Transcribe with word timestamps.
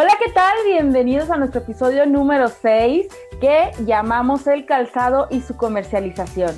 Hola, 0.00 0.12
¿qué 0.24 0.30
tal? 0.30 0.54
Bienvenidos 0.64 1.28
a 1.28 1.36
nuestro 1.36 1.60
episodio 1.60 2.06
número 2.06 2.46
6 2.46 3.08
que 3.40 3.72
llamamos 3.84 4.46
El 4.46 4.64
calzado 4.64 5.26
y 5.28 5.40
su 5.40 5.56
comercialización. 5.56 6.52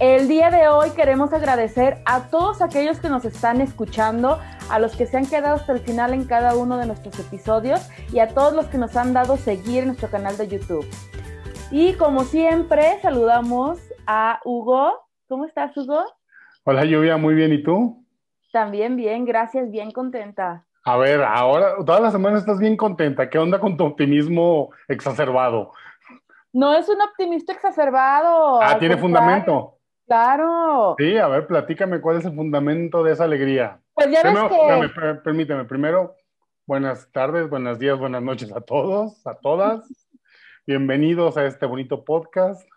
El 0.00 0.28
día 0.28 0.50
de 0.50 0.68
hoy 0.68 0.88
queremos 0.96 1.34
agradecer 1.34 1.98
a 2.06 2.30
todos 2.30 2.62
aquellos 2.62 3.00
que 3.00 3.10
nos 3.10 3.26
están 3.26 3.60
escuchando, 3.60 4.38
a 4.70 4.78
los 4.78 4.96
que 4.96 5.04
se 5.04 5.18
han 5.18 5.26
quedado 5.26 5.56
hasta 5.56 5.74
el 5.74 5.80
final 5.80 6.14
en 6.14 6.24
cada 6.24 6.56
uno 6.56 6.78
de 6.78 6.86
nuestros 6.86 7.18
episodios 7.18 7.86
y 8.10 8.20
a 8.20 8.28
todos 8.28 8.54
los 8.54 8.64
que 8.68 8.78
nos 8.78 8.96
han 8.96 9.12
dado 9.12 9.36
seguir 9.36 9.80
en 9.80 9.88
nuestro 9.88 10.08
canal 10.08 10.38
de 10.38 10.48
YouTube. 10.48 10.88
Y 11.70 11.92
como 11.96 12.24
siempre, 12.24 12.98
saludamos 13.02 13.78
a 14.06 14.40
Hugo. 14.42 14.90
¿Cómo 15.28 15.44
estás, 15.44 15.76
Hugo? 15.76 16.02
Hola, 16.64 16.86
Lluvia, 16.86 17.18
muy 17.18 17.34
bien. 17.34 17.52
¿Y 17.52 17.62
tú? 17.62 18.06
También 18.52 18.96
bien, 18.96 19.26
gracias, 19.26 19.70
bien 19.70 19.90
contenta. 19.90 20.64
A 20.86 20.98
ver, 20.98 21.22
ahora, 21.22 21.76
toda 21.76 21.98
la 21.98 22.10
semana 22.10 22.36
estás 22.36 22.58
bien 22.58 22.76
contenta. 22.76 23.30
¿Qué 23.30 23.38
onda 23.38 23.58
con 23.58 23.74
tu 23.74 23.84
optimismo 23.84 24.70
exacerbado? 24.86 25.72
No 26.52 26.74
es 26.74 26.86
un 26.90 27.00
optimista 27.00 27.54
exacerbado. 27.54 28.60
Ah, 28.62 28.78
tiene 28.78 28.98
fundamento. 28.98 29.78
Claro. 30.06 30.94
Sí, 30.98 31.16
a 31.16 31.26
ver, 31.28 31.46
platícame 31.46 32.02
cuál 32.02 32.18
es 32.18 32.26
el 32.26 32.34
fundamento 32.34 33.02
de 33.02 33.12
esa 33.12 33.24
alegría. 33.24 33.80
Pues 33.94 34.10
ya 34.10 34.22
ves 34.22 34.34
que... 34.50 35.14
permíteme, 35.24 35.64
primero, 35.64 36.16
buenas 36.66 37.10
tardes, 37.12 37.48
buenos 37.48 37.78
días, 37.78 37.98
buenas 37.98 38.22
noches 38.22 38.52
a 38.52 38.60
todos, 38.60 39.26
a 39.26 39.34
todas. 39.36 39.88
Bienvenidos 40.66 41.38
a 41.38 41.46
este 41.46 41.64
bonito 41.64 42.04
podcast 42.04 42.68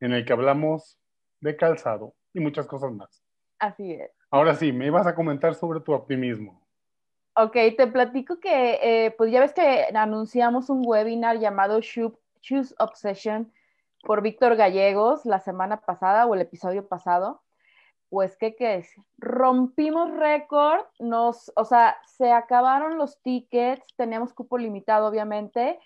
en 0.00 0.12
el 0.12 0.26
que 0.26 0.34
hablamos 0.34 0.98
de 1.40 1.56
calzado 1.56 2.14
y 2.34 2.40
muchas 2.40 2.66
cosas 2.66 2.92
más. 2.92 3.22
Así 3.58 3.92
es. 3.92 4.10
Ahora 4.30 4.54
sí, 4.54 4.70
me 4.70 4.86
ibas 4.86 5.06
a 5.06 5.14
comentar 5.14 5.54
sobre 5.54 5.80
tu 5.80 5.94
optimismo. 5.94 6.67
Ok, 7.40 7.52
te 7.76 7.86
platico 7.86 8.40
que, 8.40 8.80
eh, 8.82 9.12
pues 9.12 9.30
ya 9.30 9.38
ves 9.38 9.52
que 9.52 9.86
anunciamos 9.94 10.70
un 10.70 10.82
webinar 10.84 11.38
llamado 11.38 11.78
Choose 11.80 12.74
Obsession 12.80 13.52
por 14.02 14.22
Víctor 14.22 14.56
Gallegos 14.56 15.24
la 15.24 15.38
semana 15.38 15.82
pasada 15.82 16.26
o 16.26 16.34
el 16.34 16.40
episodio 16.40 16.88
pasado. 16.88 17.40
Pues, 18.08 18.36
¿qué 18.36 18.56
es? 18.58 18.92
Rompimos 19.18 20.10
récord, 20.16 20.80
nos, 20.98 21.52
o 21.54 21.64
sea, 21.64 21.96
se 22.06 22.32
acabaron 22.32 22.98
los 22.98 23.22
tickets, 23.22 23.84
teníamos 23.94 24.32
cupo 24.32 24.58
limitado, 24.58 25.06
obviamente, 25.06 25.78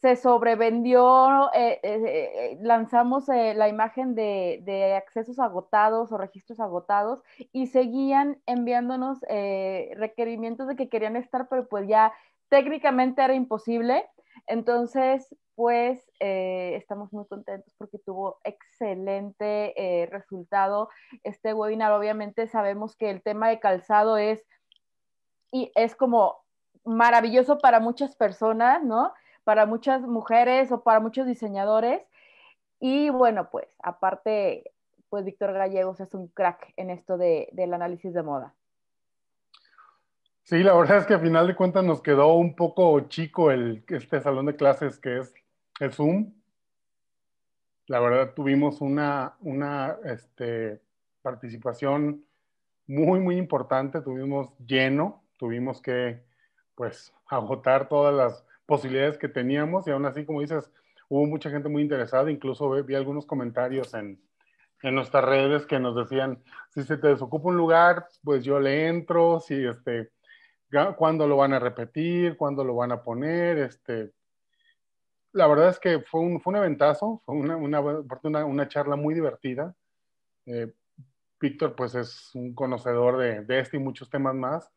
se 0.00 0.16
sobrevendió, 0.16 1.52
eh, 1.54 1.80
eh, 1.82 2.02
eh, 2.04 2.58
lanzamos 2.62 3.28
la 3.28 3.68
imagen 3.68 4.14
de, 4.14 4.94
accesos 4.96 5.38
agotados 5.38 6.12
o 6.12 6.18
registros 6.18 6.60
agotados 6.60 7.22
y 7.52 7.66
seguían 7.66 8.40
enviándonos 8.46 9.20
requerimientos 9.20 10.68
de 10.68 10.76
que 10.76 10.88
querían 10.88 11.16
estar, 11.16 11.48
pero 11.48 11.68
pues 11.68 11.88
ya 11.88 12.12
técnicamente 12.48 13.22
era 13.22 13.34
imposible. 13.34 14.08
Entonces, 14.46 15.34
pues 15.54 16.02
estamos 16.18 17.12
muy 17.12 17.26
contentos 17.26 17.74
porque 17.76 17.98
tuvo 17.98 18.38
excelente 18.44 20.08
resultado 20.10 20.88
este 21.22 21.52
webinar. 21.52 21.92
Obviamente 21.92 22.46
sabemos 22.46 22.96
que 22.96 23.10
el 23.10 23.22
tema 23.22 23.48
de 23.48 23.60
calzado 23.60 24.16
es, 24.16 24.42
y 25.50 25.70
es 25.74 25.94
como 25.94 26.38
maravilloso 26.84 27.58
para 27.58 27.78
muchas 27.80 28.16
personas, 28.16 28.82
¿no? 28.82 29.12
Para 29.44 29.66
muchas 29.66 30.02
mujeres 30.02 30.70
o 30.72 30.82
para 30.82 31.00
muchos 31.00 31.26
diseñadores. 31.26 32.02
Y 32.80 33.10
bueno, 33.10 33.48
pues 33.50 33.68
aparte, 33.82 34.72
pues 35.08 35.24
Víctor 35.24 35.52
Gallegos 35.52 36.00
es 36.00 36.14
un 36.14 36.28
crack 36.28 36.72
en 36.76 36.90
esto 36.90 37.16
de, 37.16 37.48
del 37.52 37.74
análisis 37.74 38.12
de 38.12 38.22
moda. 38.22 38.54
Sí, 40.44 40.62
la 40.62 40.74
verdad 40.74 40.98
es 40.98 41.06
que 41.06 41.14
a 41.14 41.20
final 41.20 41.46
de 41.46 41.54
cuentas 41.54 41.84
nos 41.84 42.02
quedó 42.02 42.34
un 42.34 42.56
poco 42.56 43.00
chico 43.08 43.50
el, 43.50 43.84
este 43.88 44.20
salón 44.20 44.46
de 44.46 44.56
clases 44.56 44.98
que 44.98 45.18
es 45.18 45.34
el 45.78 45.92
Zoom. 45.92 46.32
La 47.86 48.00
verdad 48.00 48.34
tuvimos 48.34 48.80
una, 48.80 49.34
una 49.40 49.96
este, 50.04 50.80
participación 51.22 52.24
muy, 52.86 53.20
muy 53.20 53.36
importante, 53.36 54.00
tuvimos 54.00 54.52
lleno, 54.58 55.22
tuvimos 55.38 55.80
que 55.80 56.22
pues 56.74 57.14
agotar 57.28 57.88
todas 57.88 58.14
las 58.14 58.44
posibilidades 58.72 59.18
que 59.18 59.28
teníamos 59.28 59.86
y 59.86 59.90
aún 59.90 60.06
así, 60.06 60.24
como 60.24 60.40
dices, 60.40 60.70
hubo 61.10 61.26
mucha 61.26 61.50
gente 61.50 61.68
muy 61.68 61.82
interesada, 61.82 62.30
incluso 62.30 62.70
vi, 62.82 62.94
algunos 62.94 63.26
comentarios 63.26 63.92
en, 63.92 64.18
en, 64.82 64.94
nuestras 64.94 65.22
redes 65.26 65.66
que 65.66 65.78
nos 65.78 65.94
decían, 65.94 66.42
si 66.70 66.82
se 66.82 66.96
te 66.96 67.08
desocupa 67.08 67.50
un 67.50 67.58
lugar, 67.58 68.06
pues 68.24 68.42
yo 68.42 68.58
le 68.58 68.86
entro, 68.88 69.40
si 69.40 69.62
este, 69.62 70.10
cuándo 70.96 71.28
lo 71.28 71.36
van 71.36 71.52
a 71.52 71.58
repetir, 71.58 72.38
cuándo 72.38 72.64
lo 72.64 72.74
van 72.74 72.92
a 72.92 73.02
poner, 73.02 73.58
este, 73.58 74.14
la 75.32 75.46
verdad 75.48 75.68
es 75.68 75.78
que 75.78 76.00
fue 76.00 76.22
un, 76.22 76.40
fue 76.40 76.52
un 76.52 76.60
eventazo, 76.60 77.20
fue 77.26 77.34
una, 77.34 77.56
una, 77.56 77.80
una, 78.46 78.68
charla 78.68 78.96
muy 78.96 79.12
divertida. 79.12 79.76
Eh, 80.46 80.72
Víctor, 81.38 81.76
pues 81.76 81.94
es 81.94 82.34
un 82.34 82.54
conocedor 82.54 83.18
de, 83.18 83.42
de 83.42 83.60
este 83.60 83.76
y 83.76 83.80
muchos 83.80 84.08
temas 84.08 84.34
más 84.34 84.72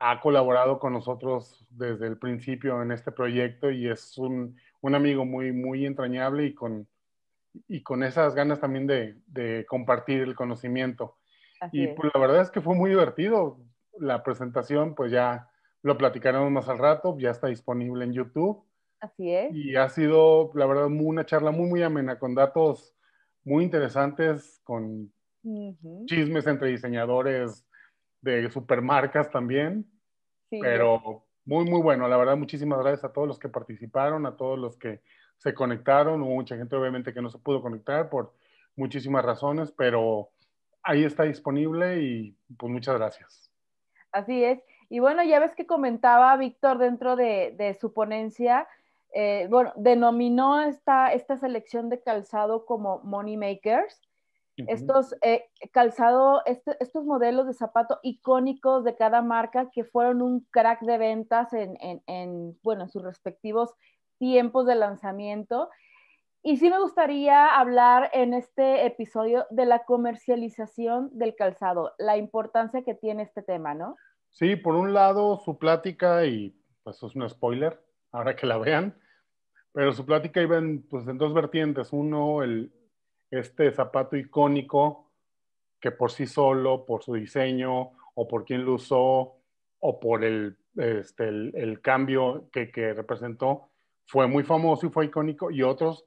ha 0.00 0.20
colaborado 0.20 0.78
con 0.78 0.92
nosotros 0.92 1.66
desde 1.70 2.06
el 2.06 2.18
principio 2.18 2.82
en 2.82 2.92
este 2.92 3.12
proyecto 3.12 3.70
y 3.70 3.88
es 3.88 4.16
un, 4.18 4.56
un 4.80 4.94
amigo 4.94 5.24
muy, 5.24 5.52
muy 5.52 5.86
entrañable 5.86 6.46
y 6.46 6.54
con, 6.54 6.86
y 7.66 7.82
con 7.82 8.02
esas 8.02 8.34
ganas 8.34 8.60
también 8.60 8.86
de, 8.86 9.16
de 9.26 9.66
compartir 9.66 10.22
el 10.22 10.34
conocimiento. 10.34 11.16
y 11.72 11.88
pues 11.88 12.12
la 12.14 12.20
verdad 12.20 12.42
es 12.42 12.50
que 12.50 12.60
fue 12.60 12.74
muy 12.74 12.90
divertido. 12.90 13.58
La 13.98 14.22
presentación, 14.22 14.94
pues 14.94 15.10
ya 15.10 15.50
lo 15.82 15.98
platicaremos 15.98 16.50
más 16.52 16.68
al 16.68 16.78
rato, 16.78 17.16
ya 17.18 17.30
está 17.30 17.48
disponible 17.48 18.04
en 18.04 18.12
YouTube. 18.12 18.62
Así 19.00 19.32
es. 19.32 19.54
Y 19.54 19.74
ha 19.76 19.88
sido, 19.88 20.50
la 20.54 20.66
verdad, 20.66 20.86
una 20.86 21.26
charla 21.26 21.50
muy, 21.50 21.68
muy 21.68 21.82
amena, 21.82 22.18
con 22.18 22.34
datos 22.34 22.94
muy 23.44 23.64
interesantes, 23.64 24.60
con 24.64 25.12
chismes 26.06 26.46
entre 26.46 26.68
diseñadores, 26.68 27.67
de 28.20 28.50
supermarcas 28.50 29.30
también. 29.30 29.86
pero 30.50 31.24
muy, 31.44 31.64
muy 31.64 31.80
bueno. 31.80 32.08
La 32.08 32.16
verdad, 32.16 32.36
muchísimas 32.36 32.78
gracias 32.80 33.04
a 33.04 33.12
todos 33.12 33.26
los 33.28 33.38
que 33.38 33.48
participaron, 33.48 34.26
a 34.26 34.36
todos 34.36 34.58
los 34.58 34.76
que 34.76 35.00
se 35.38 35.54
conectaron. 35.54 36.22
Hubo 36.22 36.34
mucha 36.34 36.56
gente, 36.56 36.76
obviamente, 36.76 37.14
que 37.14 37.22
no 37.22 37.30
se 37.30 37.38
pudo 37.38 37.62
conectar 37.62 38.10
por 38.10 38.32
muchísimas 38.76 39.24
razones, 39.24 39.72
pero 39.72 40.30
ahí 40.82 41.04
está 41.04 41.24
disponible 41.24 42.00
y 42.00 42.36
pues 42.56 42.72
muchas 42.72 42.96
gracias. 42.96 43.50
Así 44.12 44.44
es. 44.44 44.60
Y 44.88 45.00
bueno, 45.00 45.22
ya 45.22 45.38
ves 45.38 45.54
que 45.54 45.66
comentaba 45.66 46.36
Víctor 46.36 46.78
dentro 46.78 47.14
de, 47.14 47.76
su 47.78 47.92
ponencia, 47.92 48.66
eh, 49.12 49.46
bueno, 49.50 49.72
denominó 49.76 50.60
esta, 50.60 51.12
esta 51.12 51.36
selección 51.36 51.90
de 51.90 52.00
calzado 52.00 52.64
como 52.64 53.00
Money 53.00 53.36
Makers 53.36 54.07
estos 54.66 55.14
eh, 55.22 55.44
calzado, 55.72 56.42
este, 56.46 56.76
estos 56.80 57.04
modelos 57.04 57.46
de 57.46 57.54
zapato 57.54 58.00
icónicos 58.02 58.84
de 58.84 58.96
cada 58.96 59.22
marca 59.22 59.70
que 59.70 59.84
fueron 59.84 60.22
un 60.22 60.46
crack 60.50 60.80
de 60.82 60.98
ventas 60.98 61.52
en, 61.52 61.76
en, 61.80 62.58
bueno, 62.62 62.82
en 62.82 62.88
sus 62.88 63.02
respectivos 63.02 63.74
tiempos 64.18 64.66
de 64.66 64.74
lanzamiento. 64.74 65.70
Y 66.42 66.56
sí 66.56 66.70
me 66.70 66.78
gustaría 66.78 67.46
hablar 67.58 68.10
en 68.12 68.34
este 68.34 68.86
episodio 68.86 69.46
de 69.50 69.66
la 69.66 69.84
comercialización 69.84 71.10
del 71.12 71.34
calzado, 71.34 71.94
la 71.98 72.16
importancia 72.16 72.82
que 72.82 72.94
tiene 72.94 73.24
este 73.24 73.42
tema, 73.42 73.74
¿no? 73.74 73.96
Sí, 74.30 74.56
por 74.56 74.74
un 74.74 74.94
lado 74.94 75.36
su 75.38 75.58
plática, 75.58 76.24
y 76.26 76.54
pues 76.82 77.02
es 77.02 77.14
un 77.14 77.28
spoiler, 77.28 77.82
ahora 78.12 78.36
que 78.36 78.46
la 78.46 78.58
vean, 78.58 78.96
pero 79.72 79.92
su 79.92 80.06
plática 80.06 80.40
iba 80.40 80.58
en, 80.58 80.82
pues, 80.88 81.06
en 81.08 81.18
dos 81.18 81.34
vertientes. 81.34 81.92
Uno, 81.92 82.42
el, 82.42 82.72
este 83.30 83.70
zapato 83.72 84.16
icónico 84.16 85.10
que 85.80 85.90
por 85.90 86.10
sí 86.10 86.26
solo, 86.26 86.84
por 86.84 87.02
su 87.02 87.14
diseño 87.14 87.92
o 88.14 88.28
por 88.28 88.44
quien 88.44 88.64
lo 88.64 88.74
usó 88.74 89.36
o 89.80 90.00
por 90.00 90.24
el, 90.24 90.56
este, 90.76 91.28
el, 91.28 91.80
cambio 91.80 92.48
que, 92.52 92.70
representó, 92.94 93.70
fue 94.06 94.26
muy 94.26 94.42
famoso 94.42 94.86
y 94.86 94.90
fue 94.90 95.06
icónico. 95.06 95.50
Y 95.50 95.62
otros, 95.62 96.04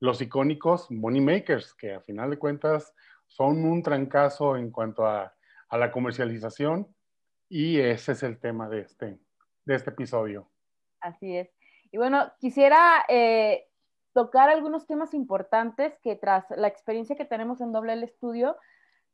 los 0.00 0.20
icónicos 0.20 0.90
money 0.90 1.20
makers, 1.20 1.74
que 1.74 1.94
a 1.94 2.00
final 2.00 2.30
de 2.30 2.38
cuentas 2.38 2.94
son 3.26 3.64
un 3.64 3.82
trancazo 3.82 4.56
en 4.56 4.70
cuanto 4.70 5.06
a, 5.06 5.34
a 5.68 5.78
la 5.78 5.90
comercialización. 5.90 6.86
Y 7.48 7.78
ese 7.78 8.12
es 8.12 8.22
el 8.22 8.38
tema 8.38 8.68
de 8.68 8.80
este, 8.80 9.18
de 9.64 9.74
este 9.74 9.90
episodio. 9.90 10.50
Así 11.00 11.36
es. 11.36 11.48
Y 11.92 11.96
bueno, 11.96 12.32
quisiera 12.40 13.04
eh, 13.08 13.68
tocar 14.14 14.48
algunos 14.48 14.86
temas 14.86 15.12
importantes 15.12 15.98
que 15.98 16.16
tras 16.16 16.46
la 16.50 16.68
experiencia 16.68 17.16
que 17.16 17.26
tenemos 17.26 17.60
en 17.60 17.72
Doble 17.72 17.92
el 17.92 18.04
Estudio, 18.04 18.56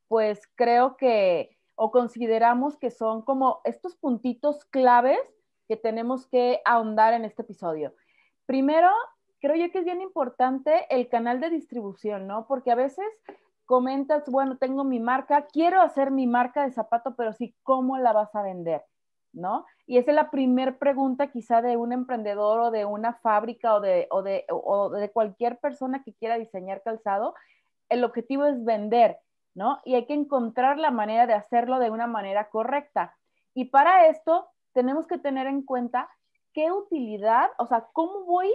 pues 0.06 0.41
creo 0.55 0.97
que 0.97 1.58
o 1.75 1.91
consideramos 1.91 2.76
que 2.76 2.91
son 2.91 3.23
como 3.23 3.62
estos 3.64 3.97
puntitos 3.97 4.67
claves 4.67 5.19
que 5.67 5.76
tenemos 5.76 6.26
que 6.26 6.61
ahondar 6.67 7.14
en 7.14 7.25
este 7.25 7.43
episodio. 7.43 7.94
Primero, 8.44 8.91
creo 9.41 9.56
yo 9.56 9.73
que 9.73 9.79
es 9.79 9.85
bien 9.87 10.02
importante 10.02 10.85
el 10.91 11.08
canal 11.08 11.41
de 11.41 11.49
distribución, 11.49 12.26
¿no? 12.26 12.46
Porque 12.46 12.70
a 12.70 12.75
veces 12.75 13.06
comentas, 13.64 14.29
bueno, 14.29 14.58
tengo 14.58 14.85
mi 14.85 15.00
marca, 15.00 15.46
quiero 15.46 15.81
hacer 15.81 16.11
mi 16.11 16.26
marca 16.26 16.64
de 16.64 16.73
zapato, 16.73 17.14
pero 17.17 17.32
sí, 17.32 17.55
¿cómo 17.62 17.96
la 17.96 18.12
vas 18.12 18.35
a 18.35 18.43
vender? 18.43 18.82
¿No? 19.32 19.65
Y 19.87 19.99
esa 19.99 20.11
es 20.11 20.15
la 20.17 20.31
primera 20.31 20.77
pregunta 20.79 21.31
quizá 21.31 21.62
de 21.62 21.77
un 21.77 21.93
emprendedor 21.93 22.61
o 22.61 22.71
de 22.71 22.85
una 22.85 23.15
fábrica 23.15 23.77
o 23.77 23.81
de, 23.81 24.47
cualquier 25.12 25.59
persona 25.59 26.03
que 26.03 26.15
quiera 26.15 26.37
diseñar 26.37 26.82
calzado. 26.82 27.35
El 27.88 28.03
objetivo 28.05 28.44
es 28.47 28.65
vender, 28.65 29.19
¿no? 29.55 29.81
Y 29.85 29.94
hay 29.94 30.06
que 30.06 30.15
encontrar 30.15 30.79
la 30.79 30.91
manera 30.91 31.27
de 31.27 31.35
hacerlo 31.35 31.79
de 31.79 31.91
una 31.91 32.06
manera 32.06 32.49
correcta. 32.50 33.17
Y 33.55 33.67
para 33.67 34.09
esto 34.09 34.49
tenemos 34.73 35.06
que 35.06 35.19
tener 35.19 35.47
en 35.47 35.62
cuenta 35.62 36.09
qué 36.53 36.73
utilidad, 36.73 37.50
o 37.59 37.67
sea, 37.67 37.87
cómo 37.93 38.25
voy 38.25 38.53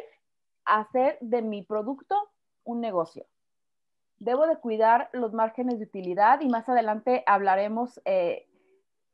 a 0.65 0.79
hacer 0.79 1.17
de 1.21 1.41
mi 1.41 1.63
producto 1.63 2.15
un 2.63 2.81
negocio. 2.81 3.25
Debo 4.17 4.47
de 4.47 4.57
cuidar 4.57 5.09
los 5.13 5.33
márgenes 5.33 5.79
de 5.79 5.85
utilidad 5.85 6.41
y 6.41 6.49
más 6.49 6.67
adelante 6.69 7.23
hablaremos 7.27 8.01
eh, 8.05 8.47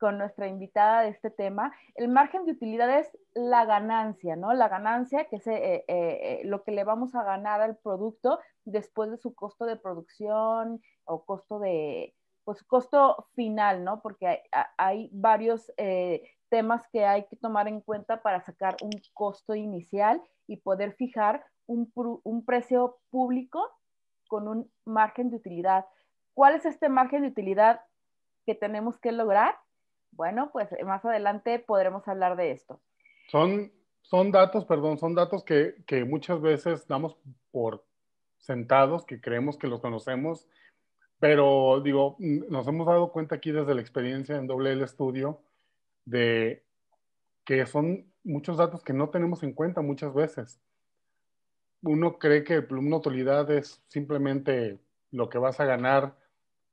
con 0.02 0.18
nuestra 0.18 0.48
invitada 0.48 1.04
de 1.04 1.10
este 1.10 1.30
tema. 1.30 1.72
El 1.94 2.08
margen 2.08 2.44
de 2.46 2.54
utilidad 2.54 2.90
es 2.98 3.16
la 3.36 3.66
ganancia, 3.66 4.36
¿no? 4.36 4.52
La 4.52 4.68
ganancia 4.68 5.26
que 5.26 5.36
es 5.36 5.46
eh, 5.46 5.86
eh, 5.88 6.42
lo 6.44 6.64
que 6.64 6.72
le 6.72 6.84
vamos 6.84 7.14
a 7.14 7.24
ganar 7.24 7.62
al 7.62 7.78
producto 7.78 8.40
después 8.66 9.12
de 9.12 9.18
su 9.18 9.36
costo 9.36 9.66
de 9.66 9.76
producción 9.76 10.82
o 11.06 11.24
costo 11.24 11.60
de, 11.60 12.16
pues 12.44 12.64
costo 12.64 13.28
final, 13.36 13.84
¿no? 13.84 14.02
Porque 14.02 14.42
hay, 14.76 15.08
varios 15.14 15.72
eh, 15.78 16.24
temas 16.50 16.82
que 16.92 17.06
hay 17.06 17.28
que 17.28 17.36
tomar 17.36 17.68
en 17.68 17.80
cuenta 17.82 18.24
para 18.24 18.42
sacar 18.42 18.78
un 18.82 18.90
costo 19.14 19.54
inicial 19.54 20.20
y 20.48 20.58
poder 20.58 20.94
fijar 20.94 21.46
un 21.68 22.44
precio 22.44 22.98
público 23.12 23.70
con 24.28 24.48
un 24.48 24.72
margen 24.84 25.30
de 25.30 25.36
utilidad. 25.36 25.86
¿Cuál 26.34 26.56
es 26.56 26.66
este 26.66 26.90
margen 26.90 27.22
de 27.22 27.28
utilidad 27.28 27.82
que 28.48 28.56
tenemos 28.56 28.98
que 28.98 29.12
lograr? 29.12 29.60
Bueno, 30.12 30.52
pues 30.52 30.70
más 30.86 31.04
adelante 31.06 31.60
podremos 31.60 32.08
hablar 32.08 32.36
de 32.36 32.52
esto. 32.52 32.80
Son, 33.28 33.72
son 34.02 34.32
datos, 34.32 34.66
perdón, 34.66 34.98
son 34.98 35.16
datos 35.16 35.44
que, 35.44 35.76
que 35.86 36.06
muchas 36.06 36.42
veces 36.42 36.88
damos 36.88 37.18
por 37.52 37.84
sentados, 38.40 39.06
que 39.06 39.22
creemos 39.22 39.58
que 39.58 39.68
los 39.68 39.82
conocemos, 39.82 40.48
pero 41.20 41.82
digo, 41.82 42.18
nos 42.20 42.68
hemos 42.68 42.88
dado 42.88 43.12
cuenta 43.12 43.36
aquí 43.36 43.52
desde 43.52 43.76
la 43.76 43.82
experiencia 43.82 44.36
en 44.36 44.48
doble 44.48 44.72
el 44.72 44.82
estudio 44.82 45.42
de 46.06 46.64
que 47.46 47.66
son 47.68 48.12
muchos 48.24 48.58
datos 48.58 48.84
que 48.84 48.94
no 48.94 49.10
tenemos 49.10 49.44
en 49.44 49.54
cuenta 49.54 49.82
muchas 49.82 50.14
veces. 50.14 50.60
Uno 51.84 52.18
cree 52.18 52.44
que 52.44 52.60
una 52.70 52.98
utilidad 52.98 53.50
es 53.52 53.84
simplemente 53.88 54.80
lo 55.12 55.30
que 55.30 55.38
vas 55.38 55.60
a 55.60 55.66
ganar, 55.66 56.16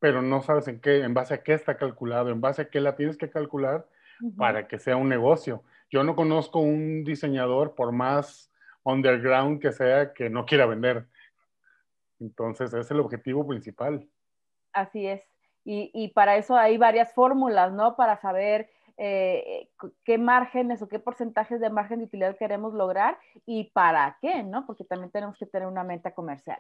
pero 0.01 0.23
no 0.23 0.43
sabes 0.43 0.69
en 0.69 0.81
qué, 0.81 1.03
en 1.03 1.15
base 1.15 1.35
a 1.35 1.43
qué 1.43 1.55
está 1.55 1.77
calculado, 1.77 2.31
en 2.31 2.41
base 2.41 2.63
a 2.63 2.69
qué 2.69 2.81
la 2.81 2.97
tienes 2.97 3.17
que 3.17 3.31
calcular 3.31 3.87
para 4.37 4.67
que 4.67 4.79
sea 4.79 4.97
un 4.97 5.09
negocio. 5.09 5.63
Yo 5.91 6.05
no 6.05 6.17
conozco 6.17 6.61
un 6.61 7.05
diseñador, 7.05 7.75
por 7.75 7.93
más 7.93 8.53
underground 8.83 9.61
que 9.61 9.73
sea, 9.73 10.13
que 10.13 10.31
no 10.31 10.45
quiera 10.45 10.67
vender. 10.67 11.07
Entonces, 12.21 12.73
es 12.75 12.91
el 12.91 13.01
objetivo 13.01 13.47
principal. 13.47 14.07
Así 14.73 15.07
es. 15.07 15.23
Y, 15.71 16.09
para 16.15 16.37
eso 16.37 16.57
hay 16.57 16.79
varias 16.79 17.13
fórmulas, 17.13 17.73
¿no? 17.75 17.95
Para 17.95 18.17
saber 18.17 18.71
eh, 18.97 19.69
qué 20.03 20.17
márgenes 20.17 20.81
o 20.81 20.89
qué 20.89 20.99
porcentajes 20.99 21.61
de 21.61 21.69
margen 21.69 21.99
de 21.99 22.07
utilidad 22.07 22.39
queremos 22.39 22.73
lograr 22.73 23.19
y 23.45 23.65
para 23.65 24.17
qué, 24.23 24.43
¿no? 24.43 24.65
Porque 24.65 24.85
también 24.85 25.11
tenemos 25.11 25.37
que 25.37 25.45
tener 25.45 25.69
una 25.69 25.85
meta 25.85 26.15
comercial. 26.15 26.59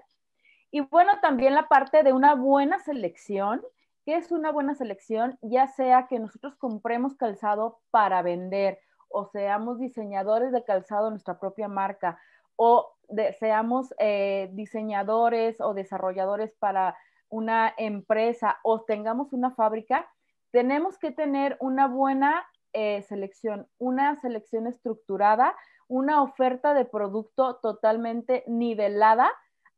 Y 0.70 0.80
bueno, 0.80 1.12
también 1.20 1.54
la 1.54 1.68
parte 1.68 2.02
de 2.02 2.12
una 2.12 2.34
buena 2.34 2.78
selección. 2.78 3.62
¿Qué 4.04 4.16
es 4.16 4.32
una 4.32 4.52
buena 4.52 4.74
selección? 4.74 5.38
Ya 5.42 5.66
sea 5.66 6.06
que 6.06 6.18
nosotros 6.18 6.56
compremos 6.56 7.14
calzado 7.14 7.80
para 7.90 8.22
vender 8.22 8.78
o 9.08 9.26
seamos 9.26 9.78
diseñadores 9.78 10.52
de 10.52 10.64
calzado 10.64 11.10
nuestra 11.10 11.38
propia 11.38 11.68
marca 11.68 12.18
o 12.56 12.94
seamos 13.38 13.94
eh, 13.98 14.50
diseñadores 14.52 15.60
o 15.60 15.72
desarrolladores 15.72 16.52
para 16.58 16.96
una 17.30 17.72
empresa 17.76 18.58
o 18.62 18.82
tengamos 18.82 19.32
una 19.32 19.50
fábrica, 19.50 20.08
tenemos 20.50 20.98
que 20.98 21.10
tener 21.10 21.56
una 21.60 21.86
buena 21.86 22.46
eh, 22.72 23.02
selección, 23.02 23.68
una 23.78 24.16
selección 24.16 24.66
estructurada, 24.66 25.54
una 25.88 26.22
oferta 26.22 26.74
de 26.74 26.84
producto 26.84 27.56
totalmente 27.56 28.44
nivelada 28.46 29.30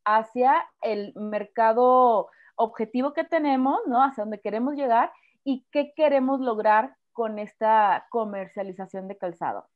hacia 0.04 0.66
el 0.82 1.12
mercado 1.14 2.28
objetivo 2.56 3.12
que 3.12 3.24
tenemos, 3.24 3.80
¿no? 3.86 4.02
Hacia 4.02 4.24
donde 4.24 4.40
queremos 4.40 4.74
llegar 4.74 5.12
y 5.44 5.66
qué 5.70 5.92
queremos 5.96 6.40
lograr 6.40 6.96
con 7.12 7.38
esta 7.38 8.06
comercialización 8.10 9.08
de 9.08 9.16
calzado. 9.16 9.66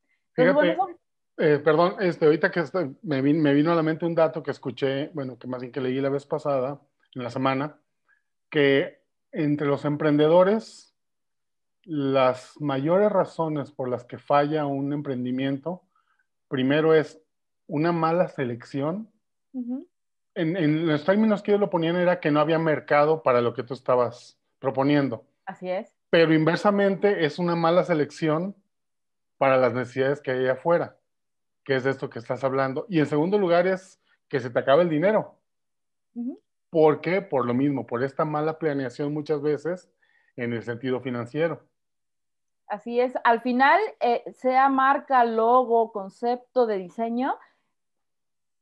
Eh, 1.36 1.58
perdón, 1.58 1.96
este, 2.00 2.26
ahorita 2.26 2.50
que 2.50 2.62
me, 3.02 3.20
me, 3.22 3.54
vino 3.54 3.72
a 3.72 3.74
la 3.74 3.82
mente 3.82 4.06
un 4.06 4.14
dato 4.14 4.42
que 4.42 4.52
escuché, 4.52 5.08
bueno, 5.14 5.36
que 5.36 5.48
más 5.48 5.60
bien 5.60 5.72
que 5.72 5.80
leí 5.80 6.00
la 6.00 6.08
vez 6.08 6.26
pasada, 6.26 6.80
en 7.14 7.22
la 7.22 7.30
semana, 7.30 7.80
que 8.50 9.02
entre 9.32 9.66
los 9.66 9.84
emprendedores, 9.84 10.96
las 11.82 12.54
mayores 12.60 13.10
razones 13.10 13.72
por 13.72 13.88
las 13.88 14.04
que 14.04 14.18
falla 14.18 14.66
un 14.66 14.92
emprendimiento, 14.92 15.82
primero 16.48 16.94
es 16.94 17.20
una 17.66 17.92
mala 17.92 18.28
selección. 18.28 19.10
En, 20.34 20.56
en, 20.56 20.86
los 20.86 21.04
términos 21.04 21.42
que 21.42 21.52
ellos 21.52 21.60
lo 21.60 21.70
ponían 21.70 21.96
era 21.96 22.20
que 22.20 22.30
no 22.30 22.40
había 22.40 22.58
mercado 22.58 23.22
para 23.22 23.40
lo 23.40 23.54
que 23.54 23.62
tú 23.62 23.74
estabas 23.74 24.38
proponiendo. 24.58 25.24
Así 25.46 25.70
es. 25.70 25.94
Pero 26.10 26.32
inversamente 26.32 27.24
es 27.24 27.38
una 27.38 27.56
mala 27.56 27.84
selección 27.84 28.56
para 29.38 29.56
las 29.56 29.74
necesidades 29.74 30.20
que 30.20 30.30
hay 30.30 30.48
afuera 30.48 30.96
que 31.64 31.74
es 31.74 31.84
de 31.84 31.90
esto 31.90 32.10
que 32.10 32.18
estás 32.18 32.44
hablando. 32.44 32.86
Y 32.88 33.00
en 33.00 33.06
segundo 33.06 33.38
lugar 33.38 33.66
es 33.66 34.00
que 34.28 34.38
se 34.38 34.50
te 34.50 34.58
acaba 34.58 34.82
el 34.82 34.90
dinero. 34.90 35.36
¿Por 36.70 37.00
qué? 37.00 37.22
Por 37.22 37.46
lo 37.46 37.54
mismo, 37.54 37.86
por 37.86 38.04
esta 38.04 38.24
mala 38.24 38.58
planeación 38.58 39.12
muchas 39.12 39.40
veces 39.42 39.90
en 40.36 40.52
el 40.52 40.62
sentido 40.62 41.00
financiero. 41.00 41.62
Así 42.66 43.00
es. 43.00 43.14
Al 43.24 43.40
final, 43.40 43.80
eh, 44.00 44.22
sea 44.32 44.68
marca, 44.68 45.24
logo, 45.24 45.92
concepto 45.92 46.66
de 46.66 46.78
diseño, 46.78 47.36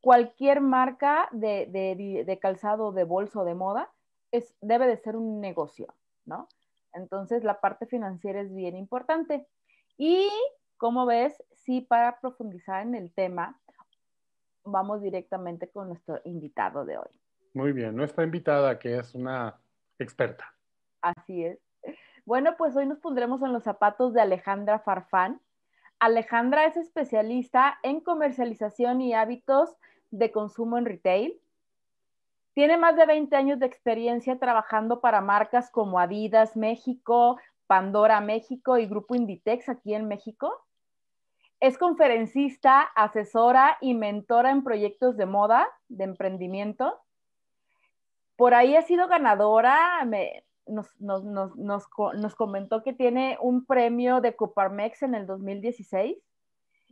cualquier 0.03 0.61
marca 0.61 1.29
de, 1.33 1.67
de, 1.71 2.25
de 2.27 2.39
calzado, 2.39 2.93
de 2.93 3.05
bolso, 3.05 3.45
de 3.45 3.55
moda, 3.55 3.91
es, 4.33 4.55
debe 4.61 4.87
de 4.87 4.99
ser 4.99 5.17
un 5.17 5.41
negocio, 5.41 5.95
¿no? 6.27 6.49
Entonces, 6.93 7.45
la 7.45 7.61
parte 7.61 7.87
financiera 7.87 8.41
es 8.41 8.55
bien 8.55 8.77
importante. 8.77 9.47
Y 9.97 10.29
como 10.77 11.07
ves, 11.07 11.43
sí, 11.55 11.81
para 11.81 12.21
profundizar 12.21 12.83
en 12.83 12.95
el 12.95 13.13
tema, 13.13 13.59
vamos 14.65 15.01
directamente 15.01 15.69
con 15.69 15.89
nuestro 15.89 16.21
invitado 16.25 16.85
de 16.85 16.99
hoy. 16.99 17.21
Muy 17.55 17.73
bien, 17.73 17.95
nuestra 17.95 18.25
invitada 18.25 18.79
que 18.79 18.99
es 18.99 19.15
una 19.15 19.59
experta. 19.99 20.53
Así 21.01 21.45
es. 21.45 21.59
Bueno, 22.25 22.57
pues 22.57 22.75
hoy 22.77 22.87
nos 22.87 22.99
pondremos 22.99 23.43
en 23.43 23.53
los 23.53 23.63
zapatos 23.63 24.13
de 24.13 24.21
Alejandra 24.21 24.81
Farfán. 24.81 25.41
Alejandra 26.03 26.65
es 26.65 26.77
especialista 26.77 27.79
en 27.85 28.01
comercialización 28.01 29.01
y 29.01 29.15
hábitos 29.15 29.77
de 30.11 30.33
consumo 30.33 30.77
en 30.77 30.85
retail. 30.85 31.41
Tiene 32.55 32.77
más 32.77 32.97
de 32.97 33.07
20 33.07 33.37
años 33.37 33.61
de 33.61 33.67
experiencia 33.67 34.37
trabajando 34.37 35.01
para 35.01 35.21
marcas 35.21 35.71
como 35.71 36.01
Adidas 36.01 36.57
México, 36.57 37.39
Pandora 37.69 38.21
México 38.21 38.79
y 38.79 38.87
Grupo 38.87 39.15
Inditex 39.15 39.69
aquí 39.69 39.95
en 39.95 40.09
México. 40.09 40.67
Es 41.61 41.79
conferencista, 41.79 42.81
asesora 42.81 43.79
y 43.81 43.95
mentora 43.95 44.51
en 44.51 44.65
proyectos 44.65 45.17
de 45.17 45.27
moda, 45.27 45.69
de 45.87 46.03
emprendimiento. 46.03 46.99
Por 48.35 48.55
ahí 48.55 48.75
ha 48.75 48.83
sido 48.83 49.07
ganadora, 49.07 50.05
nos, 50.73 52.35
comentó 52.35 52.83
que 52.83 52.93
tiene 52.93 53.39
un 53.41 53.65
premio 53.65 54.21
de 54.21 54.35
Coparmex 54.35 55.03
en 55.03 55.15
el 55.15 55.27
2016 55.27 56.17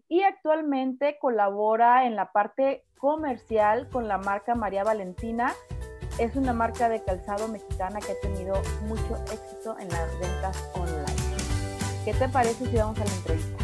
y 0.09 0.23
actualmente 0.23 1.19
colabora 1.21 2.07
en 2.07 2.17
la 2.17 2.33
parte 2.33 2.85
comercial 2.99 3.89
con 3.91 4.09
la 4.09 4.19
marca 4.19 4.55
María 4.55 4.85
Valentina. 4.85 5.53
Es 6.19 6.37
una 6.37 6.53
marca 6.53 6.89
de 6.89 7.03
calzado 7.03 7.49
mexicana 7.49 8.01
que 8.01 8.13
ha 8.13 8.21
tenido 8.21 8.55
mucho 8.87 9.17
éxito 9.33 9.79
en 9.79 9.89
las 9.89 10.19
ventas 10.19 10.71
online. 10.75 11.07
¿Qué 12.05 12.13
te 12.15 12.29
parece 12.29 12.67
si 12.67 12.77
vamos 12.77 12.99
a 13.01 13.05
la 13.05 13.13
entrevista? 13.13 13.60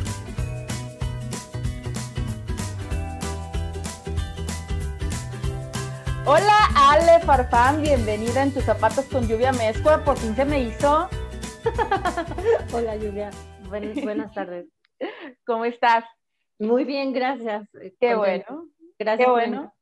Hola 6.28 6.59
Ale 6.75 7.21
Farfán, 7.21 7.83
bienvenida 7.83 8.42
en 8.42 8.52
tus 8.52 8.64
zapatos 8.64 9.04
con 9.04 9.28
lluvia 9.28 9.52
mezcla, 9.52 10.02
por 10.02 10.16
fin 10.16 10.35
se 10.35 10.45
me 10.45 10.61
hizo. 10.61 11.09
Hola 12.75 12.97
Lluvia, 12.97 13.30
buenas 13.68 14.35
tardes. 14.35 14.66
¿Cómo 15.47 15.64
estás? 15.66 16.04
Muy 16.59 16.83
bien, 16.83 17.12
gracias. 17.12 17.68
Qué 18.00 18.16
bueno. 18.16 18.66
Gracias. 18.99 19.25
Qué 19.25 19.30
bueno. 19.30 19.73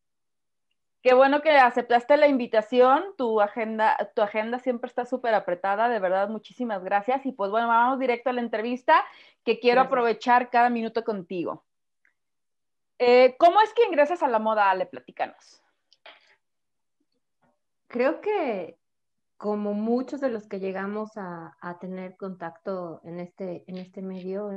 Qué 1.02 1.14
bueno 1.14 1.40
que 1.40 1.52
aceptaste 1.52 2.18
la 2.18 2.28
invitación. 2.28 3.02
Tu 3.16 3.40
agenda, 3.40 3.96
tu 4.14 4.20
agenda 4.20 4.58
siempre 4.58 4.88
está 4.88 5.06
súper 5.06 5.32
apretada. 5.32 5.88
De 5.88 5.98
verdad, 5.98 6.28
muchísimas 6.28 6.84
gracias. 6.84 7.24
Y 7.24 7.32
pues 7.32 7.50
bueno, 7.50 7.68
vamos 7.68 7.98
directo 7.98 8.28
a 8.28 8.34
la 8.34 8.42
entrevista 8.42 9.02
que 9.46 9.60
quiero 9.60 9.80
aprovechar 9.80 10.50
cada 10.50 10.68
minuto 10.68 11.04
contigo. 11.04 11.64
Eh, 12.98 13.34
¿Cómo 13.38 13.62
es 13.62 13.72
que 13.72 13.86
ingresas 13.86 14.22
a 14.22 14.28
la 14.28 14.38
moda, 14.38 14.68
Ale? 14.68 14.84
Platícanos 14.84 15.63
creo 17.94 18.20
que 18.20 18.76
como 19.36 19.72
muchos 19.72 20.20
de 20.20 20.28
los 20.28 20.48
que 20.48 20.58
llegamos 20.58 21.10
a, 21.14 21.78
tener 21.80 22.16
contacto 22.16 23.00
en 23.04 23.20
este, 23.20 23.62
en 23.68 23.78
este 23.78 24.02
medio, 24.02 24.50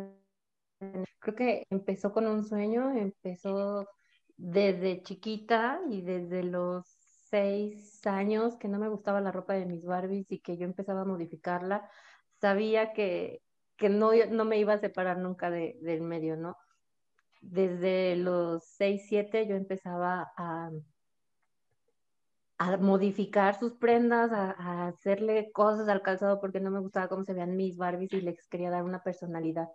creo 1.19 1.35
que 1.35 1.67
empezó 1.69 2.11
con 2.11 2.25
un 2.25 2.43
sueño, 2.43 2.89
empezó 2.97 3.87
desde 4.37 5.03
chiquita 5.03 5.81
y 5.87 6.01
desde 6.01 6.41
los 6.41 6.87
seis 7.29 8.07
años 8.07 8.57
que 8.57 8.69
no 8.69 8.79
me 8.79 8.89
gustaba 8.89 9.21
la 9.21 9.31
ropa 9.31 9.53
de 9.53 9.67
mis 9.67 9.85
Barbies 9.85 10.31
y 10.31 10.39
que 10.39 10.57
yo 10.57 10.65
empezaba 10.65 11.01
a 11.01 11.05
modificarla, 11.05 11.87
sabía 12.41 12.91
que, 12.91 13.43
no, 13.79 14.13
no 14.31 14.45
me 14.45 14.57
iba 14.57 14.73
a 14.73 14.79
separar 14.79 15.19
nunca 15.19 15.51
del 15.51 16.01
medio, 16.01 16.37
¿no? 16.37 16.57
Desde 17.41 18.15
los 18.15 18.65
seis, 18.65 19.05
siete 19.07 19.45
yo 19.47 19.55
empezaba 19.55 20.31
a 20.35 20.71
a 22.57 22.77
modificar 22.77 23.59
sus 23.59 23.73
prendas, 23.73 24.31
a, 24.31 24.87
hacerle 24.87 25.51
cosas 25.51 25.87
al 25.89 26.01
calzado 26.01 26.39
porque 26.39 26.59
no 26.59 26.71
me 26.71 26.79
gustaba 26.79 27.07
cómo 27.07 27.23
se 27.23 27.33
veían 27.33 27.55
mis 27.55 27.77
Barbies 27.77 28.13
y 28.13 28.21
les 28.21 28.47
quería 28.47 28.71
dar 28.71 28.83
una 28.83 29.03
personalidad. 29.03 29.67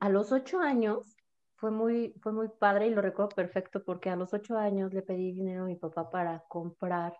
A 0.00 0.08
los 0.08 0.32
ocho 0.32 0.60
años 0.60 1.16
fue 1.56 1.70
muy, 1.70 2.14
fue 2.20 2.32
muy 2.32 2.48
padre 2.48 2.88
y 2.88 2.90
lo 2.90 3.00
recuerdo 3.00 3.30
perfecto 3.30 3.82
porque 3.84 4.10
a 4.10 4.16
los 4.16 4.34
ocho 4.34 4.58
años 4.58 4.92
le 4.92 5.02
pedí 5.02 5.32
dinero 5.32 5.62
a 5.62 5.66
mi 5.66 5.76
papá 5.76 6.10
para 6.10 6.44
comprar 6.48 7.14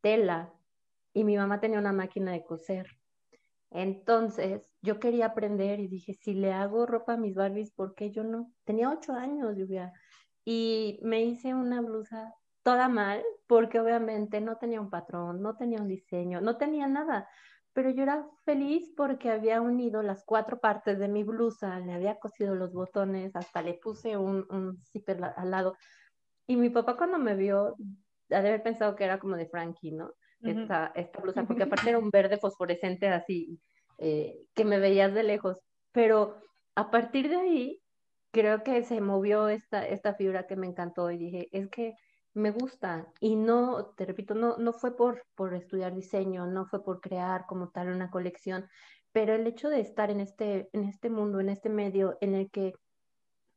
tela 0.00 0.52
y 1.12 1.24
mi 1.24 1.36
mamá 1.36 1.60
tenía 1.60 1.78
una 1.78 1.92
máquina 1.92 2.32
de 2.32 2.44
coser. 2.44 2.86
Entonces 3.70 4.70
yo 4.80 4.98
quería 4.98 5.26
aprender 5.26 5.80
y 5.80 5.88
dije, 5.88 6.14
si 6.14 6.34
le 6.34 6.52
hago 6.52 6.86
ropa 6.86 7.14
a 7.14 7.16
mis 7.16 7.34
Barbies, 7.34 7.72
¿por 7.72 7.94
qué 7.94 8.10
yo 8.10 8.24
no? 8.24 8.52
Tenía 8.64 8.90
ocho 8.90 9.12
años, 9.12 9.56
lluvia. 9.56 9.92
Y 10.44 11.00
me 11.02 11.22
hice 11.22 11.54
una 11.54 11.80
blusa 11.80 12.34
toda 12.62 12.88
mal, 12.88 13.22
porque 13.46 13.80
obviamente 13.80 14.40
no 14.40 14.56
tenía 14.56 14.80
un 14.80 14.90
patrón, 14.90 15.42
no 15.42 15.56
tenía 15.56 15.80
un 15.80 15.88
diseño, 15.88 16.40
no 16.40 16.56
tenía 16.56 16.86
nada, 16.88 17.28
pero 17.72 17.90
yo 17.90 18.02
era 18.02 18.26
feliz 18.44 18.92
porque 18.96 19.30
había 19.30 19.60
unido 19.60 20.02
las 20.02 20.24
cuatro 20.24 20.58
partes 20.58 20.98
de 20.98 21.08
mi 21.08 21.22
blusa, 21.24 21.78
le 21.80 21.92
había 21.92 22.18
cosido 22.18 22.54
los 22.54 22.72
botones, 22.72 23.36
hasta 23.36 23.62
le 23.62 23.74
puse 23.74 24.16
un, 24.16 24.46
un 24.50 24.82
zipper 24.92 25.22
al 25.36 25.50
lado. 25.50 25.76
Y 26.46 26.56
mi 26.56 26.70
papá 26.70 26.96
cuando 26.96 27.18
me 27.18 27.34
vio, 27.34 27.76
ha 28.30 28.40
de 28.40 28.48
haber 28.48 28.62
pensado 28.62 28.96
que 28.96 29.04
era 29.04 29.18
como 29.18 29.36
de 29.36 29.46
Frankie, 29.46 29.92
¿no? 29.92 30.12
esta, 30.42 30.92
esta, 30.94 31.20
blusa, 31.20 31.44
porque 31.44 31.62
aparte 31.84 31.90
era 31.90 31.98
un 31.98 32.10
verde 32.10 32.38
fosforescente 32.38 33.08
así, 33.08 33.60
eh, 33.98 34.36
que 34.54 34.64
me 34.64 34.78
veías 34.78 35.12
de 35.14 35.22
lejos. 35.22 35.58
Pero 35.92 36.40
a 36.74 36.90
partir 36.90 37.28
de 37.28 37.36
ahí, 37.36 37.82
creo 38.32 38.62
que 38.62 38.82
se 38.84 39.00
movió 39.00 39.48
esta, 39.48 39.86
esta 39.86 40.14
fibra 40.14 40.46
que 40.46 40.56
me 40.56 40.66
encantó 40.66 41.10
y 41.10 41.18
dije, 41.18 41.48
es 41.52 41.68
que 41.68 41.94
me 42.36 42.50
gusta 42.50 43.06
y 43.18 43.34
no, 43.34 43.86
te 43.96 44.04
repito, 44.04 44.34
no, 44.34 44.58
no 44.58 44.72
fue 44.74 44.94
por, 44.94 45.22
por 45.34 45.54
estudiar 45.54 45.94
diseño, 45.94 46.46
no 46.46 46.66
fue 46.66 46.84
por 46.84 47.00
crear 47.00 47.46
como 47.46 47.70
tal 47.70 47.88
una 47.88 48.10
colección, 48.10 48.68
pero 49.10 49.34
el 49.34 49.46
hecho 49.46 49.70
de 49.70 49.80
estar 49.80 50.10
en 50.10 50.20
este, 50.20 50.68
en 50.74 50.84
este 50.84 51.08
mundo, 51.08 51.40
en 51.40 51.48
este 51.48 51.70
medio 51.70 52.18
en 52.20 52.34
el 52.34 52.50
que 52.50 52.74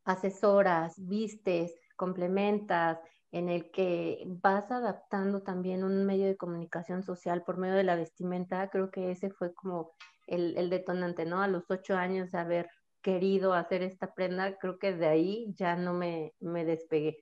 asesoras, 0.05 0.95
vistes, 0.97 1.75
complementas, 1.97 2.99
en 3.31 3.49
el 3.49 3.69
que 3.69 4.23
vas 4.25 4.71
adaptando 4.71 5.43
también 5.43 5.83
un 5.83 6.05
medio 6.05 6.25
de 6.27 6.37
comunicación 6.37 7.03
social 7.03 7.43
por 7.43 7.57
medio 7.57 7.75
de 7.75 7.83
la 7.83 7.97
vestimenta, 7.97 8.69
creo 8.69 8.89
que 8.91 9.11
ese 9.11 9.29
fue 9.29 9.53
como 9.53 9.91
el, 10.25 10.57
el 10.57 10.69
detonante, 10.69 11.25
¿no? 11.25 11.41
A 11.41 11.47
los 11.47 11.69
ocho 11.69 11.95
años 11.95 12.31
de 12.31 12.37
haber 12.39 12.69
querido 13.01 13.53
hacer 13.53 13.83
esta 13.83 14.13
prenda, 14.13 14.57
creo 14.57 14.79
que 14.79 14.93
de 14.93 15.07
ahí 15.07 15.53
ya 15.57 15.75
no 15.75 15.93
me, 15.93 16.33
me 16.39 16.63
despegué. 16.63 17.17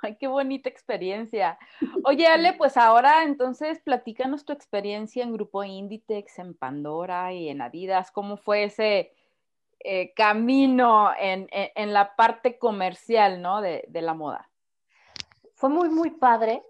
Ay, 0.00 0.16
qué 0.18 0.26
bonita 0.26 0.68
experiencia. 0.68 1.58
Oye, 2.04 2.26
Ale, 2.26 2.54
pues 2.54 2.76
ahora 2.76 3.22
entonces 3.24 3.80
platícanos 3.80 4.44
tu 4.44 4.52
experiencia 4.52 5.22
en 5.22 5.32
Grupo 5.32 5.64
Inditex, 5.64 6.38
en 6.38 6.54
Pandora 6.54 7.32
y 7.32 7.48
en 7.48 7.62
Adidas. 7.62 8.10
¿Cómo 8.10 8.36
fue 8.36 8.64
ese 8.64 9.12
eh, 9.80 10.12
camino 10.14 11.10
en, 11.18 11.48
la 11.92 12.14
parte 12.16 12.58
comercial, 12.58 13.42
¿no? 13.42 13.60
De, 13.60 13.86
la 13.92 14.14
moda. 14.14 14.50
Fue 15.54 15.68
muy, 15.68 15.88
muy 15.88 16.10
padre 16.10 16.62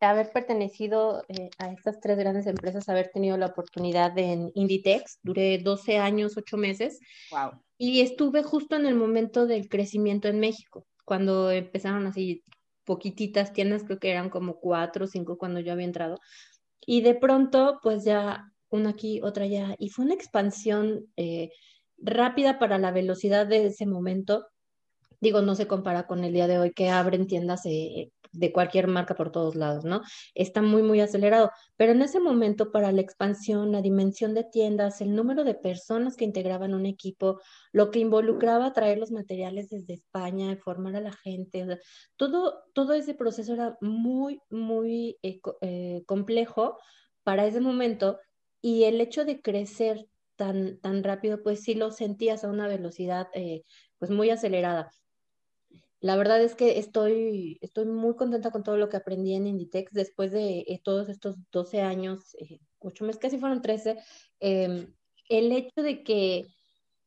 haber 0.00 0.30
pertenecido 0.30 1.24
eh, 1.28 1.50
a 1.58 1.70
estas 1.70 2.00
tres 2.00 2.16
grandes 2.16 2.46
empresas, 2.46 2.88
haber 2.88 3.10
tenido 3.10 3.36
la 3.36 3.46
oportunidad 3.46 4.12
de, 4.12 4.32
en 4.32 4.52
Inditex. 4.54 5.18
Duré 5.22 5.58
12 5.58 5.98
años, 5.98 6.36
8 6.36 6.56
meses. 6.56 7.00
Wow. 7.30 7.52
Y 7.76 8.00
estuve 8.02 8.42
justo 8.42 8.76
en 8.76 8.86
el 8.86 8.94
momento 8.94 9.46
del 9.46 9.68
crecimiento 9.68 10.28
en 10.28 10.40
México 10.40 10.86
cuando 11.04 11.50
empezaron 11.50 12.06
así 12.06 12.42
poquititas 12.84 13.52
tiendas, 13.52 13.84
creo 13.84 13.98
que 13.98 14.10
eran 14.10 14.30
como 14.30 14.60
cuatro 14.60 15.04
o 15.06 15.08
cinco 15.08 15.38
cuando 15.38 15.60
yo 15.60 15.72
había 15.72 15.86
entrado. 15.86 16.20
Y 16.86 17.00
de 17.02 17.14
pronto, 17.14 17.80
pues 17.82 18.04
ya 18.04 18.52
una 18.68 18.90
aquí, 18.90 19.20
otra 19.22 19.44
allá, 19.44 19.76
y 19.78 19.88
fue 19.90 20.04
una 20.04 20.14
expansión 20.14 21.06
eh, 21.16 21.50
rápida 21.98 22.58
para 22.58 22.78
la 22.78 22.90
velocidad 22.90 23.46
de 23.46 23.66
ese 23.66 23.86
momento. 23.86 24.46
Digo, 25.20 25.42
no 25.42 25.54
se 25.54 25.66
compara 25.66 26.06
con 26.06 26.24
el 26.24 26.32
día 26.32 26.46
de 26.46 26.58
hoy 26.58 26.72
que 26.72 26.90
abren 26.90 27.26
tiendas 27.26 27.64
eh, 27.66 28.10
de 28.34 28.52
cualquier 28.52 28.88
marca 28.88 29.14
por 29.14 29.32
todos 29.32 29.54
lados, 29.54 29.84
¿no? 29.84 30.02
Está 30.34 30.62
muy, 30.62 30.82
muy 30.82 31.00
acelerado. 31.00 31.50
Pero 31.76 31.92
en 31.92 32.02
ese 32.02 32.20
momento, 32.20 32.70
para 32.70 32.92
la 32.92 33.00
expansión, 33.00 33.72
la 33.72 33.82
dimensión 33.82 34.34
de 34.34 34.44
tiendas, 34.44 35.00
el 35.00 35.14
número 35.14 35.44
de 35.44 35.54
personas 35.54 36.16
que 36.16 36.24
integraban 36.24 36.74
un 36.74 36.86
equipo, 36.86 37.40
lo 37.72 37.90
que 37.90 38.00
involucraba 38.00 38.72
traer 38.72 38.98
los 38.98 39.10
materiales 39.10 39.70
desde 39.70 39.94
España, 39.94 40.56
formar 40.56 40.96
a 40.96 41.00
la 41.00 41.12
gente, 41.12 41.66
todo, 42.16 42.64
todo 42.74 42.94
ese 42.94 43.14
proceso 43.14 43.54
era 43.54 43.76
muy, 43.80 44.40
muy 44.50 45.18
eh, 45.22 45.40
eh, 45.60 46.02
complejo 46.06 46.78
para 47.22 47.46
ese 47.46 47.60
momento 47.60 48.18
y 48.60 48.84
el 48.84 49.00
hecho 49.00 49.24
de 49.24 49.40
crecer 49.42 50.06
tan, 50.36 50.78
tan 50.80 51.04
rápido, 51.04 51.42
pues 51.42 51.62
sí 51.62 51.74
lo 51.74 51.90
sentías 51.90 52.44
a 52.44 52.48
una 52.48 52.66
velocidad 52.66 53.28
eh, 53.34 53.62
pues 53.98 54.10
muy 54.10 54.30
acelerada. 54.30 54.90
La 56.04 56.16
verdad 56.16 56.42
es 56.42 56.54
que 56.54 56.78
estoy, 56.78 57.56
estoy 57.62 57.86
muy 57.86 58.14
contenta 58.14 58.50
con 58.50 58.62
todo 58.62 58.76
lo 58.76 58.90
que 58.90 58.98
aprendí 58.98 59.32
en 59.32 59.46
Inditex 59.46 59.90
después 59.90 60.32
de 60.32 60.58
eh, 60.58 60.78
todos 60.84 61.08
estos 61.08 61.36
12 61.50 61.80
años, 61.80 62.36
eh, 62.40 62.60
8 62.80 63.06
meses, 63.06 63.18
casi 63.18 63.38
fueron 63.38 63.62
13. 63.62 63.96
Em, 64.38 64.92
el 65.30 65.50
hecho 65.50 65.80
de 65.80 66.02
que 66.04 66.44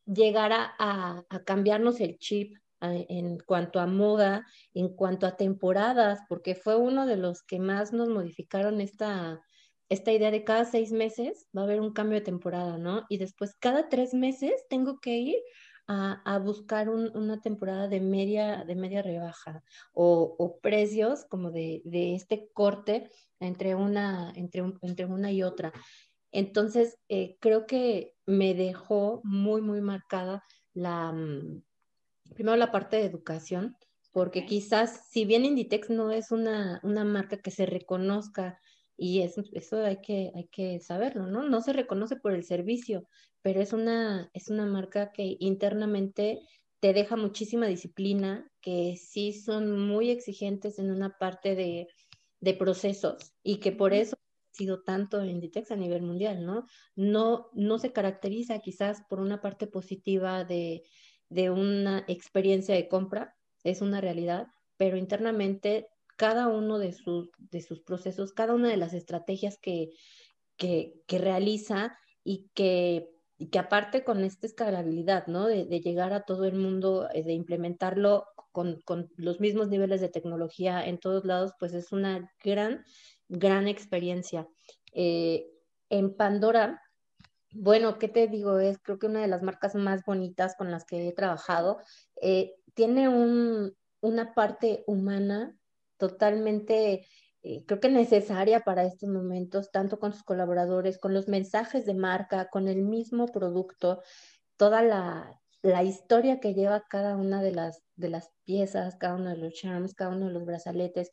llegara 0.07 0.73
a, 0.79 1.23
cambiarnos 1.45 1.99
el 2.01 2.17
chip 2.17 2.57
en 2.81 3.37
cuanto 3.37 3.79
a 3.79 3.85
moda, 3.85 4.47
en 4.73 4.89
cuanto 4.89 5.27
a 5.27 5.37
temporadas, 5.37 6.21
porque 6.27 6.55
fue 6.55 6.75
uno 6.75 7.05
de 7.05 7.17
los 7.17 7.43
que 7.43 7.59
más 7.59 7.93
nos 7.93 8.09
modificaron 8.09 8.81
esta, 8.81 9.39
esta 9.89 10.11
idea 10.11 10.31
de 10.31 10.43
cada 10.43 10.65
seis 10.65 10.91
meses 10.91 11.45
va 11.55 11.61
a 11.61 11.65
haber 11.65 11.81
un 11.81 11.93
cambio 11.93 12.17
de 12.17 12.25
temporada, 12.25 12.79
¿no? 12.79 13.05
Y 13.09 13.19
después 13.19 13.53
cada 13.59 13.89
tres 13.89 14.15
meses 14.15 14.65
tengo 14.69 14.99
que 14.99 15.17
ir 15.17 15.37
a, 15.87 16.39
buscar 16.39 16.89
una 16.89 17.39
temporada 17.39 17.87
de 17.87 18.01
media, 18.01 18.65
de 18.65 18.75
media 18.75 19.01
rebaja 19.01 19.63
o, 19.93 20.59
precios 20.61 21.25
como 21.25 21.51
de, 21.51 21.81
este 22.15 22.49
corte 22.53 23.09
entre 23.39 23.75
una, 23.75 24.31
entre, 24.35 24.63
entre 24.81 25.05
una 25.05 25.31
y 25.31 25.43
otra. 25.43 25.71
Entonces, 26.31 26.97
eh, 27.07 27.37
creo 27.39 27.65
que 27.65 28.15
me 28.25 28.53
dejó 28.53 29.21
muy, 29.23 29.61
muy 29.61 29.81
marcada 29.81 30.43
la, 30.73 31.13
mm, 31.13 31.63
primero 32.33 32.57
la 32.57 32.71
parte 32.71 32.97
de 32.97 33.05
educación, 33.05 33.77
porque 34.11 34.45
quizás, 34.45 35.07
si 35.09 35.25
bien 35.25 35.45
Inditex 35.45 35.89
no 35.89 36.11
es 36.11 36.31
una, 36.31 36.81
una 36.83 37.05
marca 37.05 37.37
que 37.37 37.51
se 37.51 37.65
reconozca 37.65 38.59
y 38.97 39.21
eso, 39.21 39.43
eso 39.53 39.83
hay, 39.83 40.01
que, 40.01 40.31
hay 40.35 40.47
que 40.47 40.79
saberlo, 40.79 41.27
¿no? 41.27 41.43
No 41.43 41.61
se 41.61 41.71
reconoce 41.71 42.15
por 42.15 42.33
el 42.33 42.43
servicio, 42.43 43.07
pero 43.47 43.61
es 43.61 43.71
una, 43.71 44.29
es 44.33 44.49
una 44.49 44.65
marca 44.65 45.13
que 45.13 45.37
internamente 45.39 46.41
te 46.81 46.91
deja 46.91 47.15
muchísima 47.15 47.65
disciplina, 47.65 48.51
que 48.59 48.97
sí 48.97 49.31
son 49.31 49.87
muy 49.87 50.09
exigentes 50.09 50.79
en 50.79 50.91
una 50.91 51.17
parte 51.17 51.55
de, 51.55 51.87
de 52.41 52.53
procesos 52.55 53.31
y 53.43 53.61
que 53.61 53.71
por 53.71 53.93
eso 53.93 54.17
ha 54.17 54.53
sido 54.53 54.83
tanto 54.83 55.23
Inditex 55.23 55.71
a 55.71 55.77
nivel 55.77 56.01
mundial, 56.01 56.45
¿no? 56.45 56.65
No, 56.97 57.49
no 57.53 57.79
se 57.79 57.93
caracteriza 57.93 58.59
quizás 58.59 59.03
por 59.09 59.21
una 59.21 59.39
parte 59.39 59.65
positiva 59.65 60.43
de, 60.43 60.83
de 61.29 61.49
una 61.49 62.03
experiencia 62.09 62.75
de 62.75 62.89
compra, 62.89 63.37
es 63.63 63.81
una 63.81 64.01
realidad, 64.01 64.47
pero 64.75 64.97
internamente 64.97 65.87
cada 66.17 66.49
uno 66.49 66.79
de 66.79 66.91
sus, 66.91 67.29
de 67.37 67.61
sus 67.61 67.79
procesos, 67.79 68.33
cada 68.33 68.53
una 68.53 68.67
de 68.67 68.75
las 68.75 68.93
estrategias 68.93 69.57
que, 69.57 69.91
que, 70.57 71.01
realiza 71.07 71.97
y 72.25 72.49
que, 72.53 73.07
que 73.51 73.59
aparte 73.59 74.03
con 74.03 74.23
esta 74.23 74.47
escalabilidad, 74.47 75.27
¿no? 75.27 75.45
De, 75.47 75.65
llegar 75.65 76.13
a 76.13 76.23
todo 76.23 76.45
el 76.45 76.55
mundo, 76.55 77.07
eh, 77.13 77.23
de 77.23 77.33
implementarlo 77.33 78.25
con, 78.51 78.81
con, 78.81 79.11
los 79.15 79.39
mismos 79.39 79.69
niveles 79.69 80.01
de 80.01 80.09
tecnología 80.09 80.85
en 80.85 80.99
todos 80.99 81.25
lados, 81.25 81.53
pues 81.59 81.73
es 81.73 81.91
una 81.91 82.31
gran, 82.43 82.83
gran 83.29 83.67
experiencia. 83.67 84.47
Eh, 84.93 85.47
en 85.89 86.15
Pandora, 86.15 86.81
bueno, 87.51 87.97
¿qué 87.97 88.07
te 88.07 88.27
digo? 88.27 88.59
Es 88.59 88.79
creo 88.79 88.99
que 88.99 89.07
una 89.07 89.21
de 89.21 89.27
las 89.27 89.43
marcas 89.43 89.75
más 89.75 90.03
bonitas 90.05 90.55
con 90.55 90.71
las 90.71 90.85
que 90.85 91.07
he 91.07 91.13
trabajado. 91.13 91.79
Eh, 92.21 92.55
tiene 92.73 93.09
un, 93.09 93.75
una 94.01 94.33
parte 94.33 94.83
humana 94.87 95.55
totalmente, 95.97 97.07
eh, 97.43 97.63
creo 97.65 97.79
que 97.79 97.89
necesaria 97.89 98.61
para 98.61 98.85
estos 98.85 99.09
momentos, 99.09 99.71
tanto 99.71 99.99
con 99.99 100.13
sus 100.13 100.23
colaboradores, 100.23 100.97
con 100.97 101.13
los 101.13 101.27
mensajes 101.27 101.85
de 101.85 101.93
marca, 101.93 102.49
con 102.49 102.67
el 102.67 102.81
mismo 102.83 103.27
producto, 103.27 104.01
toda 104.57 104.81
la, 104.81 105.39
la 105.61 105.83
historia 105.83 106.39
que 106.39 106.53
lleva 106.53 106.85
cada 106.89 107.15
una 107.15 107.41
de 107.41 107.51
las, 107.51 107.83
de 107.95 108.09
las 108.09 108.31
piezas, 108.43 108.95
cada 108.95 109.15
uno 109.15 109.29
de 109.29 109.37
los 109.37 109.53
charms, 109.53 109.93
cada 109.93 110.15
uno 110.15 110.27
de 110.27 110.33
los 110.33 110.45
brazaletes, 110.45 111.11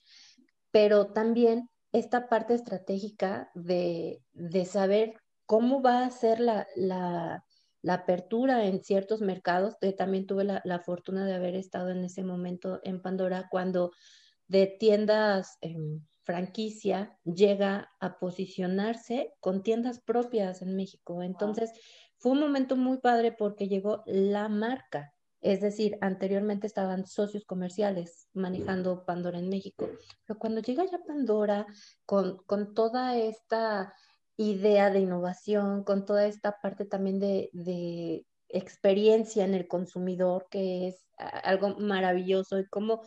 pero 0.71 1.13
también 1.13 1.69
esta 1.93 2.29
parte 2.29 2.55
estratégica 2.55 3.51
de, 3.55 4.21
de 4.33 4.65
saber 4.65 5.15
cómo 5.47 5.83
va 5.83 6.05
a 6.05 6.11
ser 6.11 6.41
la, 6.41 6.67
la, 6.75 7.45
la 7.83 7.95
apertura 7.95 8.67
en 8.67 8.83
ciertos 8.83 9.21
mercados. 9.21 9.77
Yo 9.81 9.95
también 9.95 10.27
tuve 10.27 10.45
la, 10.45 10.61
la, 10.65 10.81
fortuna 10.81 11.25
de 11.25 11.35
haber 11.35 11.55
estado 11.55 11.91
en 11.91 12.03
ese 12.03 12.25
momento 12.25 12.81
en 12.83 13.01
Pandora 13.01 13.47
cuando 13.51 13.93
de 14.49 14.67
tiendas 14.67 15.59
en 15.61 16.07
franquicia 16.25 17.19
llega 17.25 17.93
a 18.01 18.19
posicionarse 18.19 19.35
con 19.41 19.63
tiendas 19.63 20.01
propias 20.01 20.63
en 20.63 20.75
México. 20.77 21.23
Entonces, 21.23 21.71
fue 22.17 22.33
un 22.33 22.41
momento 22.41 22.77
muy 22.77 22.99
padre 22.99 23.33
porque 23.33 23.69
llegó 23.69 24.03
la 24.07 24.49
marca. 24.49 25.13
Es 25.41 25.61
decir, 25.61 25.99
anteriormente 26.01 26.67
estaban 26.67 27.07
socios 27.07 27.45
comerciales 27.45 28.29
manejando 28.33 29.05
Pandora 29.05 29.39
en 29.39 29.51
México. 29.51 29.91
Pero 30.27 30.39
cuando 30.39 30.63
llega 30.63 30.87
ya 30.91 30.99
Pandora 31.07 31.67
con, 32.07 32.39
con 32.47 32.73
toda 32.73 33.19
esta 33.19 33.95
idea 34.39 34.91
de 34.91 35.01
innovación, 35.01 35.85
con 35.85 36.07
toda 36.07 36.27
esta 36.27 36.59
parte 36.63 36.87
también 36.87 37.21
de, 37.21 37.51
de 37.53 38.27
experiencia 38.49 39.45
en 39.45 39.53
el 39.53 39.69
consumidor, 39.69 40.47
que 40.51 40.89
es 40.89 41.07
algo 41.19 41.77
maravilloso, 41.79 42.59
y 42.59 42.67
como 42.67 43.03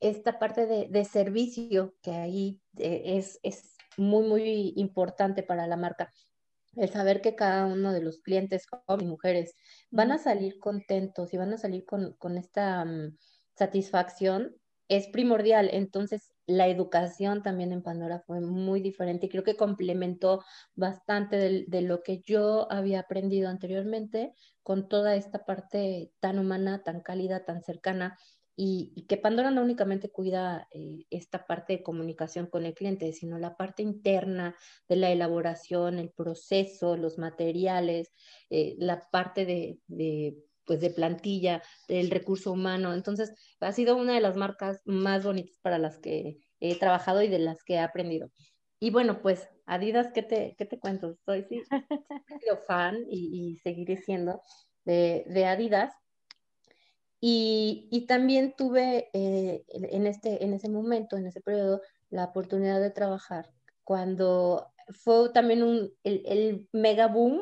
esta 0.00 0.38
parte 0.38 0.66
de, 0.66 0.88
de 0.88 1.04
servicio 1.04 1.94
que 2.02 2.12
ahí 2.12 2.60
eh, 2.78 3.02
es, 3.18 3.38
es 3.42 3.76
muy, 3.96 4.26
muy 4.26 4.72
importante 4.76 5.42
para 5.42 5.66
la 5.66 5.76
marca. 5.76 6.12
El 6.76 6.88
saber 6.88 7.20
que 7.20 7.34
cada 7.34 7.66
uno 7.66 7.92
de 7.92 8.02
los 8.02 8.20
clientes, 8.20 8.66
hombres 8.86 9.06
y 9.06 9.10
mujeres, 9.10 9.56
van 9.90 10.12
a 10.12 10.18
salir 10.18 10.58
contentos 10.58 11.34
y 11.34 11.36
van 11.36 11.52
a 11.52 11.58
salir 11.58 11.84
con, 11.84 12.14
con 12.14 12.38
esta 12.38 12.84
um, 12.84 13.16
satisfacción 13.56 14.56
es 14.88 15.08
primordial. 15.08 15.68
Entonces, 15.72 16.32
la 16.46 16.68
educación 16.68 17.42
también 17.42 17.72
en 17.72 17.82
Pandora 17.82 18.20
fue 18.26 18.40
muy 18.40 18.80
diferente 18.80 19.26
y 19.26 19.28
creo 19.28 19.44
que 19.44 19.56
complementó 19.56 20.42
bastante 20.74 21.36
de, 21.36 21.64
de, 21.66 21.82
lo 21.82 22.02
que 22.02 22.20
yo 22.20 22.70
había 22.72 23.00
aprendido 23.00 23.48
anteriormente 23.48 24.32
con 24.62 24.88
toda 24.88 25.16
esta 25.16 25.44
parte 25.44 26.12
tan 26.20 26.38
humana, 26.38 26.82
tan 26.82 27.00
cálida, 27.00 27.44
tan 27.44 27.62
cercana 27.62 28.16
y, 28.56 29.06
que 29.08 29.16
Pandora 29.16 29.50
no 29.50 29.62
únicamente 29.62 30.10
cuida 30.10 30.68
eh, 30.72 31.04
esta 31.10 31.46
parte 31.46 31.74
de 31.74 31.82
comunicación 31.82 32.46
con 32.46 32.66
el 32.66 32.74
cliente, 32.74 33.12
sino 33.12 33.38
la 33.38 33.56
parte 33.56 33.82
interna 33.82 34.54
de 34.88 34.96
la 34.96 35.10
elaboración, 35.10 35.98
el 35.98 36.10
proceso, 36.10 36.96
los 36.96 37.18
materiales, 37.18 38.12
eh, 38.50 38.74
la 38.78 39.00
parte 39.10 39.46
de, 39.46 39.78
de, 39.86 40.36
pues 40.64 40.80
de 40.80 40.90
plantilla, 40.90 41.62
del 41.88 42.10
recurso 42.10 42.52
humano. 42.52 42.92
Entonces, 42.92 43.32
ha 43.60 43.72
sido 43.72 43.96
una 43.96 44.14
de 44.14 44.20
las 44.20 44.36
marcas 44.36 44.80
más 44.84 45.24
bonitas 45.24 45.58
para 45.62 45.78
las 45.78 45.98
que 45.98 46.38
he 46.60 46.78
trabajado 46.78 47.22
y 47.22 47.28
de 47.28 47.38
las 47.38 47.64
que 47.64 47.74
he 47.74 47.78
aprendido. 47.78 48.30
Y 48.78 48.90
bueno, 48.90 49.20
pues 49.20 49.48
Adidas, 49.66 50.10
¿qué 50.12 50.22
te, 50.22 50.54
qué 50.56 50.64
te 50.64 50.78
cuento? 50.78 51.16
Soy 51.24 51.44
sí, 51.48 51.62
fan 52.66 52.98
y, 53.08 53.52
y 53.52 53.56
seguiré 53.58 53.96
siendo 53.98 54.40
de, 54.84 55.24
de 55.28 55.44
Adidas. 55.46 55.94
Y, 57.20 58.06
también 58.08 58.54
tuve 58.56 59.10
eh, 59.12 59.64
en, 59.68 60.06
este, 60.06 60.42
en 60.44 60.54
ese 60.54 60.68
momento, 60.68 61.16
en 61.16 61.26
ese 61.26 61.40
periodo, 61.40 61.82
la 62.08 62.24
oportunidad 62.24 62.80
de 62.80 62.90
trabajar 62.90 63.50
cuando 63.84 64.72
fue 64.88 65.30
también 65.32 65.62
un, 65.62 65.92
el, 66.02 66.68
mega 66.72 67.08
boom 67.08 67.40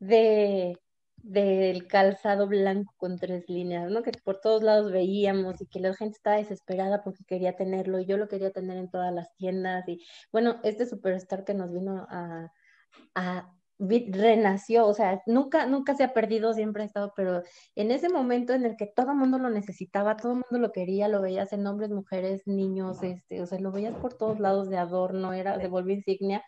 de, 0.00 0.78
del 1.16 1.86
calzado 1.86 2.48
blanco 2.48 2.94
con 2.96 3.18
tres 3.18 3.48
líneas, 3.48 3.90
¿no? 3.90 4.02
Que 4.02 4.12
por 4.24 4.40
todos 4.40 4.62
lados 4.62 4.90
veíamos 4.92 5.60
y 5.60 5.66
que 5.66 5.80
la 5.80 5.94
gente 5.94 6.16
estaba 6.16 6.36
desesperada 6.36 7.02
porque 7.02 7.24
quería 7.24 7.56
tenerlo 7.56 8.00
y 8.00 8.06
yo 8.06 8.16
lo 8.16 8.28
quería 8.28 8.50
tener 8.50 8.76
en 8.76 8.90
todas 8.90 9.12
las 9.14 9.34
tiendas 9.36 9.88
y 9.88 10.04
bueno, 10.32 10.60
este 10.64 10.86
superstar 10.86 11.44
que 11.44 11.54
nos 11.54 11.72
vino 11.72 12.06
a 12.10 13.55
renació, 13.78 14.86
o 14.86 14.94
sea, 14.94 15.22
nunca, 15.26 15.66
nunca 15.66 15.94
se 15.94 16.04
ha 16.04 16.14
perdido, 16.14 16.54
siempre 16.54 16.82
ha 16.82 16.86
estado, 16.86 17.12
pero 17.14 17.42
en 17.74 17.90
ese 17.90 18.08
momento 18.08 18.54
en 18.54 18.64
el 18.64 18.76
que 18.76 18.86
todo 18.86 19.10
el 19.12 19.18
mundo 19.18 19.38
lo 19.38 19.50
necesitaba, 19.50 20.16
todo 20.16 20.32
el 20.32 20.42
mundo 20.50 20.66
lo 20.66 20.72
quería, 20.72 21.08
lo 21.08 21.20
veías 21.20 21.52
en 21.52 21.66
hombres, 21.66 21.90
mujeres, 21.90 22.42
niños, 22.46 23.02
este, 23.02 23.42
o 23.42 23.46
sea, 23.46 23.58
lo 23.58 23.72
veías 23.72 23.94
por 23.96 24.14
todos 24.14 24.40
lados 24.40 24.70
de 24.70 24.78
adorno, 24.78 25.32
era, 25.32 25.58
de 25.58 25.68
volver 25.68 25.98
insignia. 25.98 26.42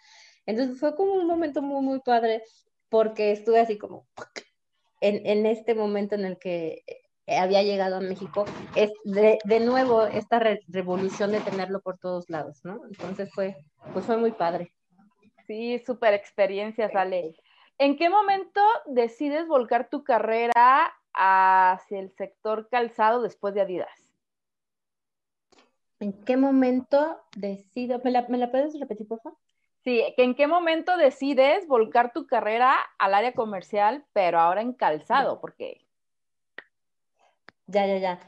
Entonces 0.46 0.78
fue 0.78 0.96
como 0.96 1.14
un 1.14 1.26
momento 1.26 1.60
muy, 1.62 1.84
muy 1.84 2.00
padre, 2.00 2.42
porque 2.88 3.32
estuve 3.32 3.60
así 3.60 3.76
como 3.76 4.06
en, 5.00 5.26
en 5.26 5.46
este 5.46 5.74
momento 5.74 6.14
en 6.14 6.24
el 6.24 6.38
que 6.38 6.82
había 7.26 7.62
llegado 7.62 7.96
a 7.96 8.00
México, 8.00 8.46
es 8.74 8.90
de, 9.04 9.38
de 9.44 9.60
nuevo 9.60 10.06
esta 10.06 10.40
revolución 10.68 11.32
de 11.32 11.40
tenerlo 11.40 11.80
por 11.80 11.98
todos 11.98 12.30
lados, 12.30 12.60
¿no? 12.64 12.80
Entonces 12.86 13.30
fue, 13.34 13.56
pues 13.92 14.06
fue 14.06 14.16
muy 14.16 14.32
padre. 14.32 14.72
Sí, 15.48 15.78
súper 15.78 16.12
experiencia, 16.12 16.90
sale. 16.90 17.34
¿En 17.78 17.96
qué 17.96 18.10
momento 18.10 18.60
decides 18.84 19.48
volcar 19.48 19.88
tu 19.88 20.04
carrera 20.04 20.92
hacia 21.14 21.98
el 22.00 22.10
sector 22.10 22.68
calzado 22.68 23.22
después 23.22 23.54
de 23.54 23.62
Adidas? 23.62 24.14
¿En 26.00 26.12
qué 26.24 26.36
momento 26.36 27.18
decido? 27.34 27.98
¿Me 28.04 28.10
la, 28.10 28.26
puedes 28.26 28.78
repetir, 28.78 29.08
por 29.08 29.22
favor? 29.22 29.38
Sí, 29.84 30.02
¿en 30.18 30.34
qué 30.34 30.46
momento 30.46 30.98
decides 30.98 31.66
volcar 31.66 32.12
tu 32.12 32.26
carrera 32.26 32.76
al 32.98 33.14
área 33.14 33.32
comercial, 33.32 34.04
pero 34.12 34.38
ahora 34.38 34.60
en 34.60 34.74
calzado? 34.74 35.40
Porque. 35.40 35.80
Ya, 37.66 37.86
ya, 37.86 37.96
ya. 37.96 38.20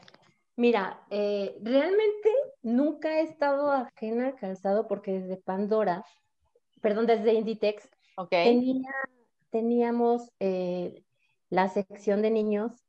Mira, 0.55 1.01
eh, 1.11 1.55
realmente 1.61 2.29
nunca 2.63 3.19
he 3.19 3.21
estado 3.21 3.71
ajena 3.71 4.27
al 4.27 4.35
calzado 4.35 4.87
porque 4.87 5.19
desde 5.19 5.37
Pandora 5.37 6.03
perdón, 6.81 7.05
desde 7.05 7.33
Inditex, 7.33 7.87
teníamos 9.49 10.31
eh, 10.39 11.03
la 11.49 11.69
sección 11.69 12.21
de 12.21 12.31
niños, 12.31 12.83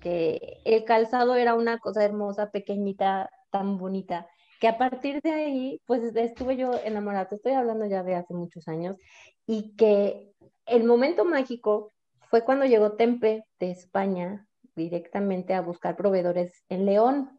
que 0.00 0.60
el 0.64 0.84
calzado 0.84 1.36
era 1.36 1.54
una 1.54 1.78
cosa 1.78 2.04
hermosa, 2.04 2.50
pequeñita, 2.50 3.30
tan 3.50 3.78
bonita, 3.78 4.28
que 4.60 4.68
a 4.68 4.78
partir 4.78 5.20
de 5.22 5.32
ahí, 5.32 5.80
pues 5.86 6.14
estuve 6.16 6.56
yo 6.56 6.72
enamorada, 6.84 7.28
estoy 7.30 7.52
hablando 7.52 7.86
ya 7.86 8.02
de 8.02 8.14
hace 8.14 8.34
muchos 8.34 8.68
años, 8.68 8.96
y 9.46 9.74
que 9.76 10.32
el 10.66 10.84
momento 10.84 11.24
mágico 11.24 11.92
fue 12.30 12.44
cuando 12.44 12.64
llegó 12.64 12.92
Tempe 12.92 13.44
de 13.58 13.70
España 13.70 14.46
directamente 14.74 15.54
a 15.54 15.62
buscar 15.62 15.96
proveedores 15.96 16.64
en 16.68 16.86
León. 16.86 17.30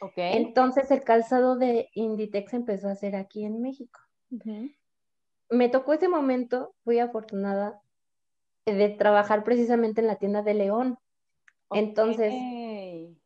Okay. 0.00 0.36
Entonces 0.36 0.90
el 0.90 1.02
calzado 1.02 1.56
de 1.56 1.88
Inditex 1.94 2.52
empezó 2.54 2.88
a 2.88 2.92
hacer 2.92 3.16
aquí 3.16 3.44
en 3.44 3.62
México 3.62 3.98
me 5.50 5.68
tocó 5.68 5.92
ese 5.92 6.08
momento, 6.08 6.74
fui 6.84 6.98
afortunada 6.98 7.80
de 8.64 8.88
trabajar 8.90 9.44
precisamente 9.44 10.00
en 10.00 10.06
la 10.08 10.16
tienda 10.16 10.42
de 10.42 10.54
León. 10.54 10.98
Entonces, 11.70 12.32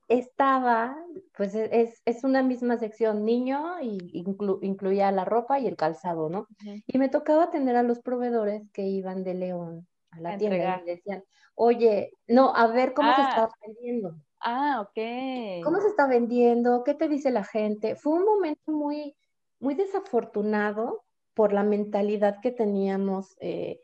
estaba, 0.09 0.97
pues 1.37 1.55
e, 1.55 1.93
es, 2.05 2.25
una 2.25 2.43
misma 2.43 2.79
sección, 2.79 3.25
niño, 3.25 3.81
y 3.81 4.25
incluía 4.63 5.13
la 5.13 5.25
ropa 5.25 5.61
y 5.61 5.67
el 5.67 5.77
calzado, 5.77 6.29
¿no? 6.29 6.47
Y 6.87 6.99
me 6.99 7.09
tocaba 7.09 7.45
atender 7.45 7.77
a 7.77 7.83
los 7.83 8.01
proveedores 8.01 8.63
que 8.73 8.83
iban 8.83 9.25
de 9.25 9.35
León 9.35 9.87
a 10.11 10.21
la 10.21 10.37
tienda 10.39 10.83
y 10.83 10.87
decían, 10.87 11.25
oye, 11.55 12.13
no, 12.27 12.55
a 12.55 12.67
ver 12.67 12.95
cómo 12.95 13.15
se 13.15 13.23
ah. 13.23 13.29
está 13.29 13.51
vendiendo. 13.67 14.17
Ah, 14.41 14.81
ok. 14.81 15.63
¿Cómo 15.63 15.81
se 15.81 15.89
está 15.89 16.07
vendiendo? 16.07 16.83
¿Qué 16.83 16.95
te 16.95 17.09
dice 17.09 17.31
la 17.31 17.45
gente? 17.45 17.95
Fue 17.95 18.15
un 18.15 18.25
momento 18.25 18.73
muy, 18.73 19.15
muy 19.59 19.75
desafortunado 19.75 21.05
por 21.35 21.53
la 21.53 21.63
mentalidad 21.63 22.41
que 22.41 22.51
teníamos 22.51 23.37
eh, 23.41 23.81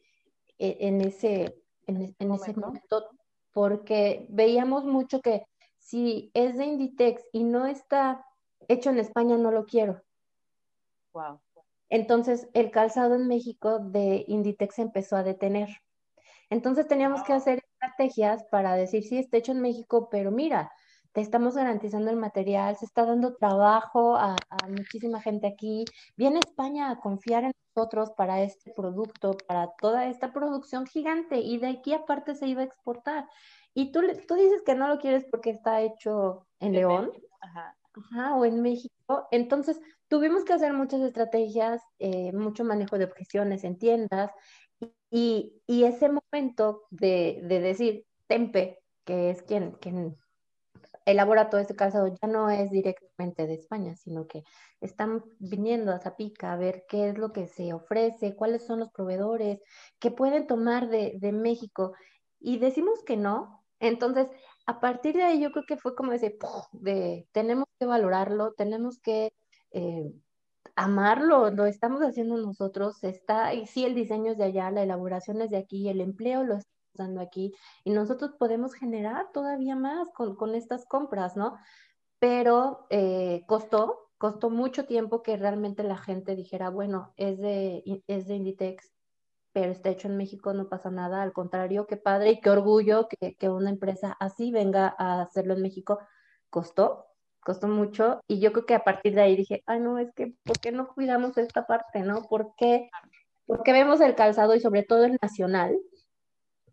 e, 0.59 0.77
en, 0.81 1.01
ese, 1.01 1.63
en, 1.87 2.33
ese 2.33 2.55
momento, 2.55 3.09
porque 3.53 4.27
veíamos 4.29 4.85
mucho 4.85 5.21
que 5.21 5.47
si 5.79 6.31
es 6.35 6.57
de 6.57 6.65
Inditex 6.65 7.23
y 7.33 7.45
no 7.45 7.67
está 7.67 8.27
hecho 8.69 8.91
en 8.91 8.99
España 8.99 9.37
no 9.37 9.51
lo 9.51 9.67
quiero. 9.67 10.03
Wow. 11.13 11.41
Entonces, 11.89 12.49
el 12.53 12.71
calzado 12.71 13.15
en 13.15 13.29
México 13.29 13.79
de 13.79 14.25
Inditex 14.27 14.79
empezó 14.81 15.17
a 15.17 15.23
detener. 15.23 15.69
Entonces, 16.51 16.89
teníamos 16.89 17.23
que 17.23 17.33
hacer 17.33 17.63
estrategias 17.73 18.45
para 18.51 18.75
decir, 18.75 19.05
sí, 19.05 19.19
está 19.19 19.37
hecho 19.37 19.53
en 19.53 19.61
México, 19.61 20.09
pero 20.11 20.31
mira, 20.31 20.73
te 21.17 21.23
estamos 21.23 21.55
garantizando 21.55 22.11
el 22.11 22.19
material, 22.19 22.77
se 22.77 22.85
está 22.85 23.07
dando 23.07 23.37
trabajo 23.37 24.17
a, 24.17 24.37
muchísima 24.69 25.23
gente 25.23 25.47
aquí. 25.47 25.87
Viene 26.15 26.41
España 26.41 26.91
a 26.91 27.01
confiar 27.01 27.45
en 27.45 27.53
nosotros 27.75 28.11
para 28.11 28.43
este 28.43 28.71
producto, 28.75 29.35
para 29.49 29.71
toda 29.81 30.09
esta 30.09 30.35
producción 30.35 30.87
gigante 30.87 31.39
y 31.39 31.57
de 31.57 31.69
aquí 31.69 31.95
aparte 31.95 32.35
se 32.35 32.49
iba 32.49 32.61
a 32.61 32.67
exportar. 32.67 33.27
Y 33.73 33.93
tú, 33.93 34.03
tú 34.29 34.35
dices 34.35 34.61
que 34.61 34.75
no 34.75 34.89
lo 34.89 34.99
quieres 34.99 35.25
porque 35.31 35.49
está 35.49 35.81
hecho 35.81 36.47
en 36.61 36.75
León 36.75 37.11
o 38.35 38.45
en 38.45 38.61
México. 38.61 39.27
Entonces, 39.31 39.81
tuvimos 40.09 40.45
que 40.45 40.53
hacer 40.53 40.75
muchas 40.75 41.01
estrategias, 41.01 41.81
eh, 41.99 42.31
mucho 42.35 42.63
manejo 42.63 42.99
de 42.99 43.07
objeciones 43.07 43.65
en 43.65 43.79
tiendas 43.79 44.33
y, 45.11 45.63
y 45.67 45.85
ese 45.85 46.11
momento 46.11 46.83
de, 46.91 47.41
de 47.43 47.61
decir, 47.61 48.05
Tempe, 48.27 48.81
que 49.07 49.31
es 49.31 49.43
quien, 49.43 49.73
quien 49.81 50.19
elabora 51.07 51.49
todo 51.51 51.61
este 51.61 51.77
calzado 51.77 52.09
ya 52.09 52.29
no 52.29 52.51
es 52.51 52.71
directamente 52.71 53.47
de 53.47 53.55
España, 53.55 53.95
sino 53.97 54.27
que 54.27 54.43
están 54.81 55.25
viniendo 55.39 55.93
a 55.93 56.01
Zapica 56.01 56.53
a 56.53 56.57
ver 56.57 56.85
qué 56.89 57.09
es 57.11 57.19
lo 57.19 57.33
que 57.33 57.47
se 57.47 57.73
ofrece, 57.73 58.37
cuáles 58.37 58.67
son 58.67 58.81
los 58.81 58.91
proveedores, 58.91 59.61
qué 60.01 60.11
pueden 60.11 60.47
tomar 60.47 60.89
de, 60.89 61.33
México. 61.33 61.95
Y 62.41 62.59
decimos 62.59 63.03
que 63.05 63.17
no. 63.17 63.65
Entonces, 63.81 64.29
a 64.67 64.81
partir 64.81 65.17
de 65.17 65.23
ahí 65.25 65.41
yo 65.41 65.53
creo 65.53 65.65
que 65.67 65.77
fue 65.77 65.95
como 65.95 66.13
ese, 66.13 66.37
de 66.73 67.29
tenemos 67.33 67.67
que 67.79 67.87
valorarlo, 67.87 68.53
tenemos 68.55 68.99
que 69.01 69.33
eh, 69.73 70.13
amarlo, 70.77 71.51
lo 71.51 71.67
estamos 71.67 72.01
haciendo 72.03 72.37
nosotros, 72.39 73.03
está, 73.05 73.55
y 73.55 73.67
sí, 73.67 73.85
el 73.85 73.95
diseño 73.95 74.33
es 74.33 74.39
de 74.39 74.45
allá, 74.45 74.71
la 74.71 74.83
elaboración 74.83 75.41
es 75.43 75.51
de 75.51 75.59
aquí, 75.59 75.89
el 75.89 76.01
empleo 76.01 76.45
lo 76.45 76.57
dando 76.97 77.21
aquí 77.21 77.55
y 77.85 77.91
nosotros 77.91 78.33
podemos 78.39 78.75
generar 78.75 79.27
todavía 79.33 79.77
más 79.77 80.09
con, 80.13 80.55
estas 80.55 80.87
compras, 80.87 81.37
¿no? 81.37 81.57
Pero 82.19 82.87
eh, 82.91 83.45
costó, 83.47 84.11
costó 84.19 84.51
mucho 84.51 84.87
tiempo 84.87 85.23
que 85.23 85.37
realmente 85.37 85.83
la 85.83 85.99
gente 85.99 86.37
dijera, 86.37 86.71
bueno, 86.71 87.13
es 87.17 87.39
de, 87.39 88.03
es 88.07 88.27
de 88.27 88.35
Inditex, 88.37 88.93
pero 89.53 89.73
está 89.73 89.91
hecho 89.91 90.09
en 90.09 90.17
México, 90.17 90.53
no 90.53 90.69
pasa 90.69 90.91
nada, 90.91 91.23
al 91.23 91.33
contrario, 91.33 91.87
qué 91.87 91.97
padre 91.97 92.33
y 92.33 92.41
qué 92.41 92.51
orgullo 92.51 93.09
que, 93.09 93.37
que 93.37 93.49
una 93.49 93.71
empresa 93.71 94.17
así 94.21 94.51
venga 94.51 94.95
a 94.99 95.23
hacerlo 95.23 95.55
en 95.55 95.63
México. 95.63 95.99
Costó, 96.51 97.07
costó 97.47 97.69
mucho 97.69 98.21
y 98.29 98.41
yo 98.41 98.53
creo 98.53 98.67
que 98.67 98.75
a 98.75 98.85
partir 98.85 99.15
de 99.15 99.23
ahí 99.23 99.37
dije, 99.37 99.63
ay 99.67 99.81
no, 99.81 99.99
es 99.99 100.13
que, 100.13 100.35
¿por 100.45 100.59
qué 100.59 100.73
no 100.73 100.89
cuidamos 100.89 101.39
esta 101.39 101.67
parte, 101.67 102.01
no? 102.01 102.23
¿Por 102.25 102.55
qué, 102.57 102.91
porque 103.47 103.73
vemos 103.73 104.01
el 104.01 104.17
calzado 104.17 104.55
y 104.55 104.61
sobre 104.61 104.83
todo 104.83 105.05
el 105.05 105.17
nacional 105.23 105.79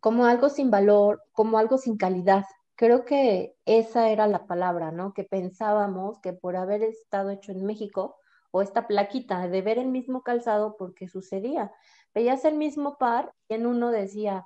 como 0.03 0.25
algo 0.25 0.49
sin 0.49 0.69
valor, 0.69 1.23
como 1.31 1.57
algo 1.57 1.77
sin 1.77 1.95
calidad. 1.95 2.43
Creo 2.75 3.05
que 3.05 3.55
esa 3.63 4.09
era 4.09 4.27
la 4.27 4.47
palabra, 4.47 4.91
¿no? 4.91 5.13
Que 5.13 5.23
pensábamos 5.23 6.19
que 6.19 6.33
por 6.33 6.57
haber 6.57 6.83
estado 6.83 7.29
hecho 7.29 7.53
en 7.53 7.65
México, 7.65 8.17
o 8.51 8.61
esta 8.61 8.85
plaquita 8.85 9.47
de 9.47 9.61
ver 9.61 9.77
el 9.79 9.87
mismo 9.87 10.21
calzado, 10.21 10.75
porque 10.77 11.07
sucedía. 11.07 11.71
Veías 12.13 12.43
el 12.43 12.55
mismo 12.55 12.97
par 12.97 13.31
y 13.47 13.53
en 13.53 13.65
uno 13.65 13.91
decía 13.91 14.45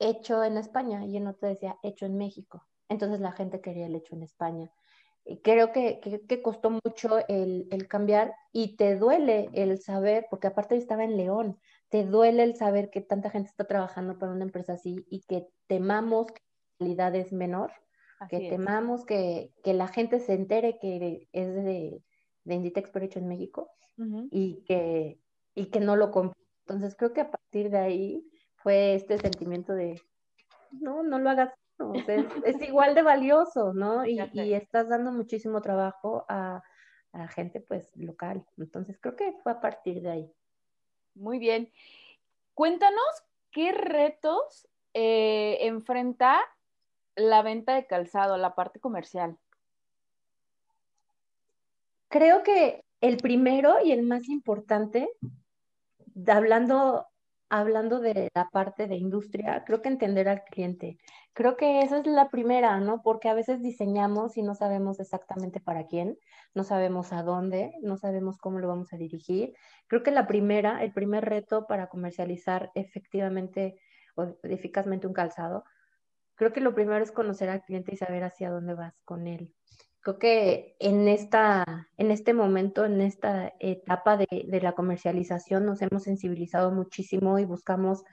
hecho 0.00 0.42
en 0.42 0.56
España 0.56 1.06
y 1.06 1.16
en 1.16 1.28
otro 1.28 1.48
decía 1.48 1.76
hecho 1.84 2.04
en 2.04 2.18
México. 2.18 2.66
Entonces 2.88 3.20
la 3.20 3.30
gente 3.30 3.60
quería 3.60 3.86
el 3.86 3.94
hecho 3.94 4.16
en 4.16 4.24
España. 4.24 4.68
Y 5.24 5.42
creo 5.42 5.70
que, 5.70 6.00
que, 6.00 6.42
costó 6.42 6.70
mucho 6.70 7.18
el, 7.28 7.68
el, 7.70 7.86
cambiar 7.86 8.34
y 8.50 8.76
te 8.76 8.96
duele 8.96 9.48
el 9.52 9.80
saber, 9.80 10.26
porque 10.28 10.48
aparte 10.48 10.74
estaba 10.74 11.04
en 11.04 11.16
León, 11.16 11.60
te 11.90 12.04
duele 12.04 12.42
el 12.42 12.56
saber 12.56 12.90
que 12.90 13.00
tanta 13.00 13.30
gente 13.30 13.50
está 13.50 13.64
trabajando 13.64 14.18
para 14.18 14.32
una 14.32 14.44
empresa 14.44 14.74
así 14.74 15.04
y 15.08 15.20
que 15.22 15.46
temamos 15.66 16.26
que 16.26 16.40
la 16.40 16.86
calidad 16.86 17.14
es 17.14 17.32
menor, 17.32 17.72
que 18.28 18.50
temamos 18.50 19.04
que, 19.04 19.52
la 19.64 19.88
gente 19.88 20.20
se 20.20 20.34
entere 20.34 20.78
que 20.78 21.28
es 21.32 21.54
de, 21.54 22.02
de 22.44 22.54
Inditex 22.54 22.90
por 22.90 23.02
hecho 23.02 23.18
en 23.18 23.28
México 23.28 23.70
y, 24.30 24.62
que, 24.64 25.18
y 25.54 25.66
que 25.66 25.80
no 25.80 25.96
lo 25.96 26.10
compre. 26.10 26.40
Entonces 26.66 26.94
creo 26.96 27.12
que 27.12 27.22
a 27.22 27.30
partir 27.30 27.70
de 27.70 27.78
ahí 27.78 28.30
fue 28.56 28.94
este 28.94 29.18
sentimiento 29.18 29.72
de, 29.72 30.00
no, 30.70 31.02
no 31.02 31.18
lo 31.18 31.30
hagas, 31.30 31.52
es, 32.44 32.60
igual 32.62 32.94
de 32.94 33.02
valioso, 33.02 33.72
¿no? 33.72 34.04
Y, 34.04 34.20
y, 34.32 34.54
estás 34.54 34.88
dando 34.88 35.12
muchísimo 35.12 35.62
trabajo 35.62 36.24
a, 36.28 36.62
a 37.12 37.28
gente 37.28 37.60
pues 37.60 37.90
local. 37.96 38.44
Entonces 38.56 38.98
creo 39.00 39.16
que 39.16 39.32
fue 39.42 39.52
a 39.52 39.60
partir 39.60 40.02
de 40.02 40.10
ahí. 40.10 40.32
Muy 41.18 41.38
bien. 41.38 41.72
Cuéntanos 42.54 43.24
qué 43.50 43.72
retos 43.72 44.68
eh, 44.94 45.58
enfrenta 45.62 46.40
la 47.16 47.42
venta 47.42 47.74
de 47.74 47.86
calzado, 47.86 48.36
la 48.36 48.54
parte 48.54 48.80
comercial. 48.80 49.36
Creo 52.08 52.42
que 52.42 52.84
el 53.00 53.16
primero 53.18 53.76
y 53.84 53.92
el 53.92 54.02
más 54.02 54.28
importante, 54.28 55.10
hablando 56.26 57.07
hablando 57.50 58.00
de 58.00 58.30
la 58.34 58.48
parte 58.50 58.86
de 58.86 58.96
industria, 58.96 59.64
creo 59.64 59.82
que 59.82 59.88
entender 59.88 60.28
al 60.28 60.42
cliente. 60.44 60.98
Creo 61.32 61.56
que 61.56 61.80
esa 61.80 61.98
es 61.98 62.06
la 62.06 62.30
primera, 62.30 62.78
¿no? 62.80 63.02
Porque 63.02 63.28
a 63.28 63.34
veces 63.34 63.62
diseñamos 63.62 64.36
y 64.36 64.42
no 64.42 64.54
sabemos 64.54 65.00
exactamente 65.00 65.60
para 65.60 65.86
quién, 65.86 66.18
no 66.54 66.64
sabemos 66.64 67.12
a 67.12 67.22
dónde, 67.22 67.72
no 67.82 67.96
sabemos 67.96 68.38
cómo 68.38 68.58
lo 68.58 68.68
vamos 68.68 68.92
a 68.92 68.96
dirigir. 68.96 69.54
Creo 69.86 70.02
que 70.02 70.10
la 70.10 70.26
primera, 70.26 70.82
el 70.82 70.92
primer 70.92 71.24
reto 71.24 71.66
para 71.66 71.88
comercializar 71.88 72.70
efectivamente 72.74 73.80
o 74.16 74.36
eficazmente 74.42 75.06
un 75.06 75.12
calzado, 75.12 75.64
creo 76.34 76.52
que 76.52 76.60
lo 76.60 76.74
primero 76.74 77.02
es 77.02 77.12
conocer 77.12 77.50
al 77.50 77.62
cliente 77.62 77.94
y 77.94 77.96
saber 77.96 78.24
hacia 78.24 78.50
dónde 78.50 78.74
vas 78.74 78.94
con 79.04 79.26
él. 79.26 79.52
Creo 80.08 80.18
que 80.18 80.76
en, 80.78 81.06
esta, 81.06 81.86
en 81.98 82.10
este 82.10 82.32
momento, 82.32 82.86
en 82.86 83.02
esta 83.02 83.52
etapa 83.60 84.16
de, 84.16 84.26
de 84.48 84.60
la 84.62 84.72
comercialización, 84.72 85.66
nos 85.66 85.82
hemos 85.82 86.04
sensibilizado 86.04 86.70
muchísimo 86.70 87.38
y 87.38 87.44
buscamos 87.44 88.04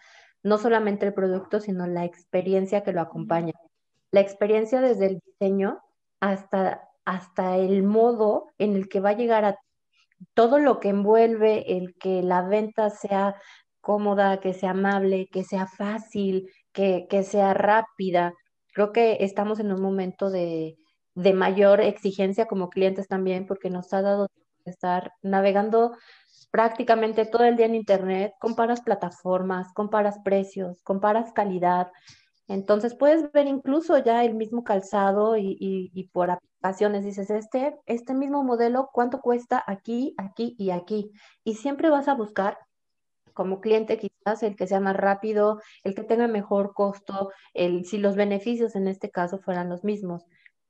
no 0.43 0.57
solamente 0.57 1.05
el 1.05 1.13
producto, 1.13 1.61
sino 1.61 1.87
la 1.87 2.03
experiencia 2.03 2.83
que 2.83 2.91
lo 2.91 2.99
acompaña. 2.99 3.53
La 4.11 4.19
experiencia 4.19 4.81
desde 4.81 5.05
el 5.05 5.19
diseño 5.25 5.79
hasta, 6.19 6.81
hasta 7.05 7.55
el 7.55 7.83
modo 7.83 8.47
en 8.57 8.75
el 8.75 8.89
que 8.89 8.99
va 8.99 9.11
a 9.11 9.17
llegar 9.17 9.45
a 9.45 9.57
todo 10.33 10.59
lo 10.59 10.81
que 10.81 10.89
envuelve 10.89 11.77
el 11.77 11.95
que 11.97 12.21
la 12.23 12.41
venta 12.41 12.89
sea 12.89 13.35
cómoda, 13.79 14.41
que 14.41 14.53
sea 14.53 14.71
amable, 14.71 15.29
que 15.31 15.45
sea 15.45 15.65
fácil, 15.65 16.49
que, 16.73 17.07
que 17.09 17.23
sea 17.23 17.53
rápida. 17.53 18.33
Creo 18.73 18.91
que 18.91 19.19
estamos 19.21 19.61
en 19.61 19.71
un 19.71 19.81
momento 19.81 20.29
de, 20.29 20.75
de 21.15 21.33
mayor 21.33 21.81
exigencia 21.81 22.45
como 22.45 22.69
clientes 22.69 23.07
también, 23.07 23.47
porque 23.47 23.69
nos 23.69 23.93
ha 23.93 24.01
dado 24.01 24.29
estar 24.65 25.13
navegando 25.21 25.95
prácticamente 26.51 27.25
todo 27.25 27.43
el 27.45 27.57
día 27.57 27.65
en 27.65 27.75
Internet, 27.75 28.33
comparas 28.39 28.81
plataformas, 28.81 29.73
comparas 29.73 30.19
precios, 30.23 30.81
comparas 30.83 31.33
calidad. 31.33 31.91
Entonces 32.47 32.95
puedes 32.95 33.31
ver 33.31 33.47
incluso 33.47 33.97
ya 33.97 34.23
el 34.23 34.35
mismo 34.35 34.63
calzado 34.63 35.35
y, 35.37 35.57
y, 35.59 36.07
por 36.09 36.31
aplicaciones 36.31 37.03
dices, 37.03 37.29
este, 37.29 37.75
este 37.85 38.13
mismo 38.13 38.43
modelo, 38.43 38.89
¿cuánto 38.93 39.19
cuesta 39.19 39.63
aquí, 39.65 40.13
aquí 40.17 40.55
y 40.57 40.69
aquí? 40.69 41.11
Y 41.43 41.55
siempre 41.55 41.89
vas 41.89 42.07
a 42.07 42.13
buscar 42.13 42.57
como 43.33 43.59
cliente 43.59 43.97
quizás 43.97 44.43
el 44.43 44.55
que 44.55 44.67
sea 44.67 44.79
más 44.79 44.95
rápido, 44.95 45.59
el 45.83 45.95
que 45.95 46.03
tenga 46.03 46.27
mejor 46.27 46.73
costo, 46.73 47.31
el, 47.53 47.85
si 47.85 47.97
los 47.97 48.15
beneficios 48.15 48.75
en 48.75 48.87
este 48.87 49.09
caso 49.09 49.39
fueran 49.39 49.69
los 49.69 49.83
mismos 49.83 50.25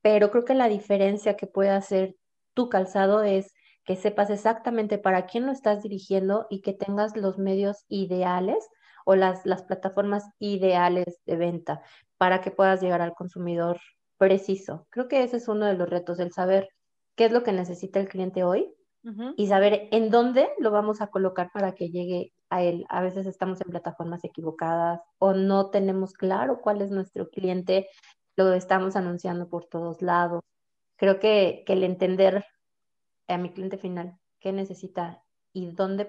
pero 0.06 0.30
creo 0.30 0.46
que 0.46 0.54
la 0.54 0.70
diferencia 0.70 1.36
que 1.36 1.48
puede 1.48 1.72
hacer 1.72 2.16
tu 2.54 2.70
calzado 2.70 3.24
es 3.24 3.56
que 3.86 3.96
sepas 3.96 4.30
exactamente 4.30 5.00
para 5.00 5.26
quién 5.26 5.48
lo 5.48 5.52
estás 5.52 5.82
dirigiendo 5.82 6.46
y 6.52 6.62
que 6.62 6.74
tengas 6.74 7.18
los 7.18 7.40
medios 7.40 7.86
ideales 7.88 8.70
o 9.04 9.16
las, 9.16 9.48
las 9.48 9.64
plataformas 9.64 10.30
ideales 10.38 11.20
de 11.26 11.38
venta 11.38 11.82
para 12.20 12.42
que 12.42 12.52
puedas 12.52 12.84
llegar 12.84 13.02
al 13.02 13.16
consumidor 13.16 13.80
preciso. 14.20 14.86
Creo 14.92 15.08
que 15.08 15.24
ese 15.24 15.38
es 15.38 15.48
uno 15.48 15.66
de 15.66 15.74
los 15.74 15.90
retos, 15.90 16.20
el 16.20 16.32
saber 16.32 16.70
qué 17.16 17.26
es 17.26 17.32
lo 17.32 17.42
que 17.42 17.52
necesita 17.52 18.00
el 18.00 18.08
cliente 18.08 18.44
hoy 18.44 18.72
y 19.38 19.48
saber 19.48 19.88
en 19.92 20.12
dónde 20.12 20.50
lo 20.60 20.70
vamos 20.70 21.02
a 21.02 21.08
colocar 21.08 21.50
para 21.52 21.74
que 21.74 21.90
llegue 21.90 22.32
a 22.52 22.62
él. 22.62 22.86
A 22.90 23.02
veces 23.02 23.26
estamos 23.26 23.60
en 23.62 23.72
plataformas 23.72 24.24
equivocadas 24.24 25.02
o 25.18 25.34
no 25.34 25.72
tenemos 25.72 26.14
claro 26.14 26.62
cuál 26.62 26.84
es 26.84 26.92
nuestro 26.92 27.30
cliente 27.32 27.88
lo 28.36 28.54
estamos 28.54 28.96
anunciando 28.96 29.50
por 29.50 29.66
todos 29.66 30.02
lados. 30.02 30.42
Creo 30.98 31.20
que, 31.20 31.64
el 31.68 31.84
entender 31.84 32.46
a 33.28 33.38
mi 33.38 33.52
cliente 33.52 33.78
final 33.78 34.18
qué 34.40 34.52
necesita 34.52 35.24
y 35.54 35.72
dónde 35.72 36.06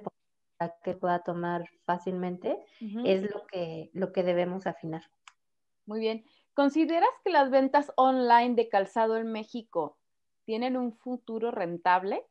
para 0.58 0.74
que 0.82 0.94
pueda 0.94 1.22
tomar 1.22 1.64
fácilmente 1.84 2.58
es 3.04 3.22
lo 3.22 3.46
que, 3.46 3.90
lo 3.92 4.12
que 4.12 4.22
debemos 4.22 4.66
afinar. 4.66 5.02
Muy 5.86 6.00
bien. 6.00 6.24
¿Consideras 6.54 7.10
que 7.22 7.30
las 7.30 7.50
ventas 7.50 7.92
online 7.96 8.54
de 8.54 8.68
calzado 8.68 9.16
en 9.16 9.30
México 9.30 9.98
tienen 10.44 10.76
un 10.76 10.92
futuro 10.92 11.50
rentable? 11.50 12.24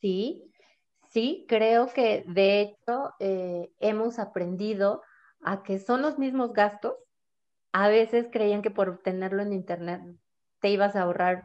Sí, 0.00 0.52
sí, 1.08 1.46
creo 1.48 1.86
que 1.86 2.24
de 2.26 2.60
hecho 2.60 3.14
eh, 3.18 3.72
hemos 3.80 4.18
aprendido 4.18 5.02
a 5.42 5.62
que 5.62 5.78
son 5.78 6.02
los 6.02 6.18
mismos 6.18 6.52
gastos. 6.52 6.94
A 7.72 7.88
veces 7.88 8.28
creían 8.32 8.62
que 8.62 8.70
por 8.70 9.02
tenerlo 9.02 9.42
en 9.42 9.52
internet 9.52 10.02
te 10.60 10.70
ibas 10.70 10.96
a 10.96 11.02
ahorrar 11.02 11.44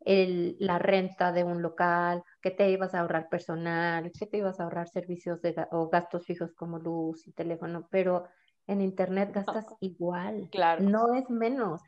la 0.00 0.78
renta 0.78 1.32
de 1.32 1.44
un 1.44 1.62
local, 1.62 2.22
que 2.40 2.50
te 2.50 2.70
ibas 2.70 2.94
a 2.94 3.00
ahorrar 3.00 3.28
personal, 3.28 4.12
que 4.18 4.26
te 4.26 4.38
ibas 4.38 4.60
a 4.60 4.64
ahorrar 4.64 4.88
servicios 4.88 5.40
o 5.72 5.88
gastos 5.88 6.24
fijos 6.26 6.54
como 6.54 6.78
luz 6.78 7.26
y 7.26 7.32
teléfono, 7.32 7.88
pero 7.90 8.24
en 8.66 8.80
internet 8.80 9.30
gastas 9.32 9.66
igual, 9.80 10.50
claro. 10.50 10.82
no 10.82 11.14
es 11.14 11.28
menos. 11.30 11.82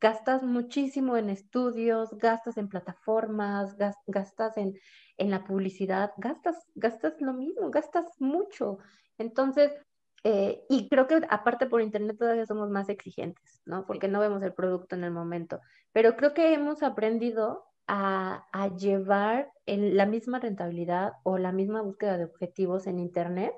Gastas 0.00 0.42
muchísimo 0.42 1.16
en 1.16 1.30
estudios, 1.30 2.10
gastas 2.18 2.56
en 2.56 2.68
plataformas, 2.68 3.76
gastas 4.06 4.56
en, 4.56 4.74
en 5.18 5.30
la 5.30 5.44
publicidad, 5.44 6.10
gastas, 6.16 6.56
gastas 6.74 7.20
lo 7.20 7.32
mismo, 7.34 7.70
gastas 7.70 8.06
mucho. 8.18 8.78
Entonces, 9.18 9.72
eh, 10.24 10.64
y 10.68 10.88
creo 10.88 11.08
que 11.08 11.20
aparte 11.30 11.66
por 11.66 11.82
internet 11.82 12.16
todavía 12.18 12.46
somos 12.46 12.70
más 12.70 12.88
exigentes, 12.88 13.60
¿no? 13.66 13.86
Porque 13.86 14.08
no 14.08 14.20
vemos 14.20 14.42
el 14.42 14.54
producto 14.54 14.94
en 14.94 15.04
el 15.04 15.10
momento. 15.10 15.60
Pero 15.92 16.16
creo 16.16 16.32
que 16.32 16.54
hemos 16.54 16.82
aprendido 16.82 17.64
a, 17.88 18.46
a 18.52 18.68
llevar 18.76 19.50
en 19.66 19.96
la 19.96 20.06
misma 20.06 20.38
rentabilidad 20.38 21.14
o 21.24 21.38
la 21.38 21.50
misma 21.52 21.82
búsqueda 21.82 22.18
de 22.18 22.24
objetivos 22.24 22.86
en 22.86 23.00
internet 23.00 23.52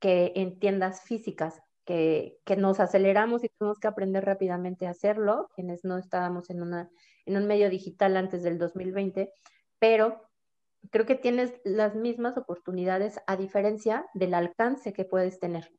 que 0.00 0.32
en 0.36 0.58
tiendas 0.58 1.02
físicas, 1.02 1.60
que, 1.84 2.38
que, 2.44 2.56
nos 2.56 2.80
aceleramos 2.80 3.44
y 3.44 3.48
tenemos 3.48 3.78
que 3.78 3.88
aprender 3.88 4.24
rápidamente 4.24 4.86
a 4.86 4.90
hacerlo, 4.90 5.48
quienes 5.54 5.84
no 5.84 5.98
estábamos 5.98 6.50
en, 6.50 6.62
una, 6.62 6.90
en 7.26 7.36
un 7.36 7.46
medio 7.46 7.70
digital 7.70 8.16
antes 8.16 8.42
del 8.42 8.58
2020, 8.58 9.32
pero 9.78 10.28
creo 10.90 11.06
que 11.06 11.14
tienes 11.14 11.52
las 11.64 11.94
mismas 11.94 12.36
oportunidades 12.36 13.20
a 13.26 13.36
diferencia 13.36 14.06
del 14.14 14.34
alcance 14.34 14.92
que 14.92 15.04
puedes 15.04 15.40
tener 15.40 15.70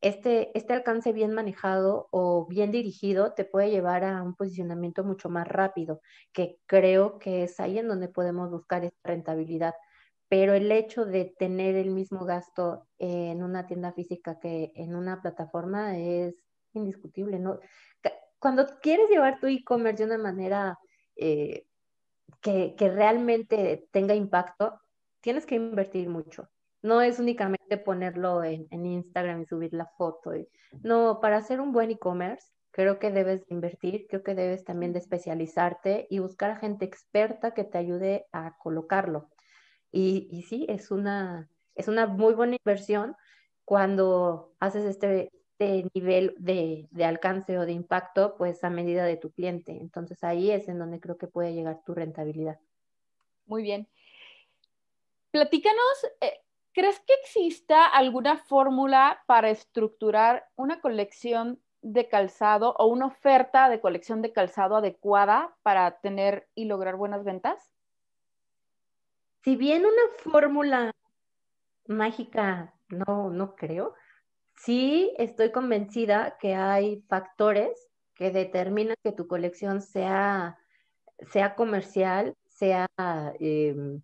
este, 0.00 0.56
este 0.56 0.72
alcance 0.72 1.12
bien 1.12 1.32
manejado 1.32 2.08
o 2.10 2.46
bien 2.46 2.70
dirigido 2.70 3.32
te 3.32 3.44
puede 3.44 3.70
llevar 3.70 4.04
a 4.04 4.22
un 4.22 4.34
posicionamiento 4.34 5.04
mucho 5.04 5.28
más 5.28 5.48
rápido, 5.48 6.00
que 6.32 6.58
creo 6.66 7.18
que 7.18 7.44
es 7.44 7.58
ahí 7.60 7.78
en 7.78 7.88
donde 7.88 8.08
podemos 8.08 8.50
buscar 8.50 8.84
esta 8.84 9.08
rentabilidad. 9.08 9.74
Pero 10.28 10.54
el 10.54 10.70
hecho 10.72 11.04
de 11.06 11.34
tener 11.38 11.76
el 11.76 11.90
mismo 11.90 12.24
gasto 12.24 12.86
en 12.98 13.42
una 13.42 13.66
tienda 13.66 13.92
física 13.92 14.38
que 14.40 14.72
en 14.74 14.96
una 14.96 15.22
plataforma 15.22 15.96
es 15.96 16.34
indiscutible. 16.74 17.40
Cuando 18.38 18.66
quieres 18.80 19.08
llevar 19.08 19.40
tu 19.40 19.46
e-commerce 19.46 20.04
de 20.04 20.14
una 20.14 20.22
manera 20.22 20.78
eh, 21.16 21.66
que 22.42 22.90
realmente 22.92 23.88
tenga 23.92 24.14
impacto, 24.14 24.80
tienes 25.20 25.46
que 25.46 25.54
invertir 25.56 26.08
mucho. 26.08 26.48
No 26.86 27.00
es 27.00 27.18
únicamente 27.18 27.78
ponerlo 27.78 28.44
en, 28.44 28.68
Instagram 28.70 29.42
y 29.42 29.46
subir 29.46 29.72
la 29.72 29.86
foto. 29.98 30.32
no, 30.82 31.18
para 31.20 31.38
hacer 31.38 31.60
un 31.60 31.72
buen 31.72 31.90
e-commerce, 31.90 32.46
creo 32.70 33.00
que 33.00 33.10
debes 33.10 33.44
invertir, 33.50 34.06
creo 34.08 34.22
que 34.22 34.36
debes 34.36 34.64
también 34.64 34.92
de 34.92 35.00
especializarte 35.00 36.06
y 36.10 36.20
buscar 36.20 36.52
a 36.52 36.56
gente 36.56 36.84
experta 36.84 37.54
que 37.54 37.64
te 37.64 37.78
ayude 37.78 38.26
a 38.30 38.56
colocarlo. 38.58 39.30
Y, 39.90 40.44
sí, 40.48 40.64
es 40.68 40.92
una, 40.92 41.48
es 41.74 41.88
una 41.88 42.06
muy 42.06 42.34
buena 42.34 42.56
inversión 42.56 43.16
cuando 43.64 44.54
haces 44.60 44.84
este, 44.84 45.32
este 45.58 45.88
nivel 45.92 46.36
de, 46.38 46.86
de, 46.92 47.04
alcance 47.04 47.58
o 47.58 47.66
de 47.66 47.72
impacto, 47.72 48.36
pues 48.36 48.62
a 48.62 48.70
medida 48.70 49.04
de 49.04 49.16
tu 49.16 49.32
cliente. 49.32 49.72
Entonces 49.72 50.22
ahí 50.22 50.52
es 50.52 50.68
en 50.68 50.78
donde 50.78 51.00
creo 51.00 51.16
que 51.18 51.26
puede 51.26 51.52
llegar 51.52 51.82
tu 51.84 51.94
rentabilidad. 51.94 52.60
Muy 53.46 53.62
bien. 53.62 53.88
Platícanos, 55.32 56.06
eh, 56.20 56.42
¿Crees 56.76 57.00
que 57.06 57.14
exista 57.22 57.86
alguna 57.86 58.36
fórmula 58.36 59.22
para 59.26 59.48
estructurar 59.48 60.46
una 60.56 60.82
colección 60.82 61.58
de 61.80 62.06
calzado 62.06 62.74
o 62.78 62.84
una 62.88 63.06
oferta 63.06 63.70
de 63.70 63.80
colección 63.80 64.20
de 64.20 64.34
calzado 64.34 64.76
adecuada 64.76 65.56
para 65.62 66.00
tener 66.00 66.50
y 66.54 66.66
lograr 66.66 66.96
buenas 66.96 67.24
ventas? 67.24 67.72
Si 69.42 69.56
bien 69.56 69.86
una 69.86 70.02
fórmula 70.18 70.90
mágica 71.86 72.74
no, 72.90 73.30
no 73.30 73.56
creo, 73.56 73.94
sí 74.56 75.14
estoy 75.16 75.52
convencida 75.52 76.36
que 76.38 76.54
hay 76.56 77.00
factores 77.08 77.88
que 78.14 78.30
determinan 78.30 78.96
que 79.02 79.12
tu 79.12 79.26
colección 79.26 79.80
sea, 79.80 80.58
sea 81.30 81.54
comercial, 81.54 82.34
sea 82.50 82.86
em, 83.40 84.02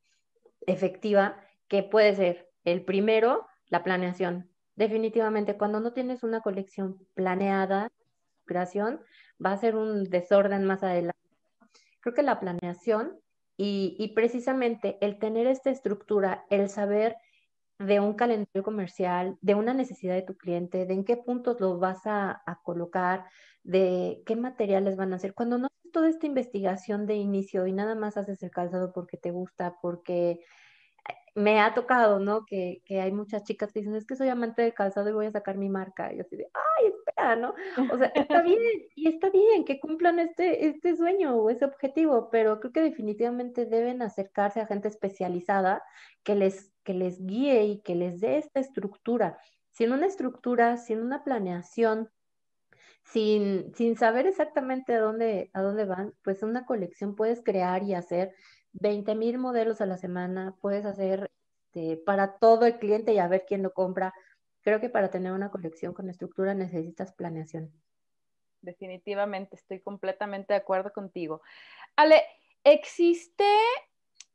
efectiva, 0.66 1.36
que 1.68 1.82
puede 1.82 2.14
ser 2.14 2.51
el 2.64 2.84
primero, 2.84 3.46
la 3.68 3.82
planeación. 3.82 4.50
Definitivamente, 4.76 5.56
cuando 5.56 5.80
no 5.80 5.92
tienes 5.92 6.22
una 6.22 6.40
colección 6.40 6.98
planeada, 7.14 7.90
creación, 8.44 9.00
va 9.44 9.52
a 9.52 9.58
ser 9.58 9.76
un 9.76 10.04
desorden 10.04 10.64
más 10.64 10.82
adelante. 10.82 11.18
Creo 12.00 12.14
que 12.14 12.22
la 12.22 12.40
planeación 12.40 13.18
y, 13.56 14.12
precisamente 14.14 14.98
el 15.00 15.18
tener 15.18 15.46
esta 15.46 15.70
estructura, 15.70 16.44
el 16.50 16.68
saber 16.68 17.16
de 17.78 18.00
un 18.00 18.14
calendario 18.14 18.62
comercial, 18.62 19.38
de 19.40 19.54
una 19.54 19.74
necesidad 19.74 20.14
de 20.14 20.22
tu 20.22 20.36
cliente, 20.36 20.84
de 20.86 20.94
en 20.94 21.04
qué 21.04 21.16
puntos 21.16 21.60
lo 21.60 21.78
vas 21.78 22.06
a, 22.06 22.42
a, 22.44 22.60
colocar, 22.62 23.26
de 23.62 24.22
qué 24.26 24.36
materiales 24.36 24.96
van 24.96 25.12
a 25.12 25.16
hacer. 25.16 25.34
Cuando 25.34 25.58
no 25.58 25.66
haces 25.66 25.92
toda 25.92 26.08
esta 26.08 26.26
investigación 26.26 27.06
de 27.06 27.14
inicio 27.16 27.66
y 27.66 27.72
nada 27.72 27.94
más 27.94 28.16
haces 28.16 28.42
el 28.42 28.50
calzado 28.50 28.92
porque 28.92 29.16
te 29.16 29.30
gusta, 29.30 29.76
porque 29.80 30.40
me 31.34 31.60
ha 31.60 31.74
tocado, 31.74 32.18
¿no? 32.18 32.44
Que, 32.44 32.82
que, 32.84 33.00
hay 33.00 33.10
muchas 33.10 33.44
chicas 33.44 33.72
que 33.72 33.80
dicen, 33.80 33.94
es 33.94 34.06
que 34.06 34.16
soy 34.16 34.28
amante 34.28 34.62
de 34.62 34.74
calzado 34.74 35.08
y 35.08 35.12
voy 35.12 35.26
a 35.26 35.32
sacar 35.32 35.56
mi 35.56 35.68
marca. 35.68 36.12
Y 36.12 36.16
yo 36.18 36.22
así 36.22 36.36
de, 36.36 36.50
ay, 36.52 36.88
espera, 36.88 37.36
¿no? 37.36 37.54
O 37.92 37.96
sea, 37.98 38.08
está 38.08 38.42
bien, 38.42 38.58
y 38.94 39.08
está 39.08 39.30
bien 39.30 39.64
que 39.64 39.80
cumplan 39.80 40.18
este, 40.18 40.66
este 40.66 40.96
sueño 40.96 41.34
o 41.36 41.50
ese 41.50 41.64
objetivo, 41.64 42.28
pero 42.30 42.60
creo 42.60 42.72
que 42.72 42.82
definitivamente 42.82 43.64
deben 43.66 44.02
acercarse 44.02 44.60
a 44.60 44.66
gente 44.66 44.88
especializada 44.88 45.82
que 46.22 46.34
les, 46.34 46.72
que 46.84 46.94
les 46.94 47.24
guíe 47.24 47.64
y 47.64 47.80
que 47.80 47.94
les 47.94 48.20
dé 48.20 48.38
esta 48.38 48.60
estructura. 48.60 49.38
Sin 49.70 49.92
una 49.92 50.06
estructura, 50.06 50.76
sin 50.76 51.00
una 51.00 51.24
planeación, 51.24 52.10
sin, 53.04 53.74
sin 53.74 53.96
saber 53.96 54.26
exactamente 54.26 54.94
a 54.94 55.00
dónde, 55.00 55.50
a 55.54 55.62
dónde 55.62 55.86
van, 55.86 56.14
pues 56.22 56.42
una 56.42 56.66
colección 56.66 57.16
puedes 57.16 57.42
crear 57.42 57.82
y 57.82 57.94
hacer 57.94 58.34
20 58.72 59.14
mil 59.14 59.38
modelos 59.38 59.80
a 59.80 59.86
la 59.86 59.98
semana, 59.98 60.56
puedes 60.60 60.84
hacer 60.84 61.30
este, 61.74 61.96
para 61.96 62.36
todo 62.38 62.66
el 62.66 62.78
cliente 62.78 63.14
y 63.14 63.18
a 63.18 63.28
ver 63.28 63.44
quién 63.46 63.62
lo 63.62 63.72
compra. 63.72 64.14
Creo 64.60 64.80
que 64.80 64.90
para 64.90 65.10
tener 65.10 65.32
una 65.32 65.50
colección 65.50 65.94
con 65.94 66.10
estructura 66.10 66.54
necesitas 66.54 67.12
planeación. 67.12 67.72
Definitivamente, 68.60 69.56
estoy 69.56 69.80
completamente 69.80 70.52
de 70.52 70.60
acuerdo 70.60 70.92
contigo. 70.92 71.40
Ale, 71.96 72.22
existe, 72.62 73.44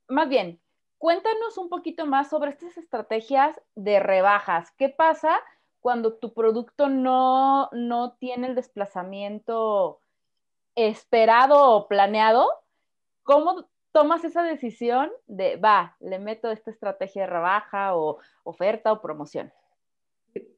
más 0.07 0.27
bien, 0.27 0.59
cuéntanos 0.97 1.57
un 1.57 1.69
poquito 1.69 2.05
más 2.05 2.29
sobre 2.29 2.49
estas 2.49 2.75
estrategias 2.77 3.61
de 3.75 3.99
rebajas. 3.99 4.71
¿Qué 4.71 4.89
pasa 4.89 5.39
cuando 5.79 6.15
tu 6.15 6.33
producto 6.33 6.89
no, 6.89 7.69
no 7.71 8.13
tiene 8.13 8.47
el 8.47 8.55
desplazamiento 8.55 10.01
esperado 10.75 11.71
o 11.71 11.87
planeado? 11.87 12.49
¿Cómo 13.23 13.69
tomas 13.97 14.23
esa 14.23 14.43
decisión 14.43 15.09
de, 15.25 15.55
va, 15.55 15.95
le 15.99 16.19
meto 16.19 16.51
esta 16.51 16.69
estrategia 16.69 17.23
de 17.23 17.29
rebaja 17.29 17.95
o 17.95 18.19
oferta 18.43 18.91
o 18.91 19.01
promoción? 19.01 19.51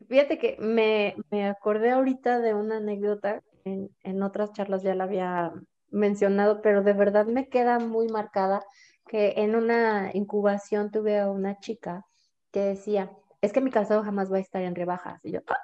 Fíjate 0.09 0.37
que 0.37 0.57
me, 0.59 1.15
me 1.31 1.47
acordé 1.47 1.91
ahorita 1.91 2.39
de 2.39 2.53
una 2.53 2.77
anécdota, 2.77 3.41
en, 3.63 3.95
en, 4.03 4.23
otras 4.23 4.51
charlas 4.51 4.83
ya 4.83 4.93
la 4.93 5.05
había 5.05 5.53
mencionado, 5.89 6.61
pero 6.61 6.83
de 6.83 6.91
verdad 6.91 7.27
me 7.27 7.47
queda 7.47 7.79
muy 7.79 8.09
marcada 8.09 8.61
que 9.07 9.35
en 9.37 9.55
una 9.55 10.11
incubación 10.13 10.91
tuve 10.91 11.17
a 11.17 11.31
una 11.31 11.59
chica 11.59 12.05
que 12.51 12.59
decía, 12.59 13.09
es 13.39 13.53
que 13.53 13.61
mi 13.61 13.71
calzado 13.71 14.03
jamás 14.03 14.29
va 14.29 14.35
a 14.35 14.41
estar 14.41 14.63
en 14.63 14.75
rebajas. 14.75 15.23
Y 15.23 15.31
yo, 15.31 15.39
ah, 15.47 15.55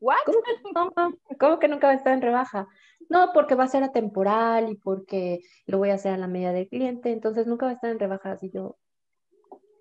¿What? 0.00 0.16
¿Cómo 1.38 1.58
que, 1.58 1.68
nunca 1.68 1.86
va 1.86 1.92
a 1.92 1.96
estar 1.96 2.12
en 2.12 2.22
rebaja? 2.22 2.66
No, 3.10 3.32
porque 3.34 3.54
va 3.56 3.64
a 3.64 3.68
ser 3.68 3.82
atemporal 3.82 4.70
y 4.70 4.76
porque 4.76 5.40
lo 5.66 5.78
voy 5.78 5.90
a 5.90 5.94
hacer 5.94 6.12
a 6.14 6.16
la 6.16 6.28
medida 6.28 6.52
del 6.52 6.68
cliente, 6.68 7.12
entonces 7.12 7.46
nunca 7.46 7.66
va 7.66 7.72
a 7.72 7.74
estar 7.74 7.90
en 7.90 7.98
rebajas. 7.98 8.42
Y 8.42 8.50
yo, 8.50 8.78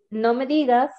no 0.09 0.33
me 0.33 0.45
digas 0.47 0.91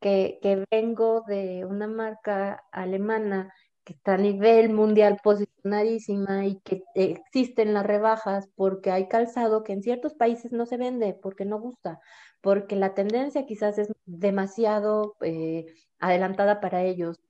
que, 0.00 0.38
vengo 0.70 1.22
de 1.26 1.64
una 1.66 1.86
marca 1.88 2.64
alemana 2.72 3.52
que 3.84 3.94
está 3.94 4.14
a 4.14 4.18
nivel 4.18 4.70
mundial 4.70 5.18
posicionadísima 5.22 6.46
y 6.46 6.60
que 6.60 6.84
existen 6.94 7.74
las 7.74 7.86
rebajas 7.86 8.48
porque 8.54 8.90
hay 8.92 9.08
calzado 9.08 9.64
que 9.64 9.72
en 9.72 9.82
ciertos 9.82 10.14
países 10.14 10.52
no 10.52 10.66
se 10.66 10.76
vende 10.76 11.14
porque 11.20 11.44
no 11.44 11.60
gusta, 11.60 12.00
porque 12.40 12.76
la 12.76 12.94
tendencia 12.94 13.46
quizás 13.46 13.78
es 13.78 13.92
demasiado 14.06 15.16
eh, 15.20 15.66
adelantada 15.98 16.60
para 16.60 16.84
ellos 16.84 17.20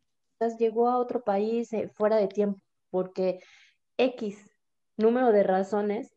llegó 0.58 0.88
a 0.88 0.98
otro 0.98 1.22
país 1.22 1.72
eh, 1.72 1.90
fuera 1.94 2.16
de 2.16 2.28
tiempo, 2.28 2.60
porque 2.90 3.40
X 4.02 4.50
número 4.96 5.32
de 5.32 5.42
razones 5.42 6.14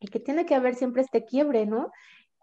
y 0.00 0.08
que 0.08 0.20
tiene 0.20 0.46
que 0.46 0.54
haber 0.54 0.74
siempre 0.74 1.02
este 1.02 1.24
quiebre, 1.24 1.66
¿no? 1.66 1.90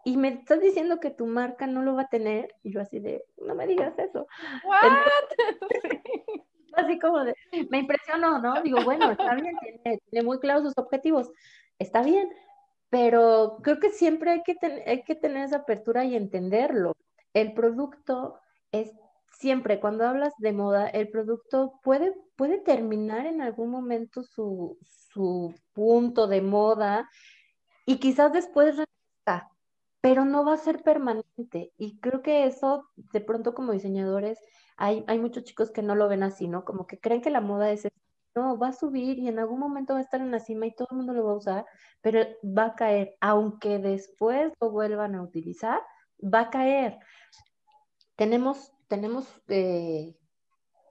Y 0.04 0.18
me 0.18 0.28
estás 0.30 0.60
diciendo 0.60 1.00
que 1.00 1.10
tu 1.10 1.26
marca 1.26 1.66
no 1.66 1.82
lo 1.82 1.96
va 1.96 2.04
a 2.04 2.10
tener, 2.10 2.54
y 2.62 2.72
yo 2.72 2.82
así 2.82 3.00
de, 3.00 3.26
no 3.38 3.56
me 3.56 3.66
digas 3.66 3.98
eso. 3.98 4.28
así 6.74 7.00
como 7.00 7.24
de, 7.24 7.36
me 7.70 7.80
impresionó, 7.80 8.38
¿no? 8.40 8.62
Digo, 8.62 8.84
bueno, 8.84 9.12
está 9.12 9.34
bien, 9.34 9.56
tiene, 9.84 10.00
tiene 10.10 10.26
muy 10.26 10.40
claros 10.40 10.64
sus 10.64 10.78
objetivos, 10.78 11.32
está 11.80 12.04
bien, 12.04 12.30
pero 12.90 13.58
creo 13.64 13.80
que 13.80 13.90
siempre 13.90 14.32
hay 14.32 14.44
que, 14.44 14.56
hay 14.86 15.04
que 15.04 15.16
tener 15.16 15.46
esa 15.46 15.58
apertura 15.58 16.06
y 16.06 16.16
entenderlo. 16.16 16.96
El 17.34 17.54
producto 17.54 18.40
es 18.72 18.94
siempre, 19.38 19.80
cuando 19.80 20.06
hablas 20.08 20.34
de 20.38 20.54
moda, 20.54 20.88
el 20.88 21.10
producto 21.10 21.80
puede, 21.84 22.14
puede 22.36 22.60
terminar 22.60 23.26
en 23.26 23.42
algún 23.42 23.70
momento 23.70 24.24
su, 24.24 24.78
su 25.14 25.54
punto 25.74 26.28
de 26.28 26.42
moda 26.42 27.10
y 27.86 27.98
quizás 27.98 28.34
después 28.34 28.78
regresa, 28.78 29.50
pero 30.02 30.26
no 30.26 30.46
va 30.46 30.54
a 30.54 30.58
ser 30.58 30.84
permanente. 30.84 31.72
Y 31.78 32.00
creo 32.00 32.22
que 32.22 32.46
eso, 32.46 32.90
de 33.14 33.22
pronto 33.22 33.54
como 33.54 33.72
diseñadores, 33.74 34.40
hay, 34.78 35.04
hay 35.08 35.20
muchos 35.20 35.44
chicos 35.44 35.72
que 35.72 35.82
no 35.82 35.96
lo 35.96 36.08
ven 36.10 36.24
así, 36.24 36.48
¿no? 36.48 36.66
Como 36.66 36.88
que 36.88 37.00
creen 37.00 37.22
que 37.22 37.30
la 37.30 37.42
moda 37.42 37.72
es 37.72 37.88
no, 38.36 38.58
va 38.58 38.70
a 38.70 38.74
subir 38.74 39.18
y 39.18 39.28
en 39.30 39.40
algún 39.40 39.60
momento 39.60 39.94
va 39.94 40.00
a 40.00 40.04
estar 40.04 40.22
en 40.22 40.32
la 40.32 40.40
cima 40.40 40.68
y 40.68 40.76
todo 40.76 40.90
el 40.92 40.98
mundo 40.98 41.14
lo 41.14 41.26
va 41.26 41.32
a 41.32 41.38
usar, 41.38 41.66
pero 42.02 42.20
va 42.44 42.66
a 42.66 42.76
caer, 42.76 43.16
aunque 43.22 43.80
después 43.80 44.52
lo 44.60 44.72
vuelvan 44.72 45.16
a 45.16 45.24
utilizar, 45.24 45.82
va 46.22 46.42
a 46.42 46.50
caer. 46.50 47.00
Tenemos, 48.16 48.72
tenemos, 48.88 49.26
eh, 49.48 50.16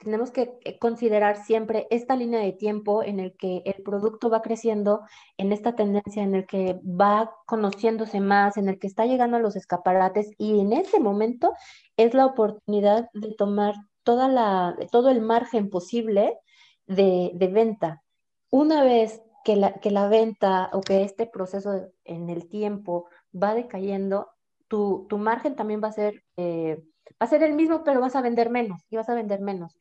tenemos 0.00 0.30
que 0.30 0.58
considerar 0.80 1.44
siempre 1.44 1.86
esta 1.90 2.16
línea 2.16 2.40
de 2.40 2.52
tiempo 2.52 3.02
en 3.02 3.20
el 3.20 3.36
que 3.36 3.62
el 3.64 3.82
producto 3.82 4.30
va 4.30 4.42
creciendo, 4.42 5.02
en 5.38 5.52
esta 5.52 5.74
tendencia 5.74 6.22
en 6.22 6.34
el 6.34 6.46
que 6.46 6.78
va 6.84 7.34
conociéndose 7.46 8.20
más, 8.20 8.56
en 8.56 8.68
el 8.68 8.78
que 8.78 8.86
está 8.86 9.06
llegando 9.06 9.36
a 9.36 9.40
los 9.40 9.56
escaparates 9.56 10.30
y 10.38 10.60
en 10.60 10.72
ese 10.72 11.00
momento 11.00 11.54
es 11.96 12.14
la 12.14 12.26
oportunidad 12.26 13.08
de 13.14 13.34
tomar 13.34 13.74
toda 14.04 14.28
la, 14.28 14.76
todo 14.92 15.10
el 15.10 15.20
margen 15.20 15.70
posible 15.70 16.38
de, 16.86 17.50
venta. 17.52 18.02
Una 18.50 18.84
vez 18.84 19.22
que 19.44 19.56
la, 19.56 19.74
que 19.74 19.90
la, 19.90 20.08
venta 20.08 20.70
o 20.72 20.80
que 20.80 21.02
este 21.02 21.26
proceso 21.26 21.90
en 22.04 22.30
el 22.30 22.48
tiempo 22.48 23.08
va 23.34 23.54
decayendo, 23.54 24.28
tu, 24.68 25.06
margen 25.18 25.56
también 25.56 25.82
va 25.82 25.88
a 25.88 25.92
ser, 25.92 26.24
eh, 26.36 26.82
va 27.12 27.26
a 27.26 27.26
ser 27.26 27.42
el 27.42 27.54
mismo, 27.54 27.84
pero 27.84 28.00
vas 28.00 28.16
a 28.16 28.22
vender 28.22 28.50
menos 28.50 28.82
y 28.90 28.96
vas 28.96 29.08
a 29.08 29.14
vender 29.14 29.40
menos. 29.40 29.76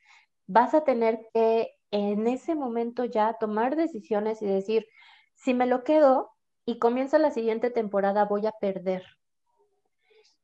Vas 0.48 0.74
a 0.74 0.84
tener 0.84 1.28
que 1.34 1.72
en 1.92 2.28
ese 2.28 2.56
momento 2.56 3.06
ya 3.06 3.38
tomar 3.40 3.76
decisiones 3.76 4.42
y 4.42 4.46
decir, 4.46 4.88
si 5.36 5.54
me 5.54 5.66
lo 5.66 5.84
quedo 5.84 6.32
y 6.66 6.80
comienza 6.80 7.18
la 7.20 7.32
siguiente 7.32 7.70
temporada, 7.70 8.26
voy 8.26 8.46
a 8.48 8.54
perder. 8.60 9.04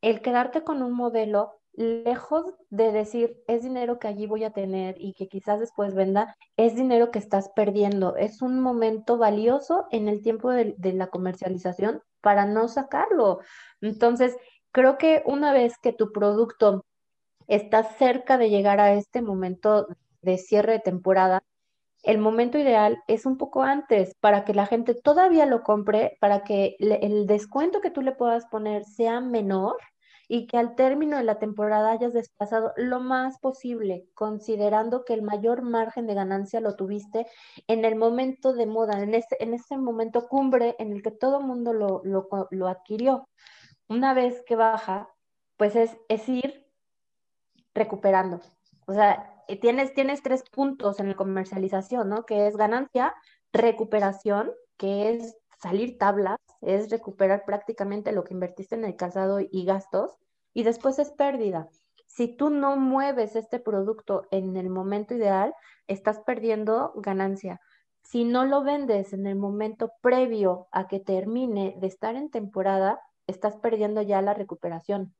El 0.01 0.21
quedarte 0.21 0.63
con 0.63 0.81
un 0.81 0.93
modelo 0.93 1.59
lejos 1.73 2.45
de 2.69 2.91
decir 2.91 3.41
es 3.47 3.63
dinero 3.63 3.99
que 3.99 4.07
allí 4.07 4.27
voy 4.27 4.43
a 4.43 4.51
tener 4.51 4.95
y 4.99 5.13
que 5.13 5.27
quizás 5.27 5.59
después 5.59 5.95
venda, 5.95 6.35
es 6.57 6.75
dinero 6.75 7.09
que 7.09 7.19
estás 7.19 7.49
perdiendo. 7.55 8.15
Es 8.17 8.41
un 8.41 8.59
momento 8.59 9.17
valioso 9.17 9.87
en 9.91 10.07
el 10.09 10.21
tiempo 10.21 10.51
de, 10.51 10.75
la 10.93 11.07
comercialización 11.07 12.01
para 12.21 12.45
no 12.45 12.67
sacarlo. 12.67 13.39
Entonces, 13.81 14.35
creo 14.71 14.97
que 14.97 15.23
una 15.25 15.53
vez 15.53 15.77
que 15.77 15.93
tu 15.93 16.11
producto 16.11 16.85
está 17.47 17.83
cerca 17.83 18.37
de 18.37 18.49
llegar 18.49 18.79
a 18.79 18.93
este 18.93 19.21
momento 19.21 19.87
de 20.21 20.37
cierre 20.37 20.73
de 20.73 20.79
temporada, 20.79 21.43
el 22.03 22.17
momento 22.17 22.57
ideal 22.57 23.03
es 23.07 23.25
un 23.25 23.37
poco 23.37 23.63
antes 23.63 24.15
para 24.21 24.45
que 24.45 24.53
la 24.53 24.65
gente 24.65 24.93
todavía 24.95 25.45
lo 25.45 25.63
compre, 25.63 26.17
para 26.21 26.43
que 26.43 26.75
el 26.79 27.27
descuento 27.27 27.81
que 27.81 27.91
tú 27.91 28.01
le 28.01 28.13
puedas 28.13 28.45
poner 28.47 28.85
sea 28.85 29.19
menor 29.19 29.77
y 30.31 30.45
que 30.45 30.57
al 30.57 30.75
término 30.75 31.17
de 31.17 31.23
la 31.23 31.39
temporada 31.39 31.91
hayas 31.91 32.13
desplazado 32.13 32.71
lo 32.77 32.99
más 32.99 33.39
posible, 33.39 34.07
considerando 34.13 35.03
que 35.03 35.15
el 35.15 35.23
mayor 35.23 35.63
margen 35.63 36.05
de 36.05 36.13
ganancia 36.13 36.61
lo 36.61 36.75
tuviste 36.75 37.25
en 37.67 37.83
el 37.83 37.95
momento 37.95 38.53
de 38.53 38.67
moda, 38.67 39.01
en 39.01 39.15
ese, 39.15 39.35
en 39.39 39.55
ese 39.55 39.75
momento 39.77 40.27
cumbre 40.27 40.75
en 40.77 40.93
el 40.93 41.01
que 41.01 41.09
todo 41.11 41.39
el 41.39 41.45
mundo 41.45 41.73
lo, 41.73 42.03
lo, 42.03 42.67
adquirió. 42.67 43.27
Una 43.89 44.13
vez 44.13 44.43
que 44.45 44.55
baja, 44.55 45.09
pues 45.57 45.75
es, 45.75 45.97
es 46.07 46.29
ir 46.29 46.67
recuperando. 47.73 48.39
O 48.85 48.93
sea, 48.93 49.43
eh, 49.47 49.59
tienes, 49.59 49.95
tienes 49.95 50.21
tres 50.21 50.43
puntos 50.49 50.99
en 50.99 51.09
la 51.09 51.15
comercialización, 51.15 52.07
¿no? 52.07 52.23
Que 52.23 52.45
es 52.45 52.55
ganancia, 52.55 53.15
recuperación, 53.51 54.51
que 54.77 55.09
es 55.09 55.35
salir 55.59 55.97
tablas, 55.97 56.37
es 56.61 56.91
recuperar 56.91 57.45
prácticamente 57.45 58.11
lo 58.11 58.23
que 58.23 58.35
invertiste 58.35 58.75
en 58.75 58.85
el 58.85 58.95
calzado 58.95 59.39
y 59.39 59.65
gastos, 59.65 60.15
y 60.53 60.63
después 60.63 60.99
es 60.99 61.11
pérdida. 61.11 61.67
Si 62.05 62.27
tú 62.27 62.51
no 62.51 62.75
mueves 62.75 63.35
este 63.35 63.59
producto 63.59 64.27
en 64.29 64.55
el 64.55 64.69
momento 64.69 65.15
ideal, 65.15 65.53
estás 65.87 66.19
perdiendo 66.19 66.93
ganancia. 66.95 67.59
Si 68.03 68.23
no 68.23 68.45
lo 68.45 68.63
vendes 68.63 69.13
en 69.13 69.25
el 69.25 69.35
momento 69.35 69.91
previo 70.01 70.67
a 70.71 70.87
que 70.87 70.99
termine 70.99 71.75
de 71.79 71.87
estar 71.87 72.15
en 72.15 72.29
temporada, 72.29 72.99
estás 73.29 73.57
perdiendo 73.57 74.01
ya 74.01 74.21
la 74.21 74.33
recuperación 74.33 75.13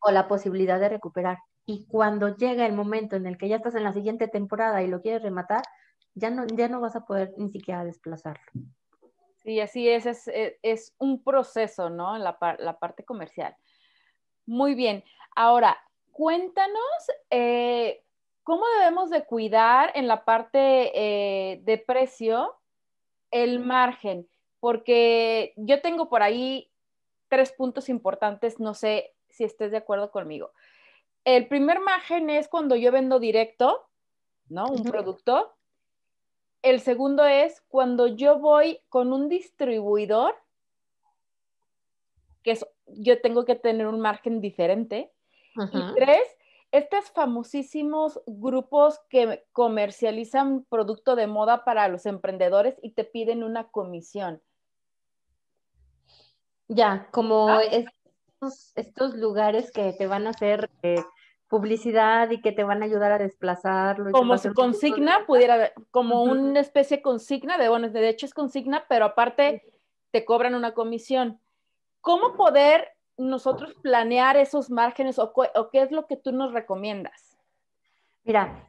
o 0.00 0.10
la 0.10 0.28
posibilidad 0.28 0.78
de 0.78 0.88
recuperar. 0.88 1.38
Y 1.66 1.86
cuando 1.86 2.36
llega 2.36 2.66
el 2.66 2.72
momento 2.72 3.16
en 3.16 3.26
el 3.26 3.36
que 3.38 3.48
ya 3.48 3.56
estás 3.56 3.74
en 3.74 3.84
la 3.84 3.92
siguiente 3.92 4.28
temporada 4.28 4.82
y 4.82 4.88
lo 4.88 5.00
quieres 5.02 5.22
rematar, 5.22 5.62
ya 6.14 6.30
no, 6.30 6.46
ya 6.46 6.68
no 6.68 6.80
vas 6.80 6.96
a 6.96 7.04
poder 7.04 7.32
ni 7.36 7.50
siquiera 7.50 7.84
desplazarlo. 7.84 8.42
Sí, 9.36 9.60
así 9.60 9.88
es, 9.88 10.06
es, 10.06 10.30
es, 10.62 10.94
un 10.98 11.22
proceso, 11.22 11.88
¿no? 11.88 12.18
La, 12.18 12.36
la 12.58 12.78
parte 12.78 13.04
comercial. 13.04 13.56
Muy 14.44 14.74
bien. 14.74 15.02
Ahora, 15.34 15.78
cuéntanos 16.12 17.10
eh, 17.30 18.04
cómo 18.42 18.64
debemos 18.78 19.10
de 19.10 19.24
cuidar 19.24 19.92
en 19.94 20.08
la 20.08 20.24
parte 20.24 20.92
eh, 20.94 21.60
de 21.62 21.78
precio 21.78 22.56
el 23.30 23.60
margen, 23.60 24.28
porque 24.58 25.54
yo 25.56 25.80
tengo 25.80 26.08
por 26.08 26.22
ahí 26.22 26.69
tres 27.30 27.52
puntos 27.52 27.88
importantes, 27.88 28.60
no 28.60 28.74
sé 28.74 29.14
si 29.30 29.44
estés 29.44 29.70
de 29.70 29.78
acuerdo 29.78 30.10
conmigo. 30.10 30.52
El 31.24 31.48
primer 31.48 31.80
margen 31.80 32.28
es 32.28 32.48
cuando 32.48 32.76
yo 32.76 32.92
vendo 32.92 33.18
directo, 33.18 33.86
¿no? 34.48 34.66
Un 34.66 34.82
producto. 34.82 35.54
El 36.60 36.80
segundo 36.80 37.24
es 37.24 37.62
cuando 37.68 38.06
yo 38.06 38.38
voy 38.38 38.80
con 38.90 39.14
un 39.14 39.28
distribuidor, 39.28 40.34
que 42.42 42.58
yo 42.86 43.20
tengo 43.20 43.44
que 43.44 43.54
tener 43.54 43.86
un 43.86 44.00
margen 44.00 44.40
diferente. 44.40 45.12
Y 45.56 45.94
tres, 45.94 46.22
estos 46.72 47.10
famosísimos 47.10 48.20
grupos 48.26 49.00
que 49.08 49.44
comercializan 49.52 50.64
producto 50.64 51.16
de 51.16 51.26
moda 51.26 51.64
para 51.64 51.88
los 51.88 52.06
emprendedores 52.06 52.76
y 52.82 52.92
te 52.92 53.04
piden 53.04 53.42
una 53.42 53.68
comisión. 53.68 54.40
Ya, 56.72 57.08
como 57.10 57.48
ah. 57.48 57.62
estos, 58.76 59.14
lugares 59.16 59.72
que 59.72 59.92
te 59.92 60.06
van 60.06 60.28
a 60.28 60.30
hacer 60.30 60.70
eh, 60.84 61.02
publicidad 61.48 62.30
y 62.30 62.40
que 62.40 62.52
te 62.52 62.62
van 62.62 62.82
a 62.82 62.86
ayudar 62.86 63.10
a 63.10 63.18
desplazarlo. 63.18 64.12
Como 64.12 64.38
si 64.38 64.50
consigna 64.50 65.26
pudiera, 65.26 65.72
como 65.90 66.22
una 66.22 66.60
especie 66.60 66.98
de 66.98 67.02
consigna, 67.02 67.58
de 67.58 67.68
bueno, 67.68 67.88
de 67.88 68.08
hecho 68.08 68.24
es 68.24 68.32
consigna, 68.32 68.84
pero 68.88 69.04
aparte 69.04 69.64
te 70.12 70.24
cobran 70.24 70.54
una 70.54 70.72
comisión. 70.72 71.40
¿Cómo 72.00 72.36
poder 72.36 72.88
nosotros 73.16 73.74
planear 73.82 74.36
esos 74.36 74.70
márgenes 74.70 75.18
o, 75.18 75.32
qué 75.72 75.82
es 75.82 75.90
lo 75.90 76.06
que 76.06 76.16
tú 76.16 76.30
nos 76.30 76.52
recomiendas? 76.52 77.36
Mira, 78.22 78.68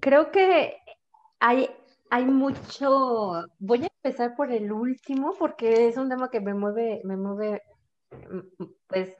creo 0.00 0.30
que 0.30 0.78
hay, 1.38 1.68
hay 2.12 2.26
mucho, 2.26 3.46
voy 3.58 3.84
a 3.84 3.88
empezar 4.04 4.36
por 4.36 4.52
el 4.52 4.70
último 4.70 5.34
porque 5.38 5.88
es 5.88 5.96
un 5.96 6.10
tema 6.10 6.28
que 6.28 6.42
me 6.42 6.52
mueve, 6.52 7.00
me 7.04 7.16
mueve, 7.16 7.62
mm, 8.10 8.64
pues, 8.86 9.16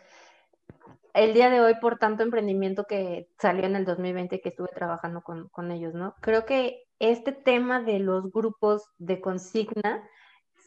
el 1.14 1.32
día 1.32 1.49
de 1.49 1.62
hoy 1.62 1.74
por 1.80 1.99
tanto 1.99 2.22
emprendimiento 2.22 2.84
que 2.84 3.30
salió 3.38 3.64
en 3.64 3.76
el 3.76 3.86
2020 3.86 4.43
que 4.43 4.51
estuve 4.51 4.68
trabajando 4.74 5.22
con, 5.22 5.49
con 5.49 5.70
ellos, 5.70 5.95
¿no? 5.95 6.16
Creo 6.20 6.45
que 6.45 6.84
este 6.99 7.32
tema 7.32 7.80
de 7.80 7.99
los 7.99 8.30
grupos 8.30 8.84
de 8.99 9.22
consigna 9.22 10.07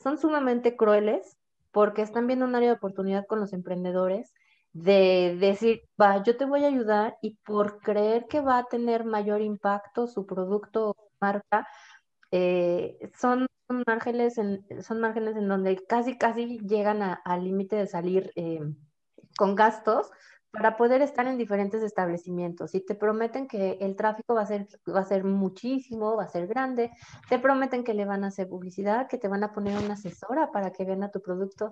son 0.02 0.18
sumamente 0.18 0.76
crueles 0.76 1.38
porque 1.72 2.02
están 2.02 2.26
viendo 2.26 2.46
un 2.46 2.56
área 2.56 2.70
de 2.70 2.76
oportunidad 2.78 3.28
con 3.28 3.40
los 3.40 3.54
emprendedores 3.54 4.34
de 4.74 5.38
decir, 5.40 5.84
va, 6.02 6.24
yo 6.24 6.38
te 6.38 6.46
voy 6.46 6.64
a 6.64 6.70
ayudar 6.70 7.18
y 7.22 7.36
por 7.46 7.80
creer 7.82 8.26
que 8.28 8.42
va 8.42 8.58
a 8.58 8.66
tener 8.66 9.06
mayor 9.06 9.42
impacto 9.42 10.08
su 10.08 10.26
producto 10.26 10.90
o 10.90 11.06
marca, 11.22 11.68
eh, 12.38 13.12
son, 13.18 13.48
márgenes 13.88 14.38
en, 14.38 14.66
son 14.84 15.00
márgenes 15.00 15.38
en 15.38 15.48
donde 15.48 15.78
casi, 15.88 16.18
casi 16.18 16.60
llegan 16.60 17.02
al 17.02 17.44
límite 17.46 17.78
de 17.78 17.88
salir 17.88 18.30
eh, 18.36 18.60
con 19.38 19.56
gastos 19.56 20.12
para 20.52 20.76
poder 20.76 21.02
estar 21.02 21.28
en 21.28 21.38
diferentes 21.38 21.82
establecimientos. 21.82 22.76
Y 22.76 22.86
te 22.86 22.94
prometen 22.94 23.48
que 23.48 23.78
el 23.80 23.96
tráfico 23.96 24.34
va 24.36 24.42
a 24.42 24.48
ser, 24.48 24.68
va 24.94 25.00
a 25.00 25.06
ser 25.06 25.24
muchísimo, 25.24 26.18
va 26.18 26.24
a 26.24 26.28
ser 26.28 26.48
grande, 26.48 26.92
te 27.30 27.40
prometen 27.40 27.86
que 27.86 27.94
le 27.94 28.04
van 28.04 28.26
a 28.26 28.28
hacer 28.28 28.50
publicidad, 28.50 29.08
que 29.08 29.18
te 29.18 29.30
van 29.30 29.46
a 29.46 29.54
poner 29.54 29.78
una 29.82 29.94
asesora 29.94 30.52
para 30.52 30.72
que 30.74 30.84
vean 30.84 31.04
a 31.04 31.12
tu 31.12 31.22
producto. 31.22 31.72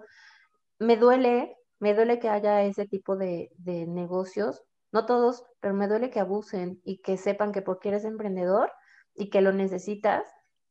Me 0.79 0.95
duele, 0.95 1.57
me 1.79 1.93
duele 1.93 2.19
que 2.19 2.29
haya 2.29 2.63
ese 2.63 2.87
tipo 2.87 3.17
de, 3.17 3.51
de 3.57 3.85
negocios, 3.85 4.63
no 4.93 5.05
todos, 5.05 5.43
pero 5.59 5.73
me 5.73 5.89
duele 5.89 6.09
que 6.09 6.21
abusen 6.21 6.79
y 6.85 7.01
que 7.01 7.17
sepan 7.17 7.51
que 7.51 7.61
porque 7.61 7.89
eres 7.89 8.05
emprendedor 8.05 8.71
y 9.13 9.29
que 9.29 9.41
lo 9.41 9.51
necesitas, 9.51 10.23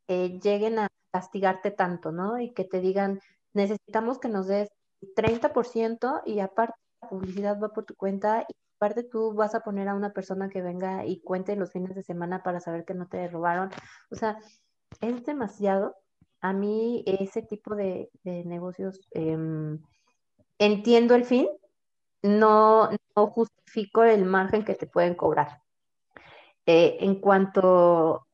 eh, 0.09 0.39
lleguen 0.41 0.79
a 0.79 0.89
castigarte 1.13 1.71
tanto, 1.71 2.13
¿no? 2.13 2.41
Y 2.41 2.53
que 2.53 2.65
te 2.65 2.81
digan, 2.81 3.21
necesitamos 3.53 4.19
que 4.19 4.29
nos 4.29 4.47
des 4.47 4.71
30% 5.15 6.23
y 6.27 6.41
aparte 6.41 6.75
la 7.01 7.09
publicidad 7.09 7.61
va 7.61 7.69
por 7.71 7.85
tu 7.85 7.95
cuenta 7.95 8.47
y 8.49 8.55
aparte 8.77 9.03
tú 9.05 9.33
vas 9.35 9.55
a 9.55 9.61
poner 9.61 9.89
a 9.89 9.95
una 9.95 10.13
persona 10.13 10.49
que 10.49 10.63
venga 10.63 11.05
y 11.05 11.21
cuente 11.21 11.57
los 11.57 11.73
fines 11.73 11.95
de 11.95 12.03
semana 12.03 12.43
para 12.43 12.61
saber 12.61 12.85
que 12.85 12.95
no 12.95 13.07
te 13.09 13.29
robaron. 13.29 13.71
O 14.11 14.17
sea, 14.17 14.39
es 15.01 15.25
demasiado. 15.25 15.97
A 16.41 16.53
mí 16.53 17.05
ese 17.07 17.43
tipo 17.43 17.77
de, 17.77 18.11
negocios, 18.25 19.01
em, 19.13 19.81
entiendo 20.59 21.15
el 21.15 21.25
fin, 21.25 21.49
no, 22.23 22.91
justifico 23.15 24.05
el 24.05 24.25
margen 24.25 24.65
que 24.65 24.75
te 24.75 24.87
pueden 24.87 25.15
cobrar. 25.15 25.63
Eh, 26.67 26.99
en 27.01 27.21
cuanto, 27.21 28.27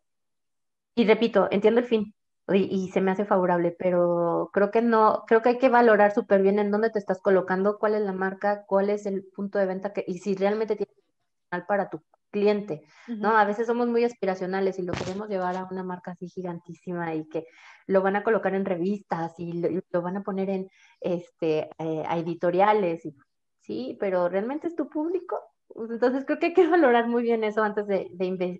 y 0.99 1.07
repito, 1.07 1.49
entiendo 1.51 1.81
el 1.81 1.87
fin, 1.87 2.15
y, 2.53 2.89
se 2.89 3.01
me 3.01 3.11
hace 3.11 3.25
favorable, 3.25 3.77
pero 3.79 4.51
creo 4.53 4.71
que 4.71 4.83
no, 4.83 5.25
creo 5.27 5.43
que 5.43 5.51
hay 5.51 5.59
que 5.59 5.69
valorar 5.69 6.13
súper 6.13 6.43
bien 6.43 6.59
en 6.59 6.71
dónde 6.71 6.91
te 6.91 6.99
estás 6.99 7.21
colocando, 7.21 7.79
cuál 7.79 7.95
es 7.95 8.03
la 8.03 8.13
marca, 8.13 8.65
cuál 8.67 8.91
es 8.91 9.07
el 9.07 9.25
punto 9.25 9.59
de 9.59 9.67
venta 9.67 9.93
que, 9.93 10.05
y 10.07 10.19
si 10.19 10.35
realmente 10.35 10.77
tiene 10.77 10.93
para 11.69 11.89
tu 11.89 12.03
cliente, 12.31 12.83
¿no? 13.07 13.37
A 13.37 13.45
veces 13.45 13.67
somos 13.67 13.87
muy 13.87 14.05
aspiracionales 14.05 14.79
y 14.79 14.83
lo 14.83 14.93
queremos 14.93 15.29
llevar 15.29 15.57
a 15.57 15.69
una 15.71 15.83
marca 15.83 16.11
así 16.11 16.29
gigantísima 16.29 17.15
y 17.15 17.29
que 17.29 17.47
lo 17.87 18.03
van 18.03 18.17
a 18.17 18.25
colocar 18.25 18.55
en 18.55 18.65
revistas 18.65 19.35
y 19.39 19.53
lo, 19.91 20.03
van 20.03 20.19
a 20.19 20.23
poner 20.23 20.51
en 20.51 20.69
este, 21.01 21.71
eh, 21.79 22.05
editoriales, 22.11 23.05
y, 23.07 23.17
sí, 23.61 23.97
pero 24.01 24.29
realmente 24.29 24.67
es 24.67 24.75
tu 24.75 24.89
público. 24.89 25.39
Entonces 25.77 26.25
creo 26.25 26.39
que 26.39 26.47
hay 26.47 26.55
que 26.55 26.67
valorar 26.67 27.07
muy 27.09 27.23
bien 27.23 27.45
eso 27.45 27.63
antes 27.63 27.87
de, 27.87 28.09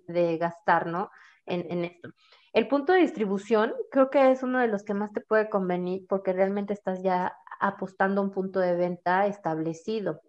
de, 0.07 0.37
gastar, 0.37 0.87
¿no? 0.87 1.09
En, 1.49 1.65
en 1.71 1.85
esto. 1.85 2.09
El 2.53 2.67
punto 2.67 2.93
de 2.93 2.99
distribución 2.99 3.73
creo 3.91 4.09
que 4.09 4.31
es 4.31 4.41
uno 4.41 4.59
de 4.59 4.67
los 4.67 4.83
que 4.83 4.93
más 4.93 5.11
te 5.11 5.21
puede 5.21 5.49
convenir 5.49 6.05
porque 6.07 6.33
realmente 6.33 6.73
estás 6.73 7.03
ya 7.03 7.35
apostando 7.59 8.21
a 8.21 8.23
un 8.23 8.31
punto 8.31 8.59
de 8.59 8.75
venta 8.75 9.27
establecido, 9.27 10.21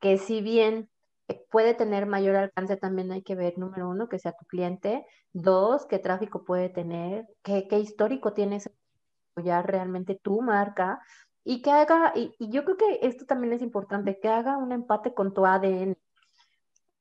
que 0.00 0.16
si 0.16 0.40
bien 0.40 0.88
eh, 1.28 1.44
puede 1.50 1.74
tener 1.74 2.06
mayor 2.06 2.36
alcance, 2.36 2.76
también 2.76 3.12
hay 3.12 3.22
que 3.22 3.34
ver, 3.34 3.58
número 3.58 3.88
uno, 3.88 4.08
que 4.08 4.18
sea 4.18 4.32
tu 4.32 4.46
cliente, 4.46 5.04
dos, 5.32 5.86
qué 5.86 5.98
tráfico 5.98 6.44
puede 6.44 6.70
tener, 6.70 7.26
qué, 7.42 7.66
histórico 7.78 8.32
tienes 8.32 8.70
ya 9.36 9.62
realmente 9.62 10.14
tu 10.14 10.40
marca 10.40 11.00
y 11.44 11.62
que 11.62 11.70
haga, 11.70 12.12
y, 12.14 12.34
y 12.38 12.50
yo 12.50 12.64
creo 12.64 12.76
que 12.76 13.00
esto 13.02 13.26
también 13.26 13.52
es 13.52 13.62
importante, 13.62 14.18
que 14.20 14.28
haga 14.28 14.56
un 14.56 14.72
empate 14.72 15.14
con 15.14 15.34
tu 15.34 15.46
ADN. 15.46 15.96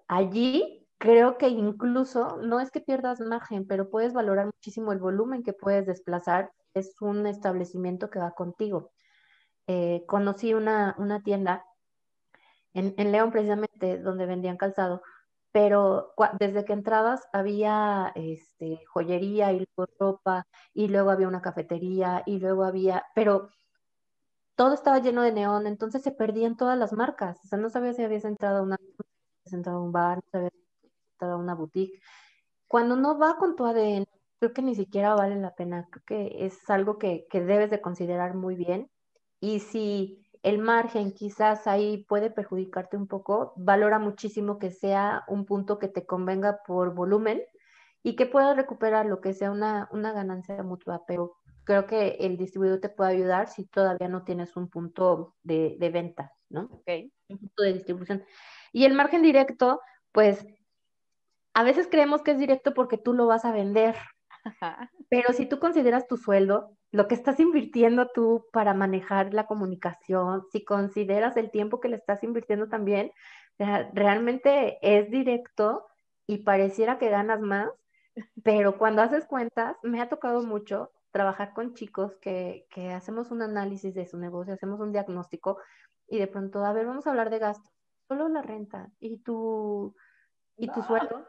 Allí 0.08 0.77
creo 0.98 1.38
que 1.38 1.50
incluso 1.50 2.38
no 2.38 2.60
es 2.60 2.72
que 2.72 2.82
pierdas 2.82 3.20
margen, 3.20 3.68
pero 3.68 3.90
puedes 3.90 4.14
valorar 4.14 4.48
muchísimo 4.48 4.92
el 4.92 5.00
volumen 5.00 5.44
que 5.44 5.54
puedes 5.54 5.86
desplazar. 5.86 6.52
Es 6.74 7.02
un 7.02 7.28
establecimiento 7.28 8.10
que 8.10 8.20
va 8.20 8.32
contigo. 8.32 8.92
Eh, 9.68 10.04
conocí 10.08 10.54
una, 10.54 10.96
tienda 11.24 11.66
en, 12.74 13.12
León 13.12 13.32
precisamente 13.32 14.00
donde 14.00 14.26
vendían 14.26 14.58
calzado, 14.58 15.02
pero 15.52 16.14
desde 16.40 16.66
que 16.66 16.74
entrabas 16.74 17.28
había 17.34 18.12
este, 18.16 18.80
joyería 18.88 19.52
y 19.54 19.68
luego 19.76 19.92
ropa 20.00 20.48
y 20.74 20.88
luego 20.88 21.10
había 21.10 21.28
una 21.28 21.42
cafetería 21.42 22.24
y 22.26 22.40
luego 22.40 22.64
había, 22.64 23.06
pero 23.16 23.50
todo 24.56 24.74
estaba 24.74 25.00
lleno 25.00 25.22
de 25.22 25.34
neón, 25.34 25.68
entonces 25.68 26.02
se 26.04 26.12
perdían 26.12 26.58
todas 26.58 26.78
las 26.78 26.94
marcas. 26.94 27.40
O 27.44 27.48
sea, 27.48 27.60
no 27.60 27.70
sabías 27.70 27.96
si 27.98 28.04
habías 28.04 28.26
entrado 28.26 28.60
a 28.60 28.62
una, 28.64 28.78
entrado 29.46 29.80
a 29.80 29.84
un 29.84 29.92
bar, 29.92 30.18
no 30.18 30.30
sabías 30.32 30.54
toda 31.18 31.38
una 31.38 31.56
boutique. 31.56 32.00
Cuando 32.68 32.96
no 32.96 33.18
va 33.18 33.38
con 33.38 33.56
tu 33.56 33.66
ADN, 33.66 34.06
creo 34.40 34.54
que 34.54 34.62
ni 34.62 34.76
siquiera 34.76 35.16
vale 35.16 35.36
la 35.36 35.56
pena. 35.56 35.88
Creo 35.90 36.04
que 36.06 36.46
es 36.46 36.70
algo 36.70 36.98
que, 36.98 37.28
que 37.30 37.42
debes 37.42 37.70
de 37.70 37.82
considerar 37.82 38.36
muy 38.36 38.56
bien. 38.56 38.90
Y 39.40 39.60
si 39.60 40.28
el 40.44 40.60
margen 40.60 41.12
quizás 41.12 41.68
ahí 41.68 42.06
puede 42.08 42.30
perjudicarte 42.30 42.98
un 42.98 43.08
poco, 43.08 43.54
valora 43.58 44.00
muchísimo 44.00 44.60
que 44.60 44.72
sea 44.72 45.24
un 45.28 45.46
punto 45.46 45.80
que 45.80 45.88
te 45.88 46.06
convenga 46.06 46.62
por 46.66 46.94
volumen 46.94 47.44
y 48.04 48.16
que 48.16 48.26
puedas 48.26 48.56
recuperar 48.56 49.06
lo 49.06 49.20
que 49.20 49.34
sea 49.34 49.52
una, 49.52 49.90
una 49.92 50.14
ganancia 50.14 50.64
mutua, 50.64 51.04
pero 51.08 51.38
creo 51.64 51.86
que 51.86 52.18
el 52.22 52.38
distribuidor 52.38 52.80
te 52.80 52.90
puede 52.90 53.12
ayudar 53.12 53.50
si 53.50 53.66
todavía 53.66 54.08
no 54.08 54.24
tienes 54.24 54.56
un 54.56 54.70
punto 54.70 55.36
de, 55.44 55.76
de 55.80 55.90
venta, 55.90 56.34
¿no? 56.50 56.70
Ok. 56.72 56.88
Un 57.28 57.38
punto 57.40 57.64
de 57.64 57.74
distribución. 57.74 58.24
Y 58.72 58.86
el 58.86 58.94
margen 58.94 59.22
directo, 59.22 59.82
pues 60.14 60.46
a 61.58 61.64
veces 61.64 61.88
creemos 61.90 62.22
que 62.22 62.30
es 62.30 62.38
directo 62.38 62.76
porque 62.76 63.00
tú 63.00 63.14
lo 63.14 63.26
vas 63.26 63.44
a 63.44 63.52
vender, 63.52 63.96
pero 65.10 65.34
si 65.34 65.48
tú 65.48 65.58
consideras 65.58 66.08
tu 66.08 66.16
sueldo, 66.16 66.78
lo 66.92 67.08
que 67.08 67.16
estás 67.16 67.40
invirtiendo 67.40 68.10
tú 68.14 68.46
para 68.54 68.76
manejar 68.76 69.34
la 69.34 69.48
comunicación, 69.48 70.44
si 70.52 70.64
consideras 70.64 71.36
el 71.36 71.50
tiempo 71.50 71.80
que 71.80 71.90
le 71.90 71.96
estás 71.96 72.24
invirtiendo 72.24 72.70
también, 72.70 73.12
realmente 73.58 74.78
es 74.84 75.10
directo 75.10 75.88
y 76.28 76.44
pareciera 76.44 77.00
que 77.00 77.10
ganas 77.10 77.42
más, 77.42 77.72
pero 78.44 78.78
cuando 78.78 79.02
haces 79.02 79.26
cuentas, 79.26 79.78
me 79.82 80.00
ha 80.00 80.10
tocado 80.10 80.44
mucho 80.44 80.92
trabajar 81.10 81.54
con 81.56 81.74
chicos 81.74 82.16
que, 82.22 82.68
que 82.70 82.92
hacemos 82.92 83.32
un 83.32 83.42
análisis 83.42 83.96
de 83.96 84.06
su 84.06 84.20
negocio, 84.20 84.54
hacemos 84.54 84.80
un 84.80 84.92
diagnóstico 84.92 85.58
y 86.08 86.20
de 86.20 86.28
pronto, 86.28 86.64
a 86.64 86.72
ver, 86.72 86.86
vamos 86.86 87.08
a 87.08 87.10
hablar 87.10 87.32
de 87.32 87.40
gastos, 87.40 87.74
solo 88.08 88.30
la 88.30 88.44
renta 88.44 88.92
y 89.00 89.18
tu 89.24 89.96
¿Y 90.58 90.68
tu 90.68 90.82
sueldo? 90.82 91.26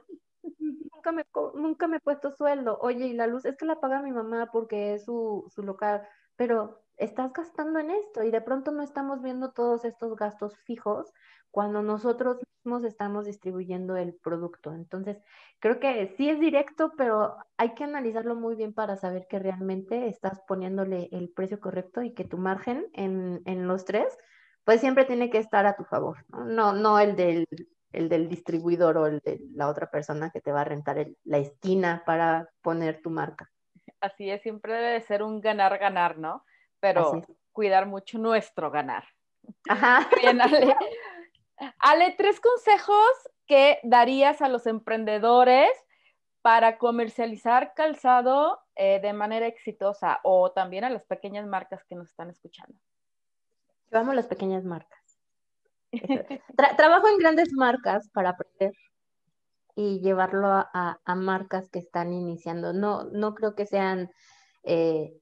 Nunca 0.59 1.13
me, 1.13 1.25
nunca 1.55 1.87
me 1.87 1.97
he 1.99 2.01
puesto 2.01 2.31
sueldo. 2.33 2.79
Oye, 2.81 3.07
y 3.07 3.13
la 3.13 3.27
luz 3.27 3.45
es 3.45 3.57
que 3.57 3.65
la 3.67 3.81
paga 3.81 4.03
mi 4.03 4.13
mamá 4.13 4.51
porque 4.53 4.95
es 4.95 5.05
su, 5.05 5.45
su 5.55 5.63
local, 5.63 6.07
pero 6.37 6.83
estás 6.97 7.33
gastando 7.33 7.79
en 7.79 7.91
esto 7.91 8.25
y 8.25 8.31
de 8.31 8.41
pronto 8.41 8.73
no 8.73 8.83
estamos 8.83 9.23
viendo 9.23 9.53
todos 9.53 9.85
estos 9.85 10.17
gastos 10.17 10.57
fijos 10.59 11.13
cuando 11.51 11.83
nosotros 11.83 12.39
mismos 12.65 12.85
estamos 12.85 13.25
distribuyendo 13.25 13.97
el 13.97 14.15
producto. 14.15 14.73
Entonces, 14.73 15.19
creo 15.61 15.81
que 15.81 16.09
sí 16.17 16.29
es 16.29 16.41
directo, 16.41 16.93
pero 16.97 17.37
hay 17.57 17.75
que 17.75 17.85
analizarlo 17.85 18.35
muy 18.35 18.57
bien 18.57 18.75
para 18.75 18.97
saber 18.97 19.27
que 19.29 19.39
realmente 19.39 20.09
estás 20.09 20.41
poniéndole 20.47 21.09
el 21.13 21.31
precio 21.31 21.61
correcto 21.61 22.03
y 22.03 22.13
que 22.13 22.25
tu 22.25 22.37
margen 22.37 22.87
en, 22.93 23.43
en 23.47 23.67
los 23.67 23.85
tres, 23.85 24.19
pues 24.65 24.81
siempre 24.81 25.05
tiene 25.05 25.31
que 25.31 25.39
estar 25.39 25.65
a 25.67 25.77
tu 25.77 25.85
favor, 25.85 26.25
¿no? 26.29 26.45
No, 26.45 26.73
no 26.73 26.99
el 26.99 27.17
del 27.17 27.47
el 27.93 28.09
del 28.09 28.29
distribuidor 28.29 28.99
o 28.99 29.07
el 29.07 29.21
de 29.21 29.41
la 29.55 29.69
otra 29.69 29.91
persona 29.91 30.31
que 30.31 30.41
te 30.41 30.53
va 30.53 30.63
a 30.63 30.65
rentar 30.65 31.07
la 31.25 31.39
esquina 31.39 32.03
para 32.05 32.49
poner 32.63 33.01
tu 33.01 33.11
marca. 33.11 33.51
Así 34.01 34.31
es, 34.31 34.43
siempre 34.43 34.73
debe 34.75 34.93
de 34.93 35.01
ser 35.01 35.23
un 35.23 35.41
ganar-ganar, 35.41 36.19
¿no? 36.19 36.45
Pero 36.81 37.23
cuidar 37.53 37.87
mucho 37.87 38.19
nuestro 38.19 38.71
ganar. 38.71 39.05
Ajá. 39.69 40.09
Bien, 40.23 40.41
Ale. 40.41 40.77
Ale, 41.81 42.15
tres 42.17 42.41
consejos 42.41 43.09
que 43.47 43.81
darías 43.83 44.43
a 44.43 44.49
los 44.49 44.67
emprendedores 44.67 45.71
para 46.43 46.79
comercializar 46.79 47.75
calzado 47.75 48.61
eh, 48.77 49.01
de 49.01 49.13
manera 49.13 49.47
exitosa 49.47 50.21
o 50.23 50.53
también 50.53 50.85
a 50.85 50.91
las 50.91 51.05
pequeñas 51.05 51.47
marcas 51.47 51.85
que 51.85 51.97
nos 51.97 52.11
están 52.11 52.31
escuchando. 52.31 52.79
Vamos 53.91 54.13
a 54.13 54.17
las 54.17 54.27
pequeñas 54.27 54.65
marcas. 54.65 54.98
trabajo 56.77 57.09
en 57.09 57.19
grandes 57.19 57.53
marcas 57.53 58.09
para 58.11 58.31
aprender 58.31 58.73
y 59.75 60.01
llevarlo 60.01 60.49
a, 60.49 60.99
marcas 61.15 61.69
que 61.71 61.79
están 61.79 62.13
iniciando. 62.13 62.73
No, 62.73 63.05
no 63.05 63.35
creo 63.35 63.55
que 63.55 63.65
sean 63.65 64.11
eh, 64.65 65.13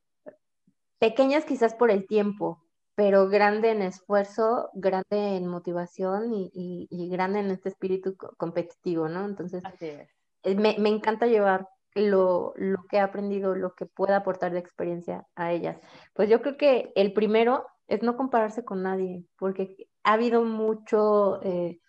pequeñas 0.98 1.44
quizás 1.44 1.74
por 1.74 1.90
el 1.90 2.06
tiempo, 2.06 2.64
pero 2.94 3.28
grande 3.28 3.70
en 3.70 3.82
esfuerzo, 3.82 4.70
grande 4.72 5.36
en 5.36 5.46
motivación 5.46 6.32
y, 6.32 6.88
grande 7.10 7.40
en 7.40 7.50
este 7.50 7.68
espíritu 7.68 8.16
competitivo, 8.38 9.08
¿no? 9.10 9.26
Entonces, 9.26 9.62
eh, 9.80 10.54
me, 10.54 10.76
me, 10.78 10.88
encanta 10.88 11.26
llevar 11.26 11.68
lo, 11.94 12.54
lo, 12.56 12.86
que 12.88 12.96
he 12.96 13.00
aprendido, 13.00 13.54
lo 13.54 13.74
que 13.74 13.84
pueda 13.84 14.16
aportar 14.16 14.52
de 14.52 14.58
experiencia 14.60 15.26
a 15.34 15.52
ellas. 15.52 15.78
Pues 16.14 16.30
yo 16.30 16.40
creo 16.40 16.56
que 16.56 16.92
el 16.94 17.12
primero 17.12 17.66
es 17.88 18.02
no 18.02 18.16
compararse 18.16 18.64
con 18.64 18.82
nadie, 18.82 19.24
porque 19.38 19.88
ha 20.06 20.12
habido 20.12 20.44
mucho, 20.44 21.42
eh, 21.42 21.80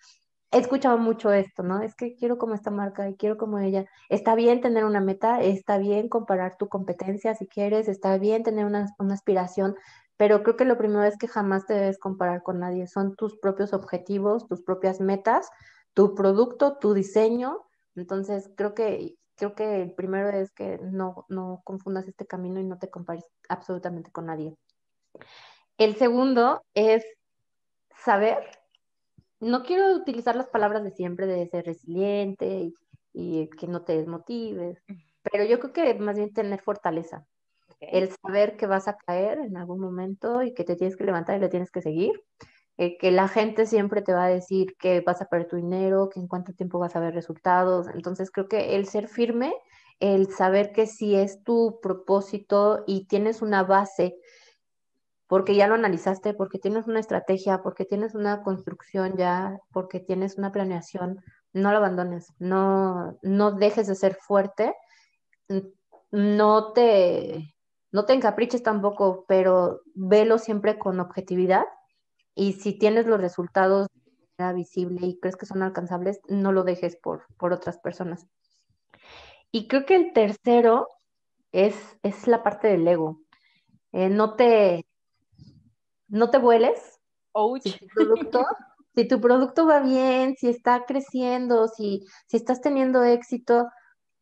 he 0.51 0.57
escuchado 0.57 0.97
mucho 0.97 1.31
esto, 1.31 1.61
¿no? 1.61 1.81
Es 1.83 1.95
que 1.95 2.15
quiero 2.15 2.39
como 2.39 2.55
esta 2.55 2.71
marca 2.71 3.07
y 3.09 3.15
quiero 3.15 3.37
como 3.37 3.59
ella. 3.59 3.85
Está 4.09 4.33
bien 4.35 4.59
tener 4.59 4.85
una 4.85 5.01
meta, 5.01 5.39
está 5.41 5.77
bien 5.77 6.09
comparar 6.09 6.57
tu 6.57 6.67
competencia 6.67 7.35
si 7.35 7.47
quieres, 7.47 7.87
está 7.87 8.17
bien 8.17 8.41
tener 8.41 8.65
una, 8.65 8.87
aspiración, 9.11 9.75
pero 10.17 10.41
creo 10.41 10.57
que 10.57 10.65
lo 10.65 10.79
primero 10.79 11.03
es 11.03 11.15
que 11.17 11.27
jamás 11.27 11.67
te 11.67 11.75
debes 11.75 11.99
comparar 11.99 12.41
con 12.41 12.59
nadie. 12.59 12.87
Son 12.87 13.15
tus 13.15 13.37
propios 13.37 13.71
objetivos, 13.73 14.47
tus 14.47 14.63
propias 14.63 14.99
metas, 14.99 15.49
tu 15.93 16.15
producto, 16.15 16.77
tu 16.79 16.95
diseño. 16.95 17.67
Entonces, 17.95 18.49
creo 18.57 18.73
que, 18.73 19.15
creo 19.35 19.53
que 19.53 19.83
el 19.83 19.93
primero 19.93 20.29
es 20.29 20.51
que 20.51 20.79
no, 20.81 21.25
no 21.29 21.61
confundas 21.63 22.07
este 22.07 22.25
camino 22.25 22.59
y 22.59 22.63
no 22.63 22.79
te 22.79 22.89
compares 22.89 23.25
absolutamente 23.47 24.11
con 24.11 24.25
nadie. 24.25 24.55
El 25.77 25.95
segundo 25.97 26.63
es 26.73 27.05
saber, 28.03 28.37
no 29.39 29.63
quiero 29.63 29.93
utilizar 29.93 30.35
las 30.35 30.47
palabras 30.47 30.83
de 30.83 30.91
siempre 30.91 31.27
de 31.27 31.47
ser 31.47 31.65
resiliente 31.65 32.71
y, 33.13 33.49
que 33.57 33.67
no 33.67 33.83
te 33.83 33.97
desmotives, 33.97 34.83
pero 35.23 35.43
yo 35.43 35.59
creo 35.59 35.73
que 35.73 35.93
más 35.95 36.17
bien 36.17 36.33
tener 36.33 36.61
fortaleza. 36.61 37.25
El 37.79 38.09
saber 38.09 38.57
que 38.57 38.67
vas 38.67 38.87
a 38.87 38.97
caer 38.97 39.39
en 39.39 39.57
algún 39.57 39.79
momento 39.79 40.43
y 40.43 40.53
que 40.53 40.63
te 40.63 40.75
tienes 40.75 40.95
que 40.95 41.03
levantar 41.03 41.37
y 41.37 41.39
le 41.39 41.49
tienes 41.49 41.71
que 41.71 41.81
seguir. 41.81 42.23
Eh, 42.79 42.95
que 42.99 43.09
la 43.09 43.27
gente 43.27 43.65
siempre 43.65 44.03
te 44.03 44.13
va 44.13 44.25
a 44.25 44.29
decir 44.29 44.75
que 44.77 45.01
vas 45.01 45.19
a 45.19 45.25
perder 45.25 45.47
tu 45.47 45.55
dinero, 45.55 46.09
que 46.09 46.19
en 46.19 46.27
cuánto 46.27 46.53
tiempo 46.53 46.77
vas 46.77 46.95
a 46.95 46.99
ver 46.99 47.15
resultados. 47.15 47.87
Entonces 47.93 48.29
creo 48.29 48.47
que 48.47 48.75
el 48.75 48.85
ser 48.85 49.07
firme, 49.07 49.51
el 49.99 50.31
saber 50.31 50.71
que 50.71 50.85
si 50.85 51.15
es 51.15 51.43
tu 51.43 51.79
propósito 51.81 52.83
y 52.85 53.05
tienes 53.05 53.41
una 53.41 53.63
base 53.63 54.19
porque 55.27 55.55
ya 55.55 55.67
lo 55.67 55.75
analizaste, 55.75 56.33
porque 56.33 56.59
tienes 56.59 56.87
una 56.87 56.99
estrategia, 56.99 57.61
porque 57.61 57.85
tienes 57.85 58.15
una 58.15 58.43
construcción 58.43 59.15
ya, 59.17 59.59
porque 59.71 59.99
tienes 59.99 60.37
una 60.37 60.51
planeación, 60.51 61.21
no 61.53 61.71
lo 61.71 61.77
abandones, 61.77 62.33
no, 62.39 63.17
no 63.21 63.51
dejes 63.51 63.87
de 63.87 63.95
ser 63.95 64.15
fuerte, 64.15 64.73
no 66.11 66.73
te, 66.73 67.55
no 67.91 68.05
te 68.05 68.13
encapriches 68.13 68.63
tampoco, 68.63 69.25
pero 69.27 69.81
velo 69.93 70.37
siempre 70.37 70.79
con 70.79 70.99
objetividad 70.99 71.65
y 72.35 72.53
si 72.53 72.77
tienes 72.77 73.05
los 73.05 73.19
resultados 73.19 73.87
visible 74.53 75.05
y 75.05 75.19
crees 75.19 75.35
que 75.35 75.45
son 75.45 75.63
alcanzables, 75.63 76.21
no 76.27 76.51
lo 76.51 76.63
dejes 76.63 76.95
por, 76.95 77.25
por 77.37 77.53
otras 77.53 77.79
personas. 77.79 78.27
Y 79.51 79.67
creo 79.67 79.85
que 79.85 79.95
el 79.95 80.13
tercero 80.13 80.87
es, 81.51 81.75
es 82.03 82.27
la 82.27 82.43
parte 82.43 82.67
del 82.67 82.87
ego. 82.87 83.21
Eh, 83.91 84.09
no, 84.09 84.35
te, 84.35 84.85
no 86.07 86.29
te 86.29 86.37
vueles. 86.37 86.99
Si 87.61 87.71
tu, 87.71 87.87
producto, 87.87 88.45
si 88.95 89.07
tu 89.07 89.21
producto 89.21 89.65
va 89.65 89.79
bien, 89.79 90.35
si 90.35 90.49
está 90.49 90.85
creciendo, 90.85 91.67
si, 91.67 92.05
si 92.27 92.37
estás 92.37 92.61
teniendo 92.61 93.03
éxito, 93.03 93.67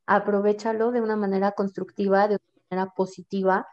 aprovechalo 0.06 0.92
de 0.92 1.02
una 1.02 1.16
manera 1.16 1.54
constructiva, 1.54 2.28
de 2.28 2.36
una 2.36 2.64
manera 2.70 2.94
positiva, 2.94 3.68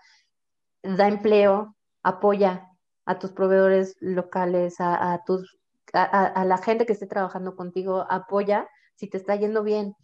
da 0.83 1.09
empleo, 1.09 1.77
apoya 2.03 2.69
a 3.05 3.19
tus 3.19 3.33
proveedores 3.33 3.97
locales, 4.01 4.77
a, 4.79 5.23
tus, 5.27 5.59
a 5.93 6.45
la 6.45 6.59
gente 6.59 6.87
que 6.87 6.93
esté 6.93 7.07
trabajando 7.07 7.57
contigo, 7.57 8.07
apoya 8.09 8.69
si 8.95 9.09
te 9.09 9.17
está 9.17 9.35
yendo 9.37 9.63
bien 9.63 9.95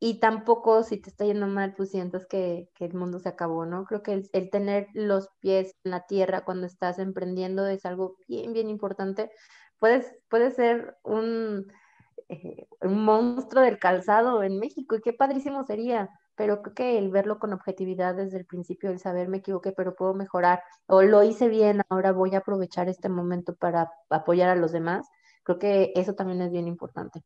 y 0.00 0.20
tampoco 0.20 0.82
si 0.82 0.98
te 0.98 1.10
está 1.10 1.24
yendo 1.24 1.46
mal, 1.46 1.74
pues 1.74 1.90
sientas 1.90 2.26
que, 2.26 2.68
que 2.74 2.84
el 2.84 2.94
mundo 2.94 3.18
se 3.18 3.28
acabó, 3.28 3.64
¿no? 3.64 3.84
Creo 3.84 4.02
que 4.02 4.24
el, 4.32 4.50
tener 4.50 4.88
los 4.92 5.28
pies 5.40 5.74
en 5.84 5.92
la 5.92 6.06
tierra 6.06 6.44
cuando 6.44 6.66
estás 6.66 6.98
emprendiendo 6.98 7.66
es 7.66 7.86
algo 7.86 8.16
bien, 8.28 8.52
bien 8.52 8.68
importante. 8.68 9.30
Puedes, 9.78 10.14
puede 10.28 10.50
ser 10.50 10.96
un, 11.04 11.72
eh, 12.28 12.66
un 12.82 13.04
monstruo 13.04 13.62
del 13.62 13.78
calzado 13.78 14.42
en 14.42 14.58
México 14.58 14.96
y 14.96 15.00
qué 15.00 15.12
padrísimo 15.12 15.64
sería, 15.64 16.10
pero 16.34 16.62
creo 16.62 16.74
que 16.74 16.98
el 16.98 17.10
verlo 17.10 17.38
con 17.38 17.52
objetividad 17.52 18.14
desde 18.14 18.38
el 18.38 18.46
principio, 18.46 18.90
el 18.90 18.98
saber 18.98 19.28
me 19.28 19.38
equivoqué, 19.38 19.72
pero 19.72 19.94
puedo 19.94 20.14
mejorar, 20.14 20.62
o 20.86 21.02
lo 21.02 21.22
hice 21.22 21.48
bien, 21.48 21.82
ahora 21.88 22.12
voy 22.12 22.34
a 22.34 22.38
aprovechar 22.38 22.88
este 22.88 23.08
momento 23.08 23.54
para 23.54 23.92
apoyar 24.10 24.50
a 24.50 24.56
los 24.56 24.72
demás, 24.72 25.08
creo 25.44 25.58
que 25.58 25.92
eso 25.94 26.14
también 26.14 26.42
es 26.42 26.50
bien 26.50 26.66
importante. 26.66 27.24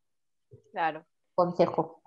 Claro. 0.72 1.04
Consejo. 1.34 2.02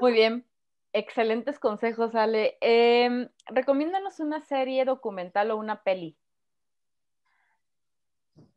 Muy 0.00 0.12
bien. 0.12 0.46
Excelentes 0.92 1.58
consejos, 1.58 2.14
Ale. 2.14 2.56
Eh, 2.60 3.28
recomiéndanos 3.46 4.18
una 4.18 4.40
serie 4.40 4.84
documental 4.84 5.50
o 5.50 5.56
una 5.56 5.82
peli. 5.82 6.16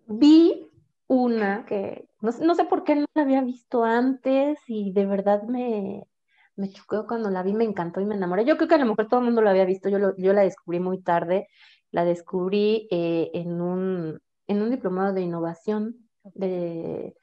Vi 0.08 0.70
una 1.08 1.66
que 1.66 2.08
no, 2.22 2.56
sé 2.56 2.66
por 2.66 2.84
qué 2.84 2.96
no 2.96 3.06
la 3.14 3.22
había 3.22 3.42
visto 3.42 3.84
antes 3.84 4.60
y 4.68 4.92
de 4.94 5.06
verdad 5.06 5.44
me, 5.44 6.08
me 6.56 6.70
chocó 6.72 7.06
cuando 7.06 7.30
la 7.30 7.44
vi, 7.44 7.54
me 7.54 7.66
encantó 7.66 8.00
y 8.00 8.06
me 8.06 8.16
enamoré. 8.16 8.46
Yo 8.46 8.58
creo 8.58 8.68
que 8.68 8.76
a 8.76 8.80
lo 8.80 8.86
mejor 8.86 9.08
todo 9.08 9.20
el 9.20 9.26
mundo 9.26 9.42
la 9.42 9.52
había 9.52 9.66
visto, 9.66 9.90
yo, 9.90 10.16
yo 10.18 10.34
la 10.34 10.42
descubrí 10.42 10.80
muy 10.80 11.02
tarde, 11.02 11.48
la 11.92 12.06
descubrí 12.06 12.88
eh, 12.90 13.30
en, 13.34 13.62
un, 13.62 14.22
en 14.48 14.62
un 14.62 14.72
diplomado 14.72 15.14
de 15.14 15.22
innovación 15.22 16.10
de, 16.24 17.16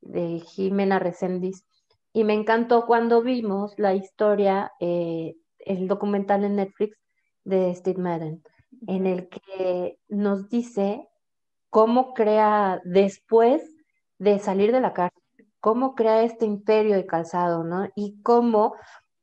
de 0.00 0.40
Jimena 0.40 0.98
Resendiz 0.98 1.64
y 2.12 2.24
me 2.24 2.34
encantó 2.34 2.86
cuando 2.86 3.22
vimos 3.22 3.74
la 3.78 3.94
historia, 3.94 4.72
eh, 4.80 5.36
el 5.58 5.88
documental 5.88 6.44
en 6.44 6.56
Netflix 6.56 6.96
de 7.44 7.74
Steve 7.74 8.00
Madden, 8.00 8.42
en 8.86 9.06
el 9.06 9.28
que 9.28 9.98
nos 10.08 10.48
dice 10.48 11.08
cómo 11.70 12.14
crea 12.14 12.80
después 12.84 13.62
de 14.18 14.38
salir 14.38 14.72
de 14.72 14.80
la 14.80 14.94
cárcel, 14.94 15.22
cómo 15.60 15.94
crea 15.94 16.22
este 16.22 16.46
imperio 16.46 16.96
de 16.96 17.06
calzado, 17.06 17.64
¿no? 17.64 17.88
Y 17.94 18.20
cómo 18.22 18.74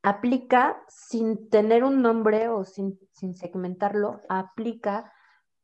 aplica 0.03 0.77
sin 0.87 1.49
tener 1.49 1.83
un 1.83 2.01
nombre 2.01 2.49
o 2.49 2.63
sin, 2.63 2.99
sin 3.13 3.35
segmentarlo, 3.35 4.21
aplica 4.29 5.11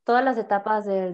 todas 0.03 0.23
las 0.23 0.37
etapas 0.37 0.85
del, 0.85 1.13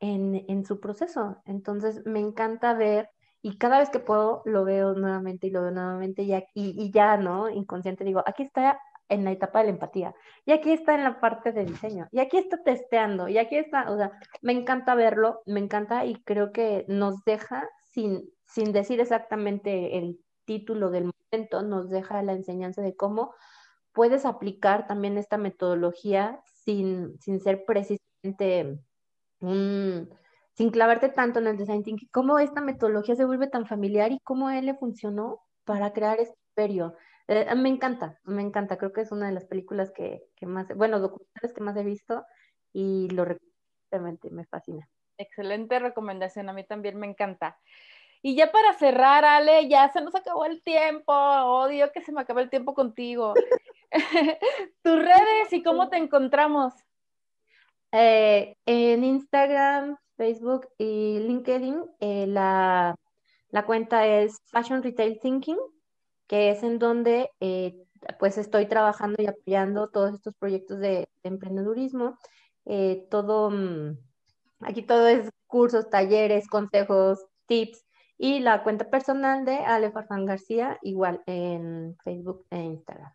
en, 0.00 0.44
en 0.48 0.64
su 0.64 0.80
proceso. 0.80 1.36
Entonces, 1.44 2.02
me 2.06 2.20
encanta 2.20 2.74
ver 2.74 3.10
y 3.42 3.56
cada 3.56 3.78
vez 3.78 3.90
que 3.90 4.00
puedo 4.00 4.42
lo 4.44 4.64
veo 4.64 4.94
nuevamente 4.94 5.46
y 5.46 5.50
lo 5.50 5.62
veo 5.62 5.70
nuevamente 5.70 6.22
y, 6.22 6.34
y, 6.54 6.90
ya, 6.90 7.16
¿no? 7.16 7.48
Inconsciente 7.48 8.04
digo, 8.04 8.22
aquí 8.26 8.42
está 8.44 8.80
en 9.08 9.24
la 9.24 9.32
etapa 9.32 9.58
de 9.58 9.64
la 9.66 9.70
empatía, 9.70 10.14
y 10.46 10.52
aquí 10.52 10.70
está 10.70 10.94
en 10.94 11.02
la 11.02 11.20
parte 11.20 11.50
de 11.52 11.64
diseño, 11.64 12.06
y 12.12 12.20
aquí 12.20 12.38
está 12.38 12.62
testeando, 12.62 13.28
y 13.28 13.38
aquí 13.38 13.56
está, 13.56 13.90
o 13.90 13.96
sea, 13.96 14.12
me 14.40 14.52
encanta 14.52 14.94
verlo, 14.94 15.42
me 15.46 15.58
encanta 15.58 16.04
y 16.04 16.14
creo 16.22 16.52
que 16.52 16.84
nos 16.86 17.24
deja 17.24 17.68
sin, 17.92 18.30
sin 18.46 18.72
decir 18.72 19.00
exactamente 19.00 19.98
el 19.98 20.20
título 20.44 20.90
del 20.90 21.10
momento, 21.32 21.62
nos 21.62 21.90
deja 21.90 22.22
la 22.22 22.34
enseñanza 22.34 22.82
de 22.82 22.94
cómo 22.94 23.34
puedes 23.92 24.24
aplicar 24.24 24.86
también 24.86 25.18
esta 25.18 25.38
metodología 25.38 26.40
sin, 26.64 27.18
sin 27.20 27.40
ser 27.40 27.64
precisamente 27.64 28.78
un 29.40 30.08
sin 30.60 30.68
clavarte 30.68 31.08
tanto 31.08 31.38
en 31.38 31.46
el 31.46 31.56
design 31.56 31.82
thinking, 31.82 32.10
cómo 32.12 32.38
esta 32.38 32.60
metodología 32.60 33.16
se 33.16 33.24
vuelve 33.24 33.46
tan 33.46 33.64
familiar 33.64 34.12
y 34.12 34.20
cómo 34.20 34.50
él 34.50 34.66
le 34.66 34.74
funcionó 34.74 35.40
para 35.64 35.94
crear 35.94 36.20
este 36.20 36.36
imperio. 36.50 36.92
Eh, 37.28 37.54
me 37.54 37.70
encanta, 37.70 38.20
me 38.24 38.42
encanta, 38.42 38.76
creo 38.76 38.92
que 38.92 39.00
es 39.00 39.10
una 39.10 39.28
de 39.28 39.32
las 39.32 39.46
películas 39.46 39.90
que, 39.90 40.22
que 40.36 40.44
más, 40.44 40.68
bueno, 40.76 41.00
documentales 41.00 41.54
que 41.54 41.62
más 41.62 41.74
he 41.78 41.82
visto 41.82 42.26
y 42.74 43.08
lo 43.08 43.24
realmente 43.90 44.28
me 44.28 44.44
fascina. 44.44 44.86
Excelente 45.16 45.78
recomendación, 45.78 46.50
a 46.50 46.52
mí 46.52 46.62
también 46.62 46.98
me 46.98 47.06
encanta. 47.06 47.58
Y 48.20 48.36
ya 48.36 48.52
para 48.52 48.74
cerrar, 48.74 49.24
Ale, 49.24 49.66
ya 49.66 49.90
se 49.90 50.02
nos 50.02 50.14
acabó 50.14 50.44
el 50.44 50.62
tiempo. 50.62 51.10
Odio 51.14 51.90
que 51.90 52.02
se 52.02 52.12
me 52.12 52.20
acabe 52.20 52.42
el 52.42 52.50
tiempo 52.50 52.74
contigo. 52.74 53.32
Tus 54.82 54.98
redes 54.98 55.52
y 55.52 55.62
cómo 55.62 55.88
te 55.88 55.96
encontramos. 55.96 56.74
Eh, 57.92 58.58
en 58.66 59.04
Instagram, 59.04 59.96
Facebook 60.20 60.68
y 60.76 61.18
LinkedIn. 61.18 61.82
Eh, 61.98 62.26
la, 62.26 62.94
cuenta 63.64 64.06
es 64.06 64.36
Fashion 64.52 64.82
Retail 64.82 65.18
Thinking, 65.18 65.56
que 66.26 66.50
es 66.50 66.62
en 66.62 66.78
donde 66.78 67.30
eh, 67.40 67.74
pues 68.18 68.36
estoy 68.36 68.66
trabajando 68.66 69.22
y 69.22 69.26
apoyando 69.26 69.88
todos 69.88 70.12
estos 70.12 70.34
proyectos 70.34 70.78
de, 70.78 71.08
emprendedurismo. 71.22 72.18
Eh, 72.66 73.06
todo, 73.10 73.48
mm, 73.48 73.96
aquí 74.60 74.82
todo 74.82 75.08
es 75.08 75.30
cursos, 75.46 75.88
talleres, 75.88 76.48
consejos, 76.48 77.24
tips. 77.46 77.86
Y 78.18 78.40
la 78.40 78.62
cuenta 78.62 78.90
personal 78.90 79.46
de 79.46 79.56
Ale 79.56 79.90
Farfán 79.90 80.26
García, 80.26 80.78
igual 80.82 81.22
en 81.24 81.96
Facebook 82.04 82.44
e 82.50 82.58
Instagram. 82.58 83.14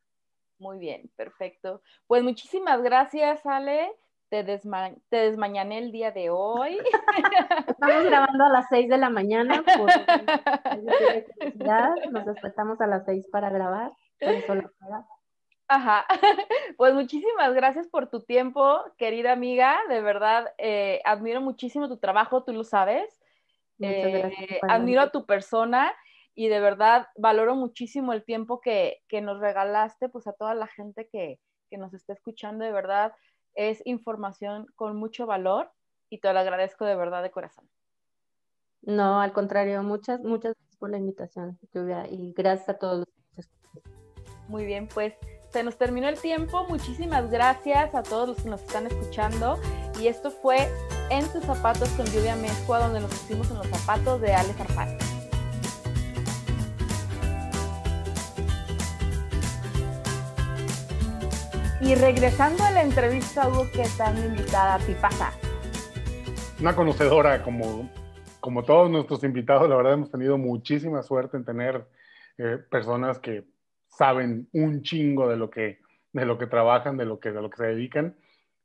Muy 0.58 0.80
bien, 0.80 1.12
perfecto. 1.16 1.84
Pues 2.08 2.24
muchísimas 2.24 2.82
gracias, 2.82 3.45
Ale 3.45 3.91
te, 4.44 5.18
desmañané 5.18 5.78
el 5.78 5.92
día 5.92 6.12
de 6.12 6.30
hoy. 6.30 6.80
Estamos 7.68 8.06
grabando 8.06 8.46
a 8.46 8.50
las 8.50 8.68
6 8.70 8.90
de 8.90 8.98
la 8.98 9.10
mañana. 9.10 9.64
Nos 12.12 12.26
despertamos 12.26 12.82
a 12.82 12.88
las 12.88 13.06
6 13.06 13.28
para 13.32 13.50
grabar. 13.50 13.92
Ajá. 15.68 16.06
Pues 16.78 16.94
muchísimas 16.94 17.54
gracias 17.54 17.88
por 17.88 18.10
tu 18.10 18.24
tiempo, 18.24 18.82
querida 18.98 19.32
amiga. 19.32 19.78
De 19.88 20.02
verdad, 20.02 20.54
eh, 20.58 21.02
admiro 21.06 21.40
muchísimo 21.40 21.88
tu 21.88 21.98
trabajo, 21.98 22.44
tú 22.44 22.52
lo 22.52 22.66
sabes. 22.66 23.22
Eh, 23.80 24.60
admiro 24.68 25.02
a 25.02 25.12
tu 25.12 25.26
persona 25.26 25.94
y 26.34 26.50
de 26.50 26.60
verdad 26.60 27.08
valoro 27.16 27.56
muchísimo 27.56 28.12
el 28.12 28.26
tiempo 28.26 28.60
que, 28.60 29.02
que 29.08 29.22
nos 29.22 29.40
regalaste, 29.40 30.10
pues 30.10 30.28
a 30.28 30.34
toda 30.34 30.54
la 30.54 30.68
gente 30.68 31.08
que, 31.08 31.40
que 31.70 31.78
nos 31.78 31.94
está 31.94 32.14
escuchando, 32.14 32.66
de 32.66 32.72
verdad 32.72 33.14
es 33.56 33.82
información 33.86 34.68
con 34.76 34.95
mucho 34.95 35.26
valor 35.26 35.72
y 36.10 36.20
te 36.20 36.32
lo 36.32 36.39
agradezco 36.39 36.86
de 36.86 36.95
verdad 36.95 37.24
de 37.24 37.32
corazón. 37.32 37.68
No, 38.82 39.20
al 39.20 39.34
contrario, 39.34 39.82
muchas, 39.82 40.22
muchas 40.22 40.53
gracias 40.53 40.78
por 40.78 40.91
la 40.91 40.97
invitación, 40.97 41.58
Lluvia, 41.74 42.08
y 42.08 42.34
gracias 42.34 42.70
a 42.70 42.78
todos 42.78 43.08
los 43.36 43.49
Muy 44.47 44.66
bien, 44.66 44.88
pues 44.93 45.16
se 45.49 45.64
nos 45.64 45.78
terminó 45.78 46.08
el 46.08 46.20
tiempo. 46.20 46.66
Muchísimas 46.68 47.32
gracias 47.32 47.95
a 47.95 48.03
todos 48.03 48.28
los 48.28 48.41
que 48.41 48.49
nos 48.49 48.62
están 48.62 48.88
escuchando. 48.88 49.58
Y 49.99 50.08
esto 50.08 50.30
fue 50.30 50.68
En 51.10 51.26
tus 51.32 51.43
zapatos 51.45 51.88
con 51.91 52.06
Lluvia 52.08 52.36
Mezcua, 52.36 52.80
donde 52.80 52.99
nos 52.99 53.12
pusimos 53.12 53.49
en 53.51 53.58
los 53.58 53.68
zapatos 53.68 54.20
de 54.22 54.34
Ale 54.34 54.53
Farfán. 54.53 55.05
Y 61.86 61.94
regresando 61.96 62.64
a 62.64 62.72
la 62.72 62.82
entrevista, 62.82 63.48
hubo 63.48 63.72
que 63.72 63.84
estar 63.84 64.18
invitada 64.18 64.80
Pipasa. 64.80 65.32
Una 66.60 66.76
conocedora 66.76 67.44
como 67.44 67.90
como 68.46 68.64
todos 68.64 68.92
nuestros 68.92 69.24
invitados, 69.24 69.68
la 69.68 69.76
verdad 69.76 69.94
hemos 69.94 70.12
tenido 70.12 70.38
muchísima 70.38 71.02
suerte 71.02 71.36
en 71.36 71.46
tener 71.46 71.84
eh, 72.38 72.60
personas 72.70 73.18
que 73.18 73.44
saben 73.88 74.48
un 74.54 74.84
chingo 74.84 75.28
de 75.28 75.36
lo 75.36 75.50
que, 75.50 75.80
de 76.14 76.26
lo 76.28 76.38
que 76.38 76.46
trabajan, 76.46 76.96
de 76.96 77.06
lo 77.06 77.20
que, 77.20 77.32
de 77.32 77.42
lo 77.42 77.50
que 77.50 77.58
se 77.58 77.66
dedican. 77.66 78.16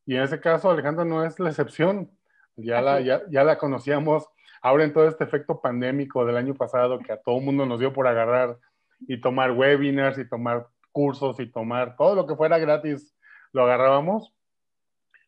Y 0.05 0.16
en 0.16 0.23
ese 0.23 0.39
caso, 0.39 0.71
Alejandra 0.71 1.07
no 1.07 1.25
es 1.25 1.41
la 1.41 1.49
excepción. 1.49 2.11
Ya 2.57 2.83
la, 2.83 3.01
ya, 3.01 3.23
ya, 3.31 3.43
la 3.43 3.57
conocíamos 3.57 4.29
ahora 4.61 4.85
en 4.85 4.93
todo 4.93 5.09
este 5.09 5.25
efecto 5.25 5.62
pandémico 5.62 6.27
del 6.27 6.37
año 6.37 6.53
pasado 6.53 6.99
que 6.99 7.12
a 7.12 7.16
todo 7.23 7.39
el 7.39 7.45
mundo 7.47 7.64
nos 7.64 7.81
dio 7.81 7.91
por 7.91 8.07
agarrar 8.07 8.59
y 9.01 9.18
tomar 9.18 9.53
webinars 9.53 10.18
y 10.18 10.29
tomar 10.29 10.66
cursos 10.93 11.41
y 11.41 11.47
tomar 11.47 11.97
todo 11.97 12.14
lo 12.14 12.26
que 12.26 12.36
fuera 12.36 12.59
gratis, 12.59 13.14
lo 13.53 13.64
agarrábamos. 13.64 14.34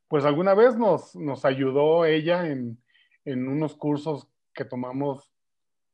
Pues 0.08 0.24
alguna 0.24 0.54
vez 0.54 0.76
nos, 0.76 1.16
nos 1.16 1.44
ayudó 1.44 2.04
ella 2.04 2.46
en, 2.48 2.78
en 3.24 3.48
unos 3.48 3.74
cursos 3.74 4.28
que 4.52 4.64
tomamos 4.64 5.32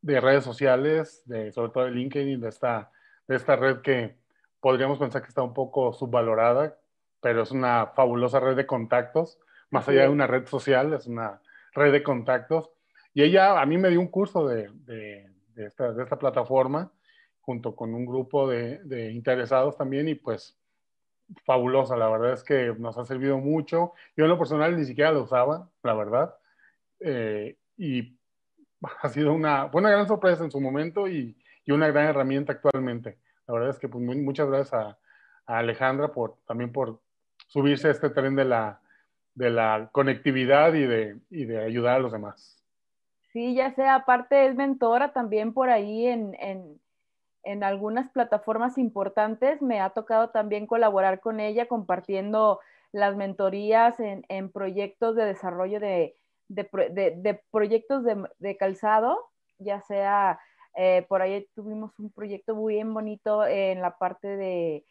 de 0.03 0.21
redes 0.21 0.45
sociales, 0.45 1.23
de, 1.27 1.53
sobre 1.53 1.73
todo 1.73 1.85
de 1.85 1.93
LinkedIn, 1.93 2.41
de 2.41 2.49
esta, 2.49 2.91
de 3.27 3.37
esta 3.37 3.57
red 3.57 3.81
que 3.81 4.17
podríamos 4.61 4.99
pensar 4.99 5.23
que 5.23 5.29
está 5.29 5.43
un 5.43 5.55
poco 5.55 5.93
subvalorada, 5.93 6.77
pero 7.21 7.43
es 7.43 7.51
una 7.51 7.89
fabulosa 7.95 8.41
red 8.41 8.57
de 8.57 8.67
contactos, 8.67 9.39
más 9.71 9.89
allá 9.89 10.03
de 10.03 10.09
una 10.09 10.27
red 10.27 10.47
social, 10.47 10.93
es 10.95 11.07
una 11.07 11.41
red 11.73 11.93
de 11.93 12.03
contactos. 12.03 12.71
Y 13.13 13.23
ella 13.23 13.61
a 13.61 13.67
mí 13.67 13.79
me 13.79 13.91
dio 13.91 14.01
un 14.01 14.09
curso 14.09 14.47
de, 14.47 14.71
de, 14.85 15.31
de 15.55 15.67
esta, 15.67 15.93
de 15.93 16.03
esta 16.03 16.19
plataforma 16.19 16.91
junto 17.49 17.75
con 17.75 17.95
un 17.95 18.05
grupo 18.05 18.47
de, 18.47 18.79
de, 18.85 19.11
interesados 19.11 19.75
también 19.75 20.07
y 20.07 20.15
pues 20.15 20.55
fabulosa, 21.47 21.97
la 21.97 22.11
verdad 22.11 22.35
es 22.35 22.45
que 22.45 22.75
nos 22.79 22.99
ha 22.99 23.07
servido 23.07 23.39
mucho. 23.39 23.95
Yo 24.19 24.25
en 24.25 24.29
lo 24.29 24.37
personal 24.37 24.77
ni 24.77 24.85
siquiera 24.85 25.13
lo 25.13 25.23
usaba, 25.23 25.67
la 25.83 25.95
verdad. 25.95 26.35
Eh, 27.01 27.57
y 27.79 28.19
ha 29.03 29.09
sido 29.09 29.33
una, 29.33 29.65
buena 29.65 29.89
gran 29.89 30.07
sorpresa 30.07 30.45
en 30.45 30.51
su 30.51 30.61
momento 30.61 31.09
y, 31.09 31.35
y, 31.65 31.73
una 31.73 31.89
gran 31.89 32.05
herramienta 32.05 32.53
actualmente. 32.53 33.17
La 33.47 33.55
verdad 33.55 33.71
es 33.71 33.79
que 33.79 33.89
pues, 33.89 34.05
muy, 34.05 34.17
muchas 34.17 34.47
gracias 34.51 34.75
a, 34.75 34.99
a, 35.47 35.59
Alejandra 35.59 36.13
por, 36.13 36.37
también 36.47 36.71
por 36.71 37.01
subirse 37.47 37.89
a 37.89 37.93
este 37.93 38.11
tren 38.11 38.37
de 38.37 38.45
la, 38.45 38.83
de 39.35 39.49
la 39.49 39.89
conectividad 39.91 40.75
y 40.75 40.83
de, 40.83 41.17
y 41.31 41.47
de 41.47 41.65
ayudar 41.65 41.97
a 41.97 42.01
los 42.01 42.13
demás. 42.13 42.63
Sí, 43.33 43.55
ya 43.55 43.75
sea, 43.75 43.95
aparte 43.95 44.49
es 44.49 44.55
mentora 44.55 45.15
también 45.15 45.55
por 45.55 45.71
ahí 45.71 46.09
en, 46.09 46.35
en, 46.41 46.79
en 47.49 47.65
algunas 47.65 48.11
plataformas 48.11 48.77
importantes. 48.77 49.63
Me 49.63 49.81
ha 49.81 49.91
tocado 49.91 50.29
también 50.29 50.67
colaborar 50.67 51.21
con 51.21 51.41
ella 51.41 51.67
compartiendo 51.67 52.61
las 52.93 53.17
mentorías 53.17 53.99
en, 54.01 54.27
en 54.29 54.53
proyectos 54.53 55.17
de 55.17 55.25
desarrollo 55.25 55.81
de, 55.81 56.15
de, 56.49 56.69
de, 56.91 57.15
de 57.17 57.43
proyectos 57.51 58.05
de, 58.05 58.57
calzado, 58.59 59.19
ya 59.59 59.81
sea 59.81 60.39
eh, 60.77 61.07
por 61.09 61.23
ahí 61.23 61.49
tuvimos 61.55 61.99
un 61.99 62.11
proyecto 62.13 62.55
muy 62.55 62.75
bien 62.75 62.93
bonito 62.93 63.47
en 63.47 63.81
la 63.81 63.97
parte 63.97 64.37
de 64.37 64.85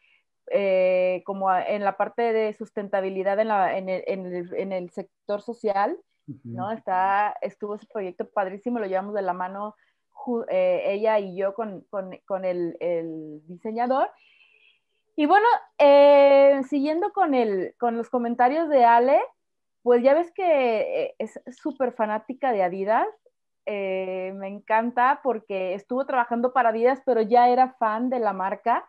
eh, 0.50 1.22
como 1.26 1.54
en 1.54 1.84
la 1.84 1.96
parte 1.96 2.34
de 2.34 2.54
sustentabilidad 2.54 3.40
en, 3.40 3.50
la, 3.50 3.78
en, 3.78 3.90
el, 3.90 4.04
en, 4.08 4.26
el, 4.34 4.56
en 4.56 4.72
el, 4.72 4.90
sector 4.90 5.42
social, 5.42 5.98
uh 6.28 6.32
-huh. 6.32 6.40
¿no? 6.44 6.72
Está, 6.72 7.36
estuvo 7.42 7.76
ese 7.76 7.86
proyecto 7.86 8.28
padrísimo, 8.30 8.80
lo 8.80 8.88
llevamos 8.88 9.14
de 9.14 9.22
la 9.22 9.34
mano 9.34 9.76
eh, 10.50 10.84
ella 10.86 11.20
y 11.20 11.36
yo 11.36 11.54
con, 11.54 11.82
con, 11.90 12.46
el, 12.46 12.78
el, 12.80 13.42
diseñador. 13.48 14.10
Y 15.16 15.26
bueno, 15.26 15.48
eh, 15.78 16.62
siguiendo 16.70 17.12
con, 17.12 17.34
el, 17.34 17.76
con 17.80 17.98
los 17.98 18.10
comentarios 18.10 18.70
de 18.70 18.86
Ale, 18.86 19.20
pues 19.82 20.04
ya 20.04 20.14
ves 20.14 20.32
que 20.32 21.06
eh, 21.06 21.16
es 21.18 21.40
súper 21.58 21.94
fanática 21.94 22.52
de 22.52 22.64
Adidas. 22.64 23.08
Me 23.66 24.48
encanta 24.48 25.20
porque 25.24 25.74
estuvo 25.74 26.06
trabajando 26.06 26.54
para 26.54 26.70
Adidas, 26.70 27.02
pero 27.06 27.22
ya 27.22 27.50
era 27.50 27.74
fan 27.74 28.10
de 28.10 28.20
la 28.20 28.32
marca. 28.32 28.86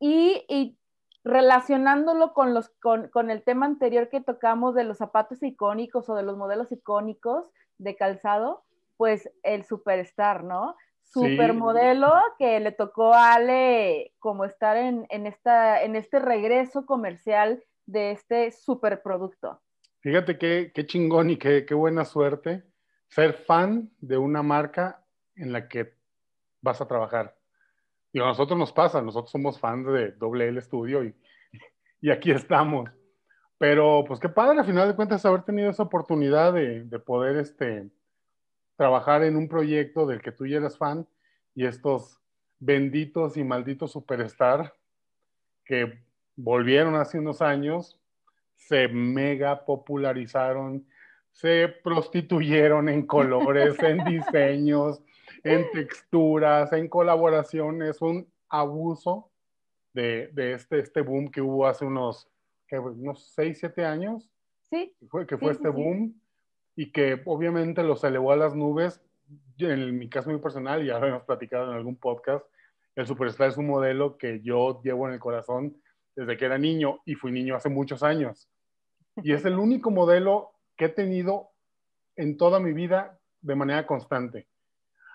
Y, 0.00 0.44
y 0.48 0.78
relacionándolo 1.24 2.32
con, 2.32 2.54
los, 2.54 2.70
con, 2.80 3.08
con, 3.08 3.30
el 3.30 3.42
tema 3.42 3.66
anterior 3.66 4.08
que 4.08 4.20
tocamos 4.20 4.74
de 4.74 4.84
los 4.84 4.98
zapatos 4.98 5.42
icónicos 5.42 6.08
o 6.08 6.14
de 6.14 6.22
los 6.22 6.36
modelos 6.36 6.72
icónicos 6.72 7.50
de 7.78 7.96
calzado, 7.96 8.64
pues 8.98 9.30
el 9.44 9.64
superstar, 9.64 10.44
¿no? 10.44 10.76
Supermodelo 11.04 12.08
sí. 12.08 12.34
que 12.38 12.60
le 12.60 12.72
tocó 12.72 13.14
a 13.14 13.34
Ale 13.34 14.12
como 14.18 14.44
estar 14.44 14.76
en, 14.76 15.06
en, 15.08 15.26
esta, 15.26 15.82
en 15.82 15.96
este 15.96 16.18
regreso 16.18 16.84
comercial 16.84 17.64
de 17.86 18.10
este 18.10 18.50
superproducto. 18.50 19.62
Fíjate 20.00 20.36
qué, 20.36 20.72
qué 20.74 20.84
chingón 20.84 21.30
y 21.30 21.38
qué, 21.38 21.64
qué, 21.64 21.74
buena 21.74 22.04
suerte 22.04 22.64
ser 23.06 23.32
fan 23.32 23.90
de 24.00 24.18
una 24.18 24.42
marca 24.42 25.02
en 25.34 25.52
la 25.52 25.68
que 25.68 25.94
vas 26.60 26.80
a 26.82 26.88
trabajar. 26.88 27.34
Y 28.12 28.20
a 28.20 28.24
nosotros 28.24 28.58
nos 28.58 28.72
pasa, 28.72 29.00
nosotros 29.00 29.30
somos 29.30 29.58
fans 29.58 29.86
de 29.86 30.12
Doble 30.12 30.48
L 30.48 30.60
Studio 30.60 31.04
y, 31.04 31.14
y 32.02 32.10
aquí 32.10 32.32
estamos. 32.32 32.90
Pero 33.56 34.04
pues 34.06 34.20
qué 34.20 34.28
padre, 34.28 34.58
al 34.58 34.66
final 34.66 34.88
de 34.88 34.96
cuentas, 34.96 35.24
haber 35.24 35.42
tenido 35.42 35.70
esa 35.70 35.84
oportunidad 35.84 36.52
de, 36.52 36.84
de 36.84 36.98
poder 36.98 37.36
este, 37.36 37.88
trabajar 38.78 39.24
en 39.24 39.36
un 39.36 39.48
proyecto 39.48 40.06
del 40.06 40.22
que 40.22 40.30
tú 40.30 40.46
ya 40.46 40.58
eres 40.58 40.78
fan 40.78 41.04
y 41.52 41.66
estos 41.66 42.20
benditos 42.60 43.36
y 43.36 43.42
malditos 43.42 43.90
superstar 43.90 44.72
que 45.64 45.98
volvieron 46.36 46.94
hace 46.94 47.18
unos 47.18 47.42
años 47.42 48.00
se 48.54 48.86
mega 48.86 49.64
popularizaron, 49.64 50.86
se 51.32 51.66
prostituyeron 51.82 52.88
en 52.88 53.04
colores, 53.04 53.76
en 53.82 54.04
diseños, 54.04 55.02
en 55.42 55.68
texturas, 55.72 56.72
en 56.72 56.88
colaboraciones, 56.88 58.00
un 58.00 58.28
abuso 58.48 59.28
de, 59.92 60.28
de, 60.32 60.52
este, 60.52 60.78
este 60.78 61.00
boom 61.00 61.32
que 61.32 61.42
hubo 61.42 61.66
hace 61.66 61.84
unos, 61.84 62.28
¿qué, 62.68 62.78
unos 62.78 63.32
6, 63.34 63.58
7 63.58 63.84
años. 63.84 64.30
Sí. 64.70 64.94
Que 65.00 65.06
fue, 65.08 65.26
que 65.26 65.36
fue 65.36 65.52
sí, 65.54 65.56
este 65.56 65.68
sí, 65.68 65.82
boom. 65.82 66.20
Y 66.78 66.92
que 66.92 67.20
obviamente 67.26 67.82
los 67.82 68.04
elevó 68.04 68.30
a 68.30 68.36
las 68.36 68.54
nubes. 68.54 69.02
En 69.58 69.98
mi 69.98 70.08
caso 70.08 70.30
muy 70.30 70.38
personal, 70.38 70.86
ya 70.86 71.00
lo 71.00 71.08
hemos 71.08 71.24
platicado 71.24 71.68
en 71.68 71.76
algún 71.76 71.96
podcast, 71.96 72.46
el 72.94 73.04
Superstar 73.04 73.48
es 73.48 73.56
un 73.56 73.66
modelo 73.66 74.16
que 74.16 74.40
yo 74.42 74.80
llevo 74.84 75.08
en 75.08 75.14
el 75.14 75.18
corazón 75.18 75.76
desde 76.14 76.36
que 76.36 76.44
era 76.44 76.56
niño 76.56 77.00
y 77.04 77.16
fui 77.16 77.32
niño 77.32 77.56
hace 77.56 77.68
muchos 77.68 78.04
años. 78.04 78.48
Y 79.16 79.32
es 79.32 79.44
el 79.44 79.58
único 79.58 79.90
modelo 79.90 80.52
que 80.76 80.84
he 80.84 80.88
tenido 80.88 81.50
en 82.14 82.36
toda 82.36 82.60
mi 82.60 82.72
vida 82.72 83.18
de 83.40 83.56
manera 83.56 83.84
constante. 83.84 84.46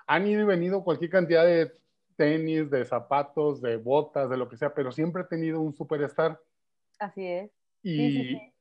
Han 0.06 0.28
ido 0.28 0.42
y 0.42 0.46
venido 0.46 0.84
cualquier 0.84 1.12
cantidad 1.12 1.46
de 1.46 1.72
tenis, 2.18 2.70
de 2.70 2.84
zapatos, 2.84 3.62
de 3.62 3.78
botas, 3.78 4.30
de 4.30 4.36
lo 4.36 4.50
que 4.50 4.58
sea, 4.58 4.74
pero 4.74 4.92
siempre 4.92 5.22
he 5.22 5.26
tenido 5.28 5.62
un 5.62 5.74
superstar. 5.74 6.38
Así 7.00 7.26
es. 7.26 7.52
Y, 7.82 7.96
sí, 7.96 8.12
sí, 8.12 8.28
sí. 8.32 8.53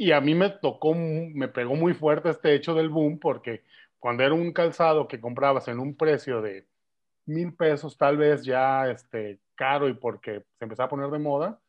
Y 0.00 0.12
a 0.12 0.20
mí 0.22 0.34
me 0.34 0.48
tocó, 0.48 0.94
me 0.94 1.48
pegó 1.48 1.74
muy 1.74 1.92
fuerte 1.92 2.30
este 2.30 2.54
hecho 2.54 2.72
del 2.72 2.88
boom, 2.88 3.18
porque 3.18 3.64
cuando 3.98 4.22
era 4.22 4.32
un 4.32 4.50
calzado 4.50 5.06
que 5.06 5.20
comprabas 5.20 5.68
en 5.68 5.78
un 5.78 5.94
precio 5.94 6.40
de 6.40 6.66
mil 7.26 7.52
pesos, 7.52 7.98
tal 7.98 8.16
vez 8.16 8.42
ya 8.42 8.88
este, 8.90 9.40
caro 9.54 9.90
y 9.90 9.92
porque 9.92 10.42
se 10.58 10.64
empezaba 10.64 10.86
a 10.86 10.88
poner 10.88 11.10
de 11.10 11.18
moda, 11.18 11.60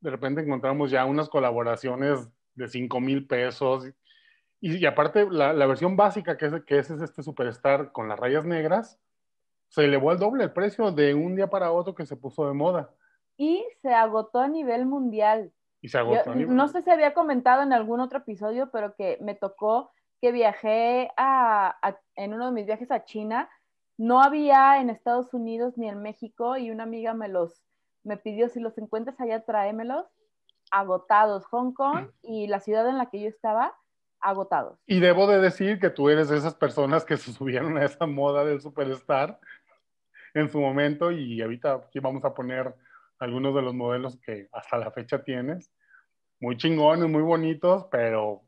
de 0.00 0.10
repente 0.10 0.42
encontramos 0.42 0.90
ya 0.90 1.06
unas 1.06 1.30
colaboraciones 1.30 2.28
de 2.56 2.68
5 2.68 3.00
mil 3.00 3.26
pesos. 3.26 3.90
Y, 4.60 4.84
aparte, 4.84 5.26
la, 5.30 5.54
versión 5.64 5.96
básica, 5.96 6.36
que 6.36 6.44
es, 6.44 6.52
que 6.66 6.78
es 6.78 6.90
este 6.90 7.22
Superstar 7.22 7.90
con 7.92 8.06
las 8.06 8.20
rayas 8.20 8.44
negras, 8.44 8.98
se 9.70 9.86
elevó 9.86 10.10
al 10.10 10.18
doble 10.18 10.44
el 10.44 10.52
precio 10.52 10.92
de 10.92 11.14
un 11.14 11.36
día 11.36 11.48
para 11.48 11.72
otro 11.72 11.94
que 11.94 12.04
se 12.04 12.16
puso 12.16 12.46
de 12.46 12.52
moda. 12.52 12.90
Y 13.38 13.64
se 13.80 13.94
agotó 13.94 14.40
a 14.40 14.48
nivel 14.48 14.84
mundial. 14.84 15.54
Y 15.80 15.88
se 15.88 15.98
agotó 15.98 16.34
Yo, 16.34 16.46
No 16.46 16.68
sé 16.68 16.82
si 16.82 16.90
había 16.90 17.14
comentado 17.14 17.62
en 17.62 17.72
algún 17.72 18.00
otro 18.00 18.18
episodio, 18.18 18.70
pero 18.70 18.94
que 18.94 19.18
me 19.20 19.34
tocó 19.34 19.92
que 20.20 20.32
viajé 20.32 21.10
a, 21.16 21.76
a, 21.82 21.98
en 22.16 22.34
uno 22.34 22.46
de 22.46 22.52
mis 22.52 22.66
viajes 22.66 22.90
a 22.90 23.04
China. 23.04 23.48
No 23.96 24.22
había 24.22 24.80
en 24.80 24.90
Estados 24.90 25.32
Unidos 25.32 25.76
ni 25.76 25.88
en 25.88 26.02
México 26.02 26.56
y 26.56 26.70
una 26.70 26.84
amiga 26.84 27.14
me 27.14 27.28
los 27.28 27.62
me 28.02 28.16
pidió 28.16 28.48
si 28.48 28.60
los 28.60 28.76
encuentras 28.78 29.20
allá, 29.20 29.44
tráemelos. 29.44 30.06
agotados. 30.70 31.44
Hong 31.46 31.72
Kong 31.72 32.08
y 32.22 32.46
la 32.46 32.60
ciudad 32.60 32.88
en 32.88 32.98
la 32.98 33.10
que 33.10 33.20
yo 33.20 33.28
estaba, 33.28 33.74
agotados. 34.20 34.78
Y 34.86 35.00
debo 35.00 35.26
de 35.26 35.40
decir 35.40 35.80
que 35.80 35.90
tú 35.90 36.08
eres 36.10 36.28
de 36.28 36.38
esas 36.38 36.54
personas 36.54 37.04
que 37.04 37.16
se 37.16 37.32
subieron 37.32 37.76
a 37.76 37.84
esa 37.84 38.06
moda 38.06 38.44
del 38.44 38.60
superstar 38.60 39.38
en 40.34 40.48
su 40.48 40.60
momento 40.60 41.10
y 41.10 41.42
ahorita 41.42 41.74
aquí 41.74 41.98
vamos 41.98 42.24
a 42.24 42.34
poner 42.34 42.74
algunos 43.20 43.54
de 43.54 43.62
los 43.62 43.74
modelos 43.74 44.18
que 44.20 44.48
hasta 44.52 44.78
la 44.78 44.90
fecha 44.90 45.22
tienes. 45.22 45.70
Muy 46.40 46.56
chingones, 46.56 47.08
muy 47.08 47.22
bonitos, 47.22 47.86
pero 47.90 48.42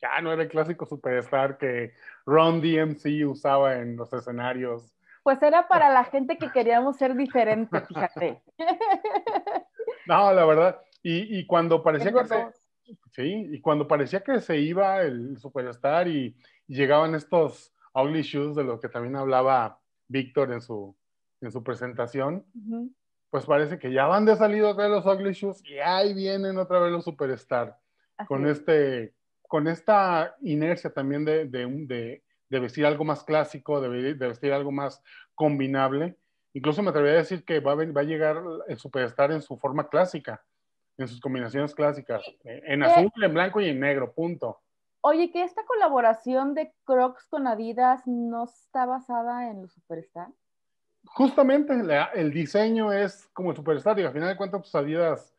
ya 0.00 0.20
no 0.20 0.32
era 0.32 0.42
el 0.42 0.48
clásico 0.48 0.86
superstar 0.86 1.58
que 1.58 1.94
Ron 2.26 2.60
DMC 2.60 3.26
usaba 3.26 3.76
en 3.76 3.96
los 3.96 4.12
escenarios. 4.12 4.94
Pues 5.22 5.42
era 5.42 5.66
para 5.68 5.90
la 5.90 6.04
gente 6.04 6.38
que 6.38 6.50
queríamos 6.50 6.96
ser 6.96 7.14
diferentes, 7.14 7.86
fíjate. 7.88 8.42
No, 10.06 10.32
la 10.32 10.44
verdad. 10.44 10.80
Y, 11.02 11.38
y 11.38 11.46
cuando 11.46 11.82
parecía 11.84 12.10
que 12.10 12.24
se, 12.24 12.46
sí, 13.12 13.48
y 13.52 13.60
cuando 13.60 13.86
parecía 13.86 14.24
que 14.24 14.40
se 14.40 14.58
iba 14.58 15.02
el 15.02 15.38
superstar 15.38 16.08
y, 16.08 16.36
y, 16.66 16.74
llegaban 16.74 17.14
estos 17.14 17.72
ugly 17.94 18.22
shoes 18.22 18.56
de 18.56 18.64
los 18.64 18.80
que 18.80 18.88
también 18.88 19.14
hablaba 19.14 19.78
Víctor 20.08 20.52
en 20.52 20.62
su, 20.62 20.96
en 21.40 21.52
su 21.52 21.62
presentación, 21.62 22.44
uh 22.54 22.58
-huh. 22.58 22.94
Pues 23.30 23.46
parece 23.46 23.78
que 23.78 23.92
ya 23.92 24.06
van 24.06 24.26
de 24.26 24.36
salida 24.36 24.70
otra 24.70 24.88
vez 24.88 25.04
los 25.04 25.06
ugly 25.06 25.32
shoes 25.32 25.62
y 25.64 25.78
ahí 25.78 26.14
vienen 26.14 26.58
otra 26.58 26.80
vez 26.80 26.92
los 26.92 27.04
superstar. 27.04 27.78
Así 28.16 28.28
con 28.28 28.46
es. 28.46 28.58
este 28.58 29.14
con 29.48 29.66
esta 29.66 30.36
inercia 30.42 30.92
también 30.92 31.24
de, 31.24 31.46
de, 31.46 31.66
de, 31.66 32.22
de 32.48 32.60
vestir 32.60 32.86
algo 32.86 33.04
más 33.04 33.24
clásico, 33.24 33.80
de, 33.80 34.14
vestir 34.14 34.52
algo 34.52 34.70
más 34.70 35.02
combinable. 35.34 36.16
Incluso 36.52 36.82
me 36.82 36.90
atrevería 36.90 37.18
a 37.18 37.22
decir 37.22 37.44
que 37.44 37.58
va 37.58 37.72
a, 37.72 37.74
va 37.74 38.00
a 38.00 38.04
llegar 38.04 38.42
el 38.68 38.78
superstar 38.78 39.32
en 39.32 39.42
su 39.42 39.56
forma 39.56 39.88
clásica, 39.88 40.40
en 40.98 41.08
sus 41.08 41.20
combinaciones 41.20 41.74
clásicas, 41.74 42.22
en 42.44 42.82
azul, 42.84 43.10
en 43.20 43.34
blanco 43.34 43.60
y 43.60 43.70
en 43.70 43.80
negro, 43.80 44.12
punto. 44.12 44.60
Oye, 45.00 45.32
que 45.32 45.42
esta 45.42 45.64
colaboración 45.64 46.54
de 46.54 46.72
Crocs 46.84 47.26
con 47.26 47.46
Adidas 47.46 48.06
no 48.06 48.44
está 48.44 48.86
basada 48.86 49.50
en 49.50 49.62
los 49.62 49.72
superstar. 49.72 50.28
Justamente 51.14 51.74
la, 51.82 52.04
el 52.14 52.32
diseño 52.32 52.92
es 52.92 53.28
como 53.32 53.50
el 53.50 53.56
superstar 53.56 53.98
y 53.98 54.04
al 54.04 54.12
final 54.12 54.28
de 54.28 54.36
cuentas, 54.36 54.60
pues 54.60 54.74
Adidas, 54.74 55.34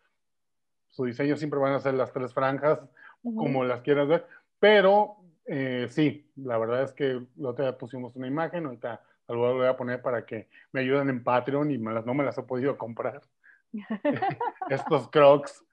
su 0.89 1.05
diseño 1.05 1.37
siempre 1.37 1.59
van 1.59 1.73
a 1.73 1.79
ser 1.79 1.93
las 1.93 2.11
tres 2.11 2.33
franjas, 2.33 2.79
uh 3.23 3.31
-huh. 3.31 3.37
como 3.37 3.63
las 3.63 3.81
quieras 3.81 4.07
ver, 4.07 4.27
pero 4.59 5.15
eh, 5.45 5.87
sí, 5.89 6.29
la 6.35 6.57
verdad 6.57 6.83
es 6.83 6.93
que 6.93 7.21
la 7.37 7.49
otra 7.49 7.77
pusimos 7.77 8.15
una 8.15 8.27
imagen, 8.27 8.65
ahorita 8.65 9.01
lo 9.27 9.55
voy 9.55 9.67
a 9.67 9.77
poner 9.77 10.01
para 10.01 10.25
que 10.25 10.49
me 10.71 10.81
ayuden 10.81 11.09
en 11.09 11.23
Patreon 11.23 11.71
y 11.71 11.77
me 11.77 11.93
las, 11.93 12.05
no 12.05 12.13
me 12.13 12.23
las 12.23 12.37
he 12.37 12.43
podido 12.43 12.77
comprar. 12.77 13.21
Estos 14.69 15.09
crocs, 15.09 15.63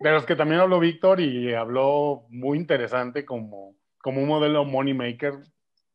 de 0.00 0.10
los 0.10 0.26
que 0.26 0.36
también 0.36 0.60
habló 0.60 0.80
Víctor 0.80 1.20
y 1.20 1.54
habló 1.54 2.26
muy 2.28 2.58
interesante 2.58 3.24
como, 3.24 3.76
como 3.98 4.20
un 4.20 4.28
modelo 4.28 4.64
money 4.64 4.94
maker 4.94 5.34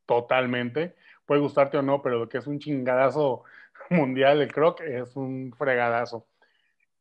totalmente. 0.05 0.95
Puede 1.29 1.41
gustarte 1.41 1.77
o 1.77 1.83
no, 1.83 2.01
pero 2.01 2.17
lo 2.17 2.27
que 2.27 2.39
es 2.39 2.47
un 2.47 2.57
chingadazo 2.57 3.43
mundial 3.91 4.41
el 4.41 4.51
croc 4.51 4.81
es 4.81 5.15
un 5.15 5.53
fregadazo. 5.55 6.25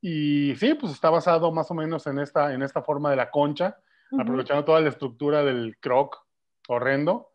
Y 0.03 0.55
sí, 0.57 0.74
pues 0.74 0.93
está 0.93 1.09
basado 1.09 1.51
más 1.51 1.70
o 1.70 1.74
menos 1.74 2.07
en 2.07 2.18
esta, 2.18 2.53
en 2.53 2.62
esta 2.62 2.83
forma 2.83 3.09
de 3.09 3.16
la 3.16 3.31
concha, 3.31 3.79
uh 4.11 4.18
-huh. 4.18 4.22
aprovechando 4.22 4.66
toda 4.66 4.83
la 4.83 4.91
estructura 4.91 5.43
del 5.45 5.79
croc 5.81 6.26
horrendo, 6.68 7.31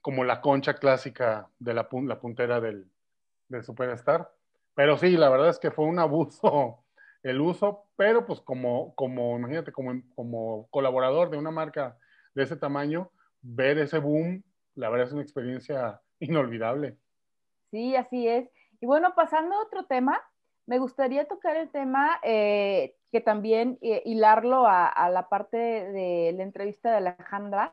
como 0.00 0.24
la 0.24 0.40
concha 0.40 0.72
clásica 0.72 1.50
de 1.58 1.74
la, 1.74 1.86
la 1.92 2.18
puntera 2.18 2.58
del, 2.58 2.86
del, 3.48 3.62
Superstar. 3.62 4.32
Pero 4.74 4.96
sí, 4.96 5.18
la 5.18 5.28
verdad 5.28 5.50
es 5.50 5.58
que 5.58 5.70
fue 5.70 5.84
un 5.84 5.98
abuso 5.98 6.86
el 7.22 7.38
uso, 7.38 7.84
pero 7.96 8.24
pues 8.24 8.40
como, 8.40 8.94
como 8.94 9.36
imagínate, 9.36 9.72
como, 9.72 10.00
como 10.14 10.68
colaborador 10.70 11.28
de 11.28 11.36
una 11.36 11.50
marca 11.50 11.98
de 12.34 12.44
ese 12.44 12.56
tamaño, 12.56 13.10
ver 13.42 13.76
ese 13.76 13.98
boom, 13.98 14.42
la 14.74 14.88
verdad 14.88 15.08
es 15.08 15.12
una 15.12 15.22
experiencia 15.22 16.00
inolvidable. 16.20 16.96
Sí, 17.70 17.96
así 17.96 18.28
es. 18.28 18.48
Y 18.80 18.86
bueno, 18.86 19.14
pasando 19.14 19.56
a 19.56 19.62
otro 19.62 19.84
tema, 19.86 20.20
me 20.66 20.78
gustaría 20.78 21.26
tocar 21.26 21.56
el 21.56 21.70
tema 21.70 22.18
eh, 22.22 22.96
que 23.10 23.20
también 23.20 23.78
eh, 23.82 24.02
hilarlo 24.04 24.66
a, 24.66 25.08
la 25.10 25.28
parte 25.28 25.56
de 25.56 26.32
la 26.36 26.42
entrevista 26.42 26.90
de 26.90 26.96
Alejandra, 26.96 27.72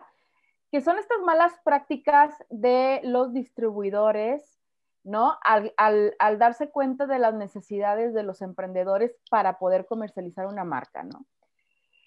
que 0.71 0.81
son 0.81 0.97
estas 0.97 1.19
malas 1.21 1.53
prácticas 1.63 2.33
de 2.49 3.01
los 3.03 3.33
distribuidores, 3.33 4.59
¿no? 5.03 5.37
Al, 5.43 5.73
al, 5.77 6.15
al, 6.19 6.39
darse 6.39 6.69
cuenta 6.69 7.07
de 7.07 7.19
las 7.19 7.33
necesidades 7.33 8.13
de 8.13 8.23
los 8.23 8.41
emprendedores 8.41 9.15
para 9.29 9.57
poder 9.57 9.85
comercializar 9.85 10.45
una 10.47 10.63
marca, 10.63 11.03
¿no? 11.03 11.25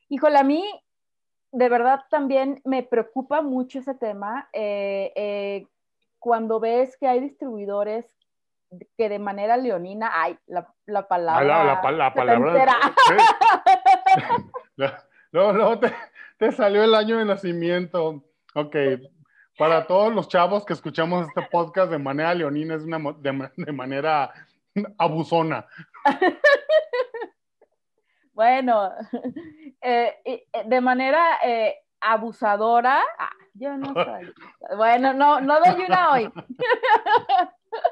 Híjole, 0.08 0.38
a 0.38 0.44
mí 0.44 0.64
de 1.54 1.68
verdad 1.68 2.00
también 2.10 2.60
me 2.64 2.82
preocupa 2.82 3.40
mucho 3.40 3.78
ese 3.78 3.94
tema. 3.94 4.48
Eh, 4.52 5.66
cuando 6.24 6.58
ves 6.58 6.96
que 6.96 7.06
hay 7.06 7.20
distribuidores 7.20 8.06
que 8.96 9.10
de 9.10 9.18
manera 9.18 9.58
leonina, 9.58 10.10
ay, 10.10 10.38
la, 10.46 10.72
la 10.86 11.06
palabra. 11.06 11.44
La, 11.44 11.64
la, 11.64 11.92
la 11.92 12.14
palabra. 12.14 12.80
Luego 15.32 15.52
no, 15.52 15.52
no, 15.52 15.78
te, 15.78 15.92
te, 16.38 16.50
salió 16.50 16.82
el 16.82 16.94
año 16.94 17.18
de 17.18 17.26
nacimiento. 17.26 18.24
Ok, 18.54 18.74
para 19.58 19.86
todos 19.86 20.14
los 20.14 20.28
chavos 20.28 20.64
que 20.64 20.72
escuchamos 20.72 21.28
este 21.28 21.46
podcast 21.52 21.90
de 21.90 21.98
manera 21.98 22.34
leonina, 22.34 22.76
es 22.76 22.84
una 22.84 22.98
de, 23.18 23.50
de 23.58 23.72
manera 23.72 24.32
abusona. 24.96 25.66
bueno, 28.32 28.92
eh, 29.82 30.46
de 30.64 30.80
manera 30.80 31.38
eh, 31.44 31.83
abusadora. 32.04 33.00
Ah, 33.18 33.32
yo 33.54 33.76
no 33.76 33.92
soy. 33.94 34.32
Bueno, 34.76 35.12
no, 35.12 35.40
no 35.40 35.58
doy 35.60 35.84
una 35.84 36.12
hoy. 36.12 36.32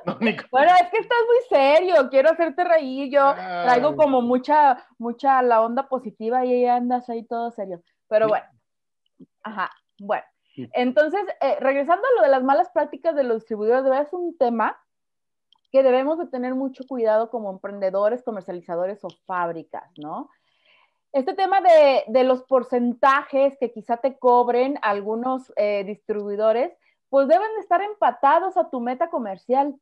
No, 0.06 0.14
bueno, 0.14 0.72
es 0.80 0.90
que 0.92 0.98
estás 0.98 1.18
muy 1.26 1.58
serio, 1.58 2.08
quiero 2.08 2.30
hacerte 2.30 2.62
reír, 2.62 3.10
yo 3.10 3.34
traigo 3.34 3.96
como 3.96 4.22
mucha, 4.22 4.86
mucha 4.96 5.42
la 5.42 5.60
onda 5.60 5.88
positiva 5.88 6.44
y 6.44 6.52
ahí 6.52 6.66
andas 6.66 7.10
ahí 7.10 7.24
todo 7.24 7.50
serio. 7.50 7.82
Pero 8.06 8.28
bueno, 8.28 8.46
ajá, 9.42 9.72
bueno. 9.98 10.22
Entonces, 10.54 11.22
eh, 11.40 11.56
regresando 11.58 12.06
a 12.06 12.16
lo 12.16 12.22
de 12.22 12.28
las 12.28 12.44
malas 12.44 12.70
prácticas 12.70 13.16
de 13.16 13.24
los 13.24 13.38
distribuidores, 13.38 13.82
de 13.82 13.90
verdad 13.90 14.06
es 14.06 14.12
un 14.12 14.38
tema 14.38 14.78
que 15.72 15.82
debemos 15.82 16.18
de 16.18 16.26
tener 16.26 16.54
mucho 16.54 16.84
cuidado 16.86 17.30
como 17.30 17.50
emprendedores, 17.50 18.22
comercializadores 18.22 19.02
o 19.04 19.08
fábricas, 19.26 19.90
¿no? 19.96 20.28
Este 21.12 21.34
tema 21.34 21.60
de, 21.60 22.24
los 22.24 22.42
porcentajes 22.44 23.58
que 23.58 23.70
quizá 23.70 23.98
te 23.98 24.18
cobren 24.18 24.78
algunos 24.80 25.52
eh, 25.56 25.84
distribuidores, 25.84 26.72
pues 27.10 27.28
deben 27.28 27.50
estar 27.60 27.82
empatados 27.82 28.56
a 28.56 28.70
tu 28.70 28.80
meta 28.80 29.10
comercial, 29.10 29.78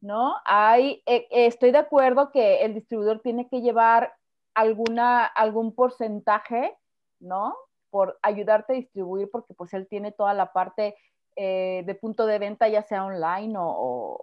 ¿no? 0.00 0.36
Hay, 0.44 1.02
eh, 1.06 1.26
estoy 1.30 1.72
de 1.72 1.78
acuerdo 1.78 2.30
que 2.30 2.62
el 2.64 2.74
distribuidor 2.74 3.20
tiene 3.20 3.48
que 3.48 3.60
llevar 3.60 4.14
alguna, 4.54 5.24
algún 5.24 5.74
porcentaje, 5.74 6.76
¿no? 7.18 7.56
Por 7.90 8.18
ayudarte 8.22 8.72
a 8.72 8.76
distribuir, 8.76 9.28
porque 9.32 9.54
pues 9.54 9.74
él 9.74 9.88
tiene 9.88 10.12
toda 10.12 10.32
la 10.32 10.52
parte 10.52 10.94
eh, 11.34 11.82
de 11.86 11.94
punto 11.94 12.26
de 12.26 12.38
venta, 12.38 12.68
ya 12.68 12.82
sea 12.82 13.04
online 13.04 13.54
o, 13.56 14.22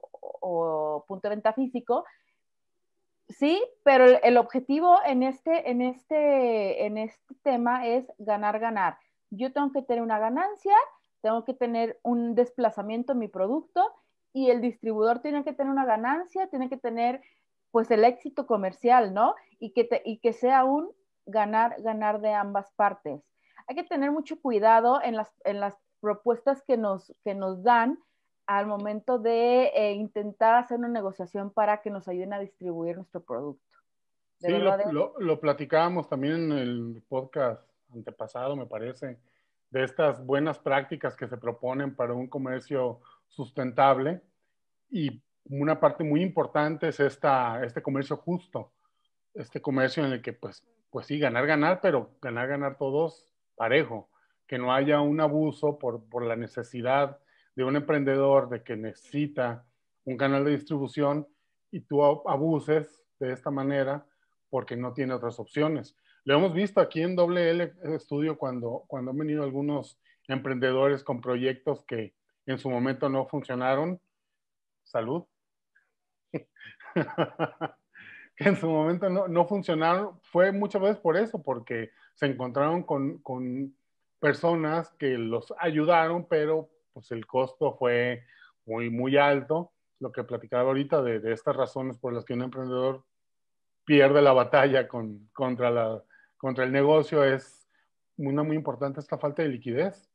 punto 1.08 1.28
de 1.28 1.36
venta 1.36 1.54
físico. 1.54 2.06
Sí, 3.30 3.64
pero 3.84 4.06
el, 4.06 4.38
objetivo 4.38 4.98
en 5.06 5.24
este, 5.24 5.70
en, 5.70 5.82
este, 5.82 6.86
en 6.86 6.98
este 6.98 7.36
tema 7.44 7.88
es 7.88 8.06
ganar, 8.18 8.60
ganar. 8.60 8.98
Yo 9.30 9.54
tengo 9.54 9.72
que 9.72 9.84
tener 9.84 10.02
una 10.02 10.20
ganancia 10.20 10.74
tengo 11.22 11.44
que 11.44 11.54
tener 11.54 12.00
un 12.04 12.36
desplazamiento 12.36 13.14
en 13.14 13.20
mi 13.20 13.28
producto 13.28 13.94
y 14.34 14.50
el 14.50 14.62
distribuidor 14.62 15.20
tiene 15.20 15.44
que 15.44 15.54
tener 15.54 15.72
una 15.72 15.86
ganancia, 15.86 16.48
tiene 16.48 16.70
que 16.70 16.78
tener 16.78 17.22
pues 17.72 17.92
el 17.92 18.04
éxito 18.04 18.48
comercial, 18.48 19.14
¿no? 19.14 19.36
Y 19.60 19.74
que, 19.74 20.02
y 20.06 20.20
que 20.20 20.34
sea 20.34 20.64
un 20.64 20.90
ganar, 21.26 21.82
ganar 21.82 22.22
de 22.22 22.34
ambas 22.34 22.72
partes. 22.76 23.22
Hay 23.68 23.76
que 23.76 23.84
tener 23.84 24.12
mucho 24.12 24.40
cuidado 24.42 25.02
en 25.04 25.16
las, 25.16 25.30
en 25.44 25.60
las 25.60 25.76
propuestas 26.00 26.64
que 26.64 26.78
nos, 26.78 27.14
que 27.24 27.36
nos 27.36 27.64
dan 27.64 28.00
al 28.50 28.66
momento 28.66 29.20
de 29.20 29.68
eh, 29.76 29.94
intentar 29.94 30.56
hacer 30.56 30.80
una 30.80 30.88
negociación 30.88 31.52
para 31.52 31.82
que 31.82 31.92
nos 31.92 32.08
ayuden 32.08 32.34
a 32.34 32.40
distribuir 32.40 32.96
nuestro 32.96 33.22
producto. 33.22 33.78
¿De 34.40 34.48
sí, 34.48 34.58
lo, 34.58 34.76
de... 34.76 34.92
lo, 34.92 35.14
lo 35.20 35.40
platicábamos 35.40 36.10
también 36.10 36.52
en 36.52 36.58
el 36.58 37.04
podcast 37.08 37.62
antepasado, 37.94 38.56
me 38.56 38.66
parece 38.66 39.20
de 39.70 39.84
estas 39.84 40.26
buenas 40.26 40.58
prácticas 40.58 41.16
que 41.16 41.28
se 41.28 41.38
proponen 41.38 41.96
para 41.96 42.14
un 42.14 42.28
comercio 42.28 43.02
sustentable. 43.28 44.20
Y 44.90 45.22
una 45.46 45.80
parte 45.80 46.04
muy 46.04 46.24
importante 46.24 46.88
es 46.88 47.00
esta, 47.00 47.64
este 47.64 47.84
comercio 47.84 48.18
justo, 48.18 48.72
este 49.36 49.62
comercio 49.62 50.04
en 50.04 50.14
el 50.14 50.24
que 50.24 50.34
pues, 50.34 50.66
pues 50.90 51.06
sí, 51.06 51.20
ganar, 51.20 51.46
ganar, 51.46 51.82
pero 51.82 52.16
ganar, 52.20 52.48
ganar 52.48 52.80
todos 52.80 53.32
parejo, 53.56 54.10
que 54.48 54.58
no 54.58 54.74
haya 54.74 55.02
un 55.02 55.22
abuso 55.22 55.78
por, 55.78 56.04
por 56.10 56.26
la 56.26 56.36
necesidad 56.36 57.20
de 57.60 57.66
un 57.66 57.76
emprendedor 57.76 58.48
de 58.48 58.64
que 58.64 58.78
necesita 58.78 59.66
un 60.06 60.16
canal 60.16 60.46
de 60.46 60.52
distribución 60.52 61.28
y 61.72 61.82
tú 61.82 62.02
abuses 62.02 63.02
de 63.20 63.34
esta 63.34 63.52
manera 63.52 64.06
porque 64.50 64.78
no 64.78 64.94
tiene 64.94 65.14
otras 65.14 65.42
opciones. 65.42 65.94
lo 66.24 66.36
hemos 66.36 66.54
visto 66.54 66.80
aquí 66.80 67.02
en 67.02 67.18
Doble 67.18 67.50
L 67.50 67.74
Estudio 67.84 68.38
cuando, 68.38 68.86
cuando 68.88 69.12
han 69.12 69.18
venido 69.18 69.44
algunos 69.44 70.00
emprendedores 70.30 71.04
con 71.04 71.20
proyectos 71.20 71.84
que 71.84 72.14
en 72.46 72.58
su 72.60 72.70
momento 72.70 73.10
no 73.10 73.26
funcionaron. 73.26 74.00
Salud. 74.86 75.26
que 78.38 78.46
en 78.46 78.56
su 78.56 78.70
momento 78.70 79.10
no, 79.10 79.28
no, 79.28 79.46
funcionaron. 79.46 80.18
Fue 80.22 80.54
muchas 80.54 80.82
veces 80.82 80.98
por 81.00 81.18
eso, 81.18 81.44
porque 81.44 81.92
se 82.14 82.28
encontraron 82.28 82.84
con, 82.84 83.18
con 83.18 83.76
personas 84.22 84.94
que 84.94 85.18
los 85.18 85.54
ayudaron, 85.60 86.26
pero 86.26 86.70
pues 87.00 87.12
el 87.12 87.26
costo 87.26 87.76
fue 87.78 88.24
muy, 88.66 88.90
muy 88.90 89.18
alto. 89.18 89.72
Lo 90.00 90.12
que 90.12 90.24
platicaba 90.24 90.70
ahorita 90.70 91.02
de, 91.02 91.20
de 91.20 91.34
estas 91.34 91.56
razones 91.56 91.98
por 91.98 92.14
las 92.14 92.26
que 92.26 92.34
un 92.34 92.42
emprendedor 92.42 93.04
pierde 93.86 94.22
la 94.22 94.34
batalla 94.34 94.88
con, 94.88 95.30
contra, 95.34 95.72
la, 95.72 96.04
contra 96.38 96.64
el 96.64 96.72
negocio 96.72 97.24
es 97.24 97.68
una 98.18 98.44
muy 98.44 98.56
importante 98.56 99.00
esta 99.00 99.18
falta 99.18 99.42
de 99.42 99.50
liquidez 99.50 100.12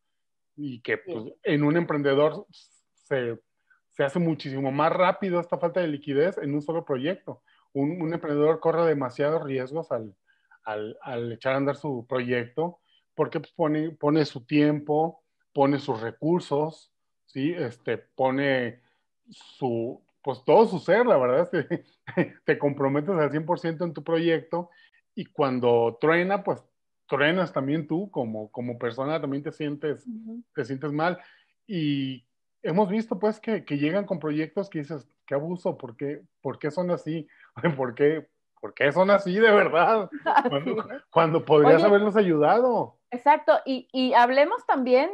y 0.57 0.81
que 0.81 0.99
pues, 0.99 1.33
en 1.43 1.65
un 1.65 1.77
emprendedor 1.77 2.47
se, 2.51 3.41
se, 3.89 4.05
hace 4.05 4.19
muchísimo 4.19 4.71
más 4.71 4.93
rápido 4.93 5.41
esta 5.41 5.59
falta 5.59 5.81
de 5.81 5.89
liquidez 5.89 6.39
en 6.39 6.55
un 6.55 6.63
solo 6.63 6.85
proyecto. 6.85 7.43
Un, 7.73 8.01
un 8.01 8.13
emprendedor 8.13 8.61
corre 8.61 8.87
demasiados 8.87 9.43
riesgos 9.43 9.91
al, 9.91 10.15
al, 10.63 10.97
al, 11.03 11.33
echar 11.33 11.55
a 11.55 11.57
andar 11.57 11.77
su 11.77 12.07
proyecto 12.07 12.79
porque 13.15 13.41
pues, 13.41 13.53
pone, 13.53 13.91
pone 13.91 14.25
su 14.25 14.45
tiempo, 14.45 15.24
pone 15.55 15.79
sus 15.79 16.01
recursos, 16.03 16.93
¿sí? 17.25 17.55
este, 17.57 17.97
pone 17.97 18.83
su, 19.31 20.03
pues 20.23 20.45
todo 20.45 20.67
su 20.67 20.79
ser, 20.79 21.07
la 21.07 21.17
verdad, 21.17 21.49
te, 21.49 21.85
te 22.45 22.59
comprometes 22.59 23.15
al 23.15 23.31
100% 23.31 23.85
en 23.85 23.95
tu 23.95 24.05
proyecto 24.05 24.69
y 25.15 25.27
cuando 25.27 25.97
truena, 26.01 26.43
pues 26.43 26.63
truenas 27.07 27.53
también 27.53 27.87
tú 27.87 28.11
como, 28.11 28.51
como 28.51 28.79
persona, 28.79 29.21
también 29.21 29.43
te 29.43 29.53
sientes, 29.53 30.07
uh 30.07 30.11
-huh. 30.11 30.45
te 30.55 30.65
sientes 30.65 30.93
mal. 30.93 31.19
Y 31.67 32.27
hemos 32.63 32.89
visto 32.89 33.19
pues 33.19 33.41
que, 33.41 33.65
que, 33.65 33.79
llegan 33.79 34.07
con 34.07 34.19
proyectos 34.19 34.69
que 34.69 34.81
dices, 34.81 35.09
qué 35.27 35.35
abuso, 35.35 35.79
¿por 35.79 35.97
qué, 35.97 36.23
¿por 36.41 36.59
qué 36.59 36.71
son 36.71 36.91
así? 36.91 37.29
¿Por 37.79 37.95
qué, 37.95 38.27
¿Por 38.61 38.75
qué 38.75 38.91
son 38.93 39.11
así 39.11 39.35
de 39.35 39.51
verdad? 39.51 40.11
Cuando, 40.49 40.89
cuando 41.11 41.45
podrías 41.45 41.77
Oye, 41.77 41.87
habernos 41.87 42.17
ayudado. 42.17 42.99
Exacto, 43.11 43.53
y, 43.65 43.89
y 43.93 44.15
hablemos 44.15 44.67
también 44.67 45.11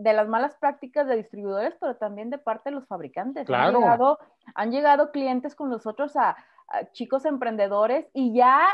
de 0.00 0.12
las 0.14 0.28
malas 0.28 0.56
prácticas 0.56 1.06
de 1.06 1.16
distribuidores, 1.16 1.74
pero 1.78 1.96
también 1.96 2.30
de 2.30 2.38
parte 2.38 2.70
de 2.70 2.76
los 2.76 2.86
fabricantes. 2.86 3.46
Claro. 3.46 3.76
Han 3.76 3.82
llegado, 3.82 4.18
han 4.54 4.70
llegado 4.72 5.10
clientes 5.10 5.54
con 5.54 5.68
nosotros 5.68 6.16
a, 6.16 6.36
a, 6.68 6.90
chicos 6.92 7.26
emprendedores 7.26 8.06
y 8.14 8.34
ya 8.34 8.66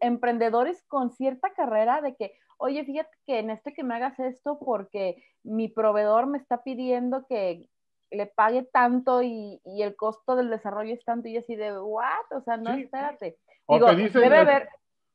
emprendedores 0.00 0.82
con 0.88 1.10
cierta 1.10 1.50
carrera 1.54 2.02
de 2.02 2.14
que, 2.14 2.34
oye, 2.58 2.84
fíjate 2.84 3.10
que 3.26 3.38
en 3.38 3.50
este 3.50 3.72
que 3.72 3.84
me 3.84 3.94
hagas 3.94 4.18
esto 4.20 4.58
porque 4.58 5.24
mi 5.42 5.68
proveedor 5.68 6.26
me 6.26 6.36
está 6.36 6.62
pidiendo 6.62 7.26
que 7.26 7.70
le 8.10 8.26
pague 8.26 8.62
tanto 8.64 9.22
y, 9.22 9.60
y 9.64 9.82
el 9.82 9.96
costo 9.96 10.36
del 10.36 10.50
desarrollo 10.50 10.92
es 10.92 11.04
tanto 11.04 11.28
y 11.28 11.38
así 11.38 11.56
de, 11.56 11.78
what? 11.78 12.32
O 12.32 12.42
sea, 12.42 12.58
no, 12.58 12.74
sí. 12.74 12.82
espérate. 12.82 13.38
O 13.64 13.76
Digo, 13.76 13.94
dicen, 13.94 14.20
debe 14.20 14.38
haber... 14.38 14.68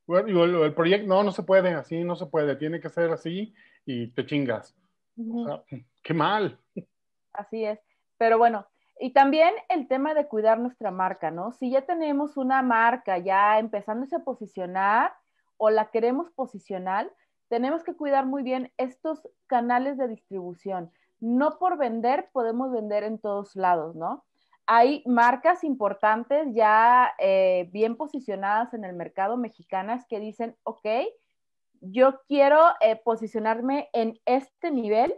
El 0.07 0.73
proyecto, 0.73 1.07
no, 1.07 1.23
no 1.23 1.31
se 1.31 1.43
puede, 1.43 1.73
así 1.73 2.03
no 2.03 2.15
se 2.15 2.25
puede, 2.25 2.55
tiene 2.55 2.81
que 2.81 2.89
ser 2.89 3.11
así 3.11 3.53
y 3.85 4.07
te 4.07 4.25
chingas. 4.25 4.75
Sea, 5.45 5.63
qué 6.03 6.13
mal. 6.13 6.59
Así 7.33 7.63
es. 7.65 7.79
Pero 8.17 8.37
bueno, 8.37 8.67
y 8.99 9.13
también 9.13 9.53
el 9.69 9.87
tema 9.87 10.13
de 10.13 10.27
cuidar 10.27 10.59
nuestra 10.59 10.91
marca, 10.91 11.31
¿no? 11.31 11.53
Si 11.53 11.71
ya 11.71 11.81
tenemos 11.81 12.37
una 12.37 12.61
marca 12.61 13.17
ya 13.17 13.57
empezándose 13.57 14.15
a 14.15 14.23
posicionar 14.23 15.13
o 15.57 15.71
la 15.71 15.89
queremos 15.89 16.29
posicionar, 16.31 17.11
tenemos 17.49 17.83
que 17.83 17.95
cuidar 17.95 18.27
muy 18.27 18.43
bien 18.43 18.71
estos 18.77 19.27
canales 19.47 19.97
de 19.97 20.07
distribución. 20.07 20.91
No 21.19 21.57
por 21.57 21.77
vender 21.77 22.29
podemos 22.31 22.71
vender 22.71 23.03
en 23.03 23.17
todos 23.17 23.55
lados, 23.55 23.95
¿no? 23.95 24.23
Hay 24.67 25.03
marcas 25.07 25.63
importantes 25.63 26.47
ya 26.53 27.13
eh, 27.17 27.69
bien 27.73 27.97
posicionadas 27.97 28.73
en 28.73 28.85
el 28.85 28.93
mercado 28.93 29.35
mexicanas 29.35 30.05
que 30.07 30.19
dicen, 30.19 30.55
ok, 30.63 30.85
yo 31.81 32.21
quiero 32.27 32.59
eh, 32.79 32.95
posicionarme 33.03 33.89
en 33.93 34.19
este 34.25 34.71
nivel, 34.71 35.15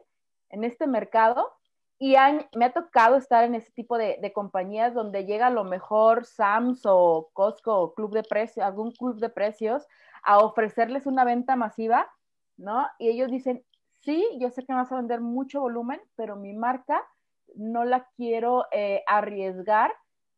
en 0.50 0.64
este 0.64 0.88
mercado, 0.88 1.52
y 2.00 2.16
han, 2.16 2.48
me 2.56 2.66
ha 2.66 2.74
tocado 2.74 3.16
estar 3.16 3.44
en 3.44 3.56
ese 3.56 3.72
tipo 3.72 3.98
de, 3.98 4.18
de, 4.22 4.34
compañías 4.34 4.94
donde 4.94 5.26
llega 5.26 5.48
a 5.48 5.52
lo 5.52 5.64
mejor 5.64 6.26
Sams 6.26 6.82
o 6.86 7.30
Costco 7.34 7.78
o 7.78 7.94
Club 7.94 8.14
de 8.14 8.24
Precios, 8.24 8.66
algún 8.66 8.92
club 8.92 9.20
de 9.20 9.30
precios, 9.30 9.86
a 10.24 10.40
ofrecerles 10.40 11.06
una 11.06 11.24
venta 11.24 11.56
masiva, 11.56 12.12
¿no? 12.58 12.88
Y 12.98 13.10
ellos 13.10 13.30
dicen, 13.30 13.64
sí, 14.02 14.26
yo 14.40 14.50
sé 14.50 14.66
que 14.66 14.74
vas 14.74 14.92
a 14.92 14.98
vender 14.98 15.22
mucho 15.22 15.62
volumen, 15.62 16.02
pero 16.16 16.36
mi 16.36 16.54
marca 16.54 17.02
no 17.56 17.86
la 17.86 18.08
quiero 18.16 18.66
eh, 18.72 19.04
arriesgar, 19.08 19.94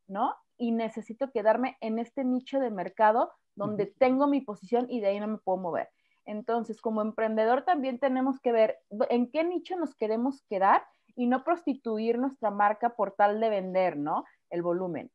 ¿no? 0.08 0.36
Y 0.58 0.72
necesito 0.72 1.32
quedarme 1.32 1.78
en 1.82 2.00
este 2.00 2.24
nicho 2.24 2.60
de 2.60 2.70
mercado 2.70 3.32
donde 3.56 3.86
tengo 3.86 4.28
mi 4.28 4.42
posición 4.42 4.88
y 4.90 5.00
de 5.00 5.08
ahí 5.08 5.20
no 5.20 5.28
me 5.28 5.38
puedo 5.38 5.58
mover. 5.58 5.90
Entonces, 6.26 6.82
como 6.82 7.02
emprendedor 7.02 7.64
también 7.64 8.00
tenemos 8.00 8.40
que 8.40 8.52
ver 8.52 8.80
en 9.10 9.32
qué 9.32 9.44
nicho 9.44 9.76
nos 9.78 9.96
queremos 9.96 10.42
quedar 10.50 10.84
y 11.16 11.28
no 11.28 11.44
prostituir 11.44 12.18
nuestra 12.18 12.52
marca 12.52 12.96
por 12.96 13.12
tal 13.14 13.40
de 13.40 13.50
vender, 13.50 13.98
¿no? 13.98 14.26
El 14.50 14.62
volumen. 14.62 15.12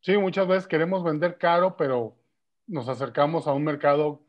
Sí, 0.00 0.16
muchas 0.16 0.46
veces 0.46 0.66
queremos 0.66 1.04
vender 1.04 1.38
caro, 1.38 1.76
pero 1.76 2.16
nos 2.66 2.88
acercamos 2.88 3.46
a 3.46 3.52
un 3.52 3.64
mercado 3.64 4.22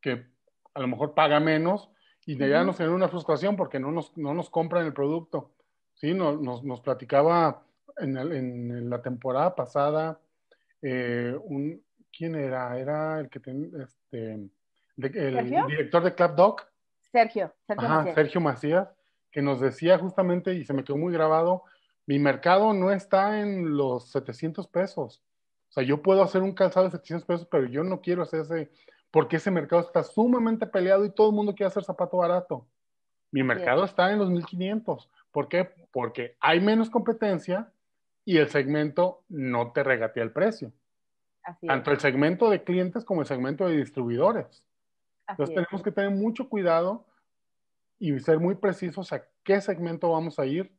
que 0.00 0.26
a 0.74 0.80
lo 0.80 0.88
mejor 0.88 1.14
paga 1.14 1.40
menos 1.40 1.90
y 2.26 2.36
de 2.36 2.46
allá 2.46 2.60
uh 2.60 2.62
-huh. 2.62 2.66
nos 2.66 2.76
genera 2.76 2.94
una 2.94 3.08
frustración 3.08 3.56
porque 3.56 3.78
no 3.78 3.90
nos, 3.90 4.16
no 4.16 4.34
nos 4.34 4.50
compran 4.50 4.86
el 4.86 4.92
producto. 4.92 5.52
Sí, 5.94 6.14
nos, 6.14 6.40
nos, 6.40 6.62
nos 6.62 6.80
platicaba 6.80 7.64
en, 7.96 8.16
el, 8.16 8.32
en, 8.32 8.90
la 8.90 9.02
temporada 9.02 9.54
pasada 9.54 10.20
eh, 10.82 11.36
un, 11.42 11.82
¿quién 12.16 12.36
era? 12.36 12.78
Era 12.78 13.20
el 13.20 13.28
que 13.28 13.40
ten, 13.40 13.70
este, 13.82 14.48
de, 14.98 15.28
el 15.28 15.34
¿Sergio? 15.34 15.66
director 15.66 16.02
de 16.02 16.14
Club 16.14 16.34
Doc. 16.34 16.66
Sergio, 17.12 17.54
Sergio 17.66 17.86
Ajá, 17.86 17.96
Macías. 17.98 18.14
Sergio 18.14 18.40
Macías, 18.40 18.88
que 19.30 19.40
nos 19.40 19.60
decía 19.60 19.98
justamente, 19.98 20.54
y 20.54 20.64
se 20.64 20.74
me 20.74 20.84
quedó 20.84 20.96
muy 20.96 21.12
grabado, 21.12 21.62
mi 22.06 22.18
mercado 22.18 22.74
no 22.74 22.90
está 22.90 23.40
en 23.40 23.76
los 23.76 24.10
700 24.10 24.66
pesos. 24.66 25.22
O 25.70 25.72
sea, 25.72 25.84
yo 25.84 26.02
puedo 26.02 26.22
hacer 26.22 26.42
un 26.42 26.52
calzado 26.52 26.86
de 26.86 26.92
700 26.92 27.26
pesos, 27.26 27.48
pero 27.50 27.66
yo 27.66 27.84
no 27.84 28.00
quiero 28.00 28.22
hacer 28.22 28.40
ese, 28.40 28.70
porque 29.10 29.36
ese 29.36 29.50
mercado 29.50 29.82
está 29.82 30.02
sumamente 30.02 30.66
peleado 30.66 31.04
y 31.04 31.10
todo 31.10 31.30
el 31.30 31.36
mundo 31.36 31.54
quiere 31.54 31.68
hacer 31.68 31.84
zapato 31.84 32.16
barato. 32.16 32.66
Mi 33.30 33.42
mercado 33.42 33.84
está 33.84 34.10
en 34.10 34.18
los 34.18 34.30
1500. 34.30 35.10
¿Por 35.30 35.48
qué? 35.48 35.70
Porque 35.92 36.36
hay 36.40 36.60
menos 36.60 36.90
competencia 36.90 37.70
y 38.24 38.38
el 38.38 38.48
segmento 38.48 39.22
no 39.28 39.72
te 39.72 39.82
regatea 39.82 40.22
el 40.22 40.32
precio. 40.32 40.72
Así 41.42 41.66
Tanto 41.66 41.90
es. 41.90 41.96
el 41.96 42.00
segmento 42.00 42.50
de 42.50 42.64
clientes 42.64 43.04
como 43.04 43.20
el 43.20 43.26
segmento 43.26 43.68
de 43.68 43.76
distribuidores. 43.76 44.64
Entonces 45.28 45.56
es. 45.56 45.66
tenemos 45.66 45.82
que 45.82 45.92
tener 45.92 46.10
mucho 46.10 46.48
cuidado 46.48 47.06
y 47.98 48.18
ser 48.20 48.38
muy 48.38 48.54
precisos 48.54 49.12
a 49.12 49.24
qué 49.42 49.60
segmento 49.60 50.10
vamos 50.10 50.38
a 50.38 50.46
ir 50.46 50.72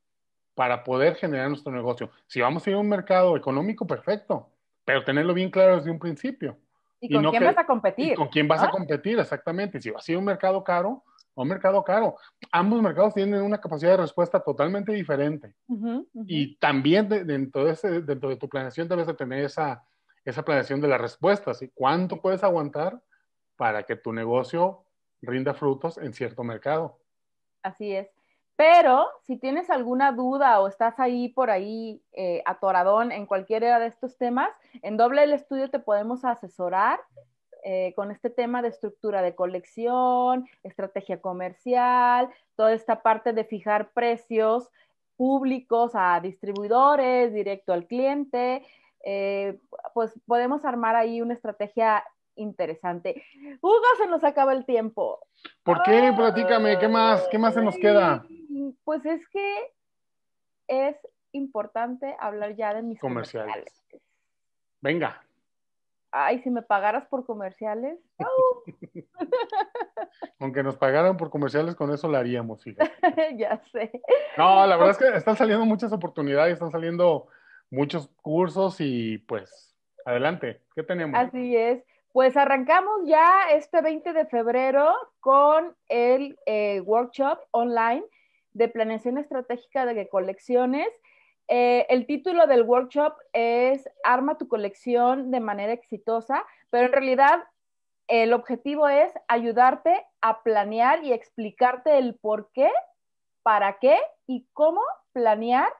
para 0.55 0.83
poder 0.83 1.15
generar 1.15 1.47
nuestro 1.49 1.71
negocio. 1.71 2.09
Si 2.27 2.41
vamos 2.41 2.65
a 2.65 2.69
ir 2.69 2.75
a 2.75 2.79
un 2.79 2.89
mercado 2.89 3.37
económico, 3.37 3.87
perfecto, 3.87 4.49
pero 4.85 5.03
tenerlo 5.03 5.33
bien 5.33 5.51
claro 5.51 5.77
desde 5.77 5.91
un 5.91 5.99
principio. 5.99 6.57
¿Y 6.99 7.13
con 7.13 7.21
y 7.21 7.23
no 7.23 7.31
quién 7.31 7.41
que, 7.41 7.47
vas 7.47 7.57
a 7.57 7.65
competir? 7.65 8.15
¿Con 8.15 8.27
quién 8.27 8.47
vas 8.47 8.61
¿no? 8.61 8.67
a 8.67 8.71
competir? 8.71 9.19
Exactamente. 9.19 9.79
Si 9.79 9.89
vas 9.89 10.07
a 10.07 10.11
ir 10.11 10.15
a 10.17 10.19
un 10.19 10.25
mercado 10.25 10.63
caro, 10.63 11.03
a 11.35 11.41
un 11.41 11.47
mercado 11.47 11.83
caro. 11.83 12.15
Ambos 12.51 12.81
mercados 12.81 13.13
tienen 13.13 13.41
una 13.41 13.61
capacidad 13.61 13.91
de 13.91 13.97
respuesta 13.97 14.41
totalmente 14.41 14.91
diferente. 14.91 15.55
Uh 15.67 15.77
-huh, 15.77 16.07
uh 16.13 16.21
-huh. 16.21 16.25
Y 16.27 16.57
también 16.57 17.07
de, 17.07 17.23
dentro, 17.23 17.63
de 17.63 17.71
ese, 17.71 18.01
dentro 18.01 18.29
de 18.29 18.35
tu 18.35 18.49
planeación 18.49 18.87
debes 18.87 19.07
de 19.07 19.13
tener 19.13 19.45
esa, 19.45 19.85
esa 20.25 20.43
planeación 20.43 20.81
de 20.81 20.89
las 20.89 20.99
respuestas. 20.99 21.59
¿sí? 21.59 21.71
¿Cuánto 21.73 22.21
puedes 22.21 22.43
aguantar 22.43 22.99
para 23.59 23.83
que 23.83 23.97
tu 23.97 24.13
negocio 24.13 24.85
rinda 25.21 25.53
frutos 25.53 25.97
en 25.97 26.13
cierto 26.13 26.45
mercado? 26.45 26.97
Así 27.61 27.93
es. 27.93 28.07
Pero 28.55 29.05
si 29.27 29.35
tienes 29.35 29.69
alguna 29.69 30.13
duda 30.13 30.61
o 30.61 30.67
estás 30.69 30.97
ahí 30.97 31.27
por 31.27 31.49
ahí 31.49 32.01
eh, 32.13 32.41
atoradón 32.45 33.11
en 33.11 33.25
cualquiera 33.25 33.77
de 33.79 33.87
estos 33.87 34.17
temas, 34.17 34.49
en 34.81 34.95
Doble 34.95 35.23
el 35.23 35.33
Estudio 35.33 35.69
te 35.69 35.79
podemos 35.79 36.23
asesorar 36.23 37.01
eh, 37.65 37.91
con 37.97 38.11
este 38.11 38.29
tema 38.29 38.61
de 38.61 38.69
estructura 38.69 39.21
de 39.21 39.35
colección, 39.35 40.47
estrategia 40.63 41.19
comercial, 41.19 42.29
toda 42.55 42.71
esta 42.71 43.01
parte 43.01 43.33
de 43.33 43.43
fijar 43.43 43.91
precios 43.91 44.69
públicos 45.17 45.91
a 45.95 46.21
distribuidores, 46.21 47.33
directo 47.33 47.73
al 47.73 47.87
cliente, 47.87 48.63
eh, 49.03 49.59
pues 49.93 50.17
podemos 50.25 50.63
armar 50.63 50.95
ahí 50.95 51.21
una 51.21 51.33
estrategia 51.33 52.05
interesante. 52.39 53.23
Hugo, 53.61 53.81
se 53.97 54.07
nos 54.07 54.23
acaba 54.23 54.53
el 54.53 54.65
tiempo. 54.65 55.19
¿Por 55.63 55.83
qué? 55.83 56.13
Platícame, 56.15 56.79
¿qué 56.79 56.87
más? 56.87 57.27
¿Qué 57.29 57.37
más 57.37 57.53
se 57.53 57.61
nos 57.61 57.75
queda? 57.75 58.25
Pues 58.83 59.05
es 59.05 59.27
que 59.29 59.73
es 60.67 60.95
importante 61.31 62.15
hablar 62.19 62.55
ya 62.55 62.73
de 62.73 62.81
mis 62.81 62.99
comerciales. 62.99 63.53
comerciales. 63.53 64.03
Venga. 64.81 65.21
Ay, 66.11 66.39
si 66.39 66.49
me 66.49 66.63
pagaras 66.63 67.05
por 67.07 67.25
comerciales. 67.25 67.99
Aunque 70.39 70.63
nos 70.63 70.75
pagaran 70.77 71.17
por 71.17 71.29
comerciales, 71.29 71.75
con 71.75 71.93
eso 71.93 72.07
lo 72.07 72.17
haríamos, 72.17 72.63
fíjate. 72.63 72.91
ya 73.37 73.61
sé. 73.71 74.01
No, 74.37 74.65
la 74.65 74.75
verdad 74.75 74.91
es 74.91 74.97
que 74.97 75.17
están 75.17 75.35
saliendo 75.35 75.65
muchas 75.65 75.91
oportunidades, 75.91 76.53
están 76.53 76.71
saliendo 76.71 77.27
muchos 77.69 78.07
cursos 78.21 78.77
y 78.79 79.19
pues 79.19 79.75
adelante, 80.05 80.61
¿qué 80.75 80.81
tenemos? 80.81 81.19
Así 81.19 81.55
es. 81.55 81.83
Pues 82.11 82.35
arrancamos 82.35 83.01
ya 83.05 83.51
este 83.51 83.81
20 83.81 84.13
de 84.13 84.25
febrero 84.25 84.95
con 85.19 85.75
el 85.89 86.39
eh, 86.47 86.81
workshop 86.81 87.37
online 87.51 88.03
de 88.53 88.67
planeación 88.67 89.19
estratégica 89.19 89.85
de 89.85 90.09
colecciones. 90.09 90.87
Eh, 91.47 91.85
el 91.89 92.07
título 92.07 92.47
del 92.47 92.63
workshop 92.63 93.13
es 93.33 93.87
Arma 94.03 94.39
tu 94.39 94.47
colección 94.47 95.29
de 95.29 95.39
manera 95.39 95.71
exitosa, 95.71 96.43
pero 96.71 96.87
en 96.87 96.93
realidad 96.93 97.43
el 98.07 98.33
objetivo 98.33 98.87
es 98.87 99.13
ayudarte 99.27 100.03
a 100.21 100.41
planear 100.41 101.03
y 101.03 101.13
explicarte 101.13 101.99
el 101.99 102.15
por 102.15 102.51
qué, 102.53 102.71
para 103.43 103.77
qué 103.77 103.99
y 104.25 104.47
cómo 104.53 104.81
planear 105.11 105.71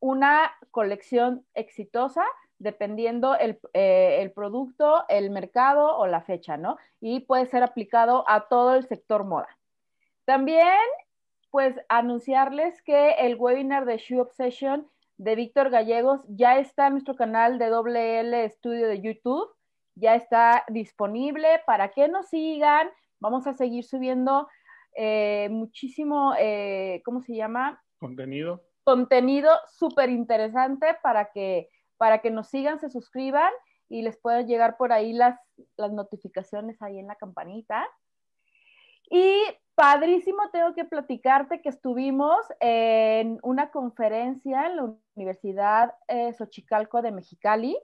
una 0.00 0.50
colección 0.70 1.44
exitosa 1.52 2.24
dependiendo 2.58 3.34
el, 3.36 3.58
eh, 3.74 4.18
el, 4.20 4.32
producto, 4.32 5.04
el 5.08 5.30
mercado 5.30 5.96
o 5.96 6.06
la 6.06 6.22
fecha, 6.22 6.56
¿no? 6.56 6.76
Y 7.00 7.20
puede 7.20 7.46
ser 7.46 7.62
aplicado 7.62 8.24
a 8.28 8.48
todo 8.48 8.74
el 8.74 8.86
sector 8.86 9.24
moda. 9.24 9.48
También, 10.24 10.78
pues, 11.50 11.76
anunciarles 11.88 12.82
que 12.82 13.12
el 13.18 13.36
webinar 13.36 13.84
de 13.84 13.98
Shoe 13.98 14.20
Obsession 14.20 14.88
de 15.18 15.34
Víctor 15.34 15.70
Gallegos 15.70 16.24
ya 16.28 16.58
está 16.58 16.86
en 16.86 16.94
nuestro 16.94 17.16
canal 17.16 17.58
de 17.58 17.70
WL 17.70 18.50
Studio 18.50 18.88
de 18.88 19.00
YouTube, 19.00 19.48
ya 19.94 20.14
está 20.14 20.64
disponible 20.68 21.62
para 21.66 21.88
que 21.88 22.08
nos 22.08 22.28
sigan. 22.28 22.90
Vamos 23.18 23.46
a 23.46 23.54
seguir 23.54 23.84
subiendo 23.84 24.48
eh, 24.94 25.48
muchísimo, 25.50 26.34
eh, 26.38 27.02
¿cómo 27.04 27.22
se 27.22 27.34
llama? 27.34 27.82
Contenido. 27.98 28.62
Contenido 28.84 29.50
súper 29.66 30.10
interesante 30.10 30.86
para 31.02 31.30
que 31.32 31.68
para 31.96 32.18
que 32.18 32.30
nos 32.30 32.48
sigan, 32.48 32.78
se 32.78 32.90
suscriban 32.90 33.52
y 33.88 34.02
les 34.02 34.16
puedan 34.16 34.46
llegar 34.46 34.76
por 34.76 34.92
ahí 34.92 35.12
las, 35.12 35.38
las 35.76 35.92
notificaciones 35.92 36.80
ahí 36.82 36.98
en 36.98 37.06
la 37.06 37.16
campanita. 37.16 37.86
Y 39.10 39.42
padrísimo, 39.74 40.50
tengo 40.52 40.74
que 40.74 40.84
platicarte 40.84 41.60
que 41.60 41.68
estuvimos 41.68 42.38
en 42.60 43.38
una 43.42 43.70
conferencia 43.70 44.66
en 44.66 44.76
la 44.76 44.94
Universidad 45.14 45.94
eh, 46.08 46.32
Xochicalco 46.32 47.02
de 47.02 47.12
Mexicali, 47.12 47.78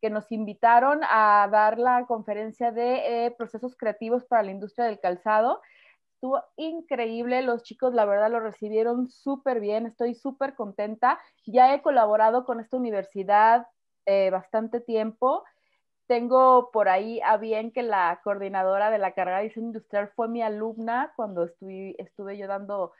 que 0.00 0.10
nos 0.10 0.30
invitaron 0.30 1.00
a 1.02 1.48
dar 1.50 1.78
la 1.78 2.06
conferencia 2.06 2.70
de 2.70 3.26
eh, 3.26 3.30
procesos 3.32 3.76
creativos 3.76 4.24
para 4.24 4.44
la 4.44 4.52
industria 4.52 4.86
del 4.86 5.00
calzado. 5.00 5.60
Estuvo 6.18 6.42
increíble, 6.56 7.42
los 7.42 7.62
chicos 7.62 7.94
la 7.94 8.04
verdad 8.04 8.28
lo 8.28 8.40
recibieron 8.40 9.08
súper 9.08 9.60
bien, 9.60 9.86
estoy 9.86 10.16
súper 10.16 10.56
contenta. 10.56 11.16
Ya 11.46 11.72
he 11.72 11.80
colaborado 11.80 12.44
con 12.44 12.58
esta 12.58 12.76
universidad 12.76 13.68
eh, 14.04 14.28
bastante 14.30 14.80
tiempo. 14.80 15.44
Tengo 16.08 16.72
por 16.72 16.88
ahí 16.88 17.20
a 17.20 17.36
bien 17.36 17.70
que 17.70 17.84
la 17.84 18.20
coordinadora 18.24 18.90
de 18.90 18.98
la 18.98 19.12
carrera 19.12 19.38
de 19.38 19.44
diseño 19.44 19.66
industrial 19.68 20.10
fue 20.16 20.26
mi 20.26 20.42
alumna 20.42 21.12
cuando 21.14 21.44
estuve, 21.44 22.36
yo 22.36 22.48
dando 22.48 22.90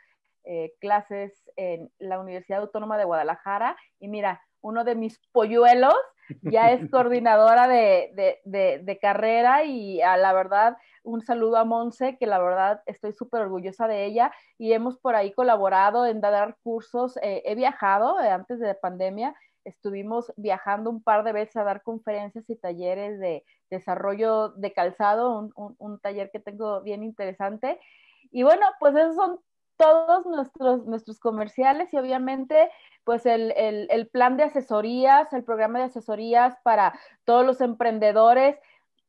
eh, 0.45 0.75
clases 0.79 1.51
en 1.57 1.91
la 1.99 2.21
Universidad 2.21 2.61
Autónoma 2.61 2.99
de 2.99 3.05
Guadalajara. 3.05 3.77
Y 3.99 4.07
mira, 4.07 4.41
uno 4.61 4.85
de 4.85 4.95
mis 4.95 5.19
polluelos 5.33 5.95
ya 6.43 6.73
es 6.73 6.81
coordinadora 6.91 7.69
de, 7.69 8.13
de, 8.15 8.41
de, 8.45 8.81
de 8.83 8.99
carrera 8.99 9.65
y 9.65 10.01
a 10.03 10.17
la 10.17 10.33
verdad 10.33 10.77
un 11.03 11.23
saludo 11.23 11.57
a 11.57 11.65
Monse, 11.65 12.19
que 12.19 12.27
la 12.27 12.39
verdad 12.39 12.83
estoy 12.87 13.13
súper 13.13 13.43
orgullosa 13.43 13.89
de 13.89 14.05
ella 14.05 14.33
y 14.59 14.73
hemos 14.73 14.99
por 14.99 15.17
ahí 15.17 15.33
colaborado 15.33 16.07
en 16.07 16.21
dar 16.21 16.57
cursos. 16.63 17.17
Eh, 17.23 17.43
he 17.47 17.55
viajado 17.55 18.21
eh, 18.21 18.29
antes 18.29 18.59
de 18.59 18.67
la 18.67 18.75
pandemia, 18.75 19.35
estuvimos 19.65 20.33
viajando 20.37 20.91
un 20.91 21.03
par 21.03 21.25
de 21.25 21.33
veces 21.33 21.57
a 21.57 21.65
dar 21.65 21.83
conferencias 21.83 22.49
y 22.49 22.57
talleres 22.57 23.19
de 23.21 23.45
desarrollo 23.71 24.51
de 24.51 24.73
calzado, 24.73 25.39
un, 25.39 25.53
un, 25.57 25.77
un 25.79 25.99
taller 26.01 26.31
que 26.31 26.41
tengo 26.41 26.83
bien 26.83 27.03
interesante. 27.03 27.81
Y 28.31 28.43
bueno, 28.43 28.67
pues 28.79 28.95
esos 28.95 29.17
son 29.17 29.41
todos 29.79 30.27
nuestros, 30.27 30.85
nuestros 30.87 31.19
comerciales 31.19 31.93
y 31.95 31.97
obviamente 31.97 32.71
pues 33.05 33.25
el, 33.25 33.53
el, 33.57 33.89
el, 33.91 34.09
plan 34.09 34.37
de 34.37 34.43
asesorías, 34.43 35.33
el 35.33 35.45
programa 35.45 35.79
de 35.79 35.87
asesorías 35.87 36.57
para 36.63 36.99
todos 37.25 37.47
los 37.47 37.63
emprendedores 37.63 38.57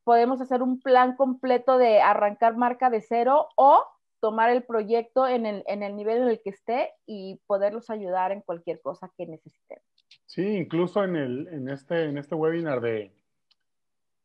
podemos 0.04 0.40
hacer 0.40 0.62
un 0.62 0.80
plan 0.80 1.16
completo 1.16 1.76
de 1.76 2.00
arrancar 2.00 2.56
marca 2.56 2.88
de 2.88 3.02
cero 3.02 3.48
o 3.56 3.84
tomar 4.20 4.50
el 4.50 4.62
proyecto 4.62 5.26
en 5.26 5.44
el, 5.44 5.64
en 5.66 5.82
el 5.82 5.96
nivel 5.96 6.22
en 6.22 6.28
el 6.28 6.40
que 6.42 6.50
esté 6.50 6.92
y 7.06 7.40
poderlos 7.46 7.90
ayudar 7.90 8.32
en 8.32 8.42
cualquier 8.42 8.80
cosa 8.80 9.10
que 9.16 9.26
necesiten. 9.26 9.78
Sí, 10.26 10.42
incluso 10.42 11.04
en, 11.04 11.16
el, 11.16 11.48
en, 11.48 11.68
este, 11.68 12.04
en 12.04 12.18
este 12.18 12.34
webinar 12.34 12.80
de, 12.80 13.12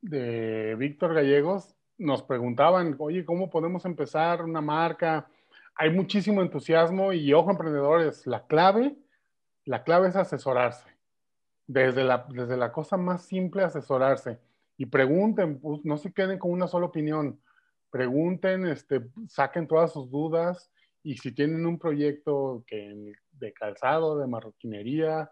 de 0.02 0.76
Víctor 0.76 1.14
Gallegos 1.14 1.76
nos 1.98 2.24
preguntaban, 2.24 2.96
oye, 3.00 3.26
¿cómo 3.26 3.50
podemos 3.50 3.86
empezar 3.86 4.44
una 4.44 4.62
marca? 4.62 5.28
Hay 5.76 5.92
muchísimo 5.92 6.42
entusiasmo 6.42 7.12
y 7.12 7.34
ojo 7.34 7.52
emprendedores, 7.52 8.26
la 8.26 8.48
clave, 8.48 8.96
la 9.66 9.84
clave 9.84 10.08
es 10.08 10.16
asesorarse. 10.16 10.90
Desde 11.68 12.04
la, 12.04 12.26
desde 12.30 12.58
la 12.58 12.72
cosa 12.72 12.96
más 12.96 13.24
simple, 13.24 13.64
asesorarse 13.64 14.40
y 14.78 14.86
pregunten, 14.86 15.60
pues, 15.60 15.84
no 15.84 15.98
se 15.98 16.14
queden 16.14 16.38
con 16.38 16.52
una 16.52 16.68
sola 16.68 16.86
opinión, 16.86 17.42
pregunten, 17.90 18.68
este, 18.68 19.02
saquen 19.28 19.68
todas 19.68 19.92
sus 19.92 20.10
dudas 20.12 20.72
y 21.02 21.18
si 21.18 21.32
tienen 21.32 21.66
un 21.66 21.80
proyecto 21.80 22.64
que, 22.68 23.14
de 23.32 23.54
calzado, 23.54 24.18
de 24.18 24.28
marroquinería, 24.28 25.32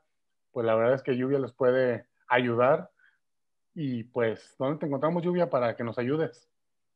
pues 0.52 0.66
la 0.66 0.76
verdad 0.76 0.96
es 0.96 1.04
que 1.04 1.18
Lluvia 1.18 1.39
les 1.39 1.52
puede 1.52 2.08
ayudar. 2.28 2.91
Y 3.76 4.04
pues, 4.04 4.56
¿dónde 4.60 4.80
te 4.80 4.86
encontramos, 4.86 5.24
Lluvia, 5.24 5.50
para 5.50 5.76
que 5.76 5.84
nos 5.84 5.98
ayudes? 5.98 6.53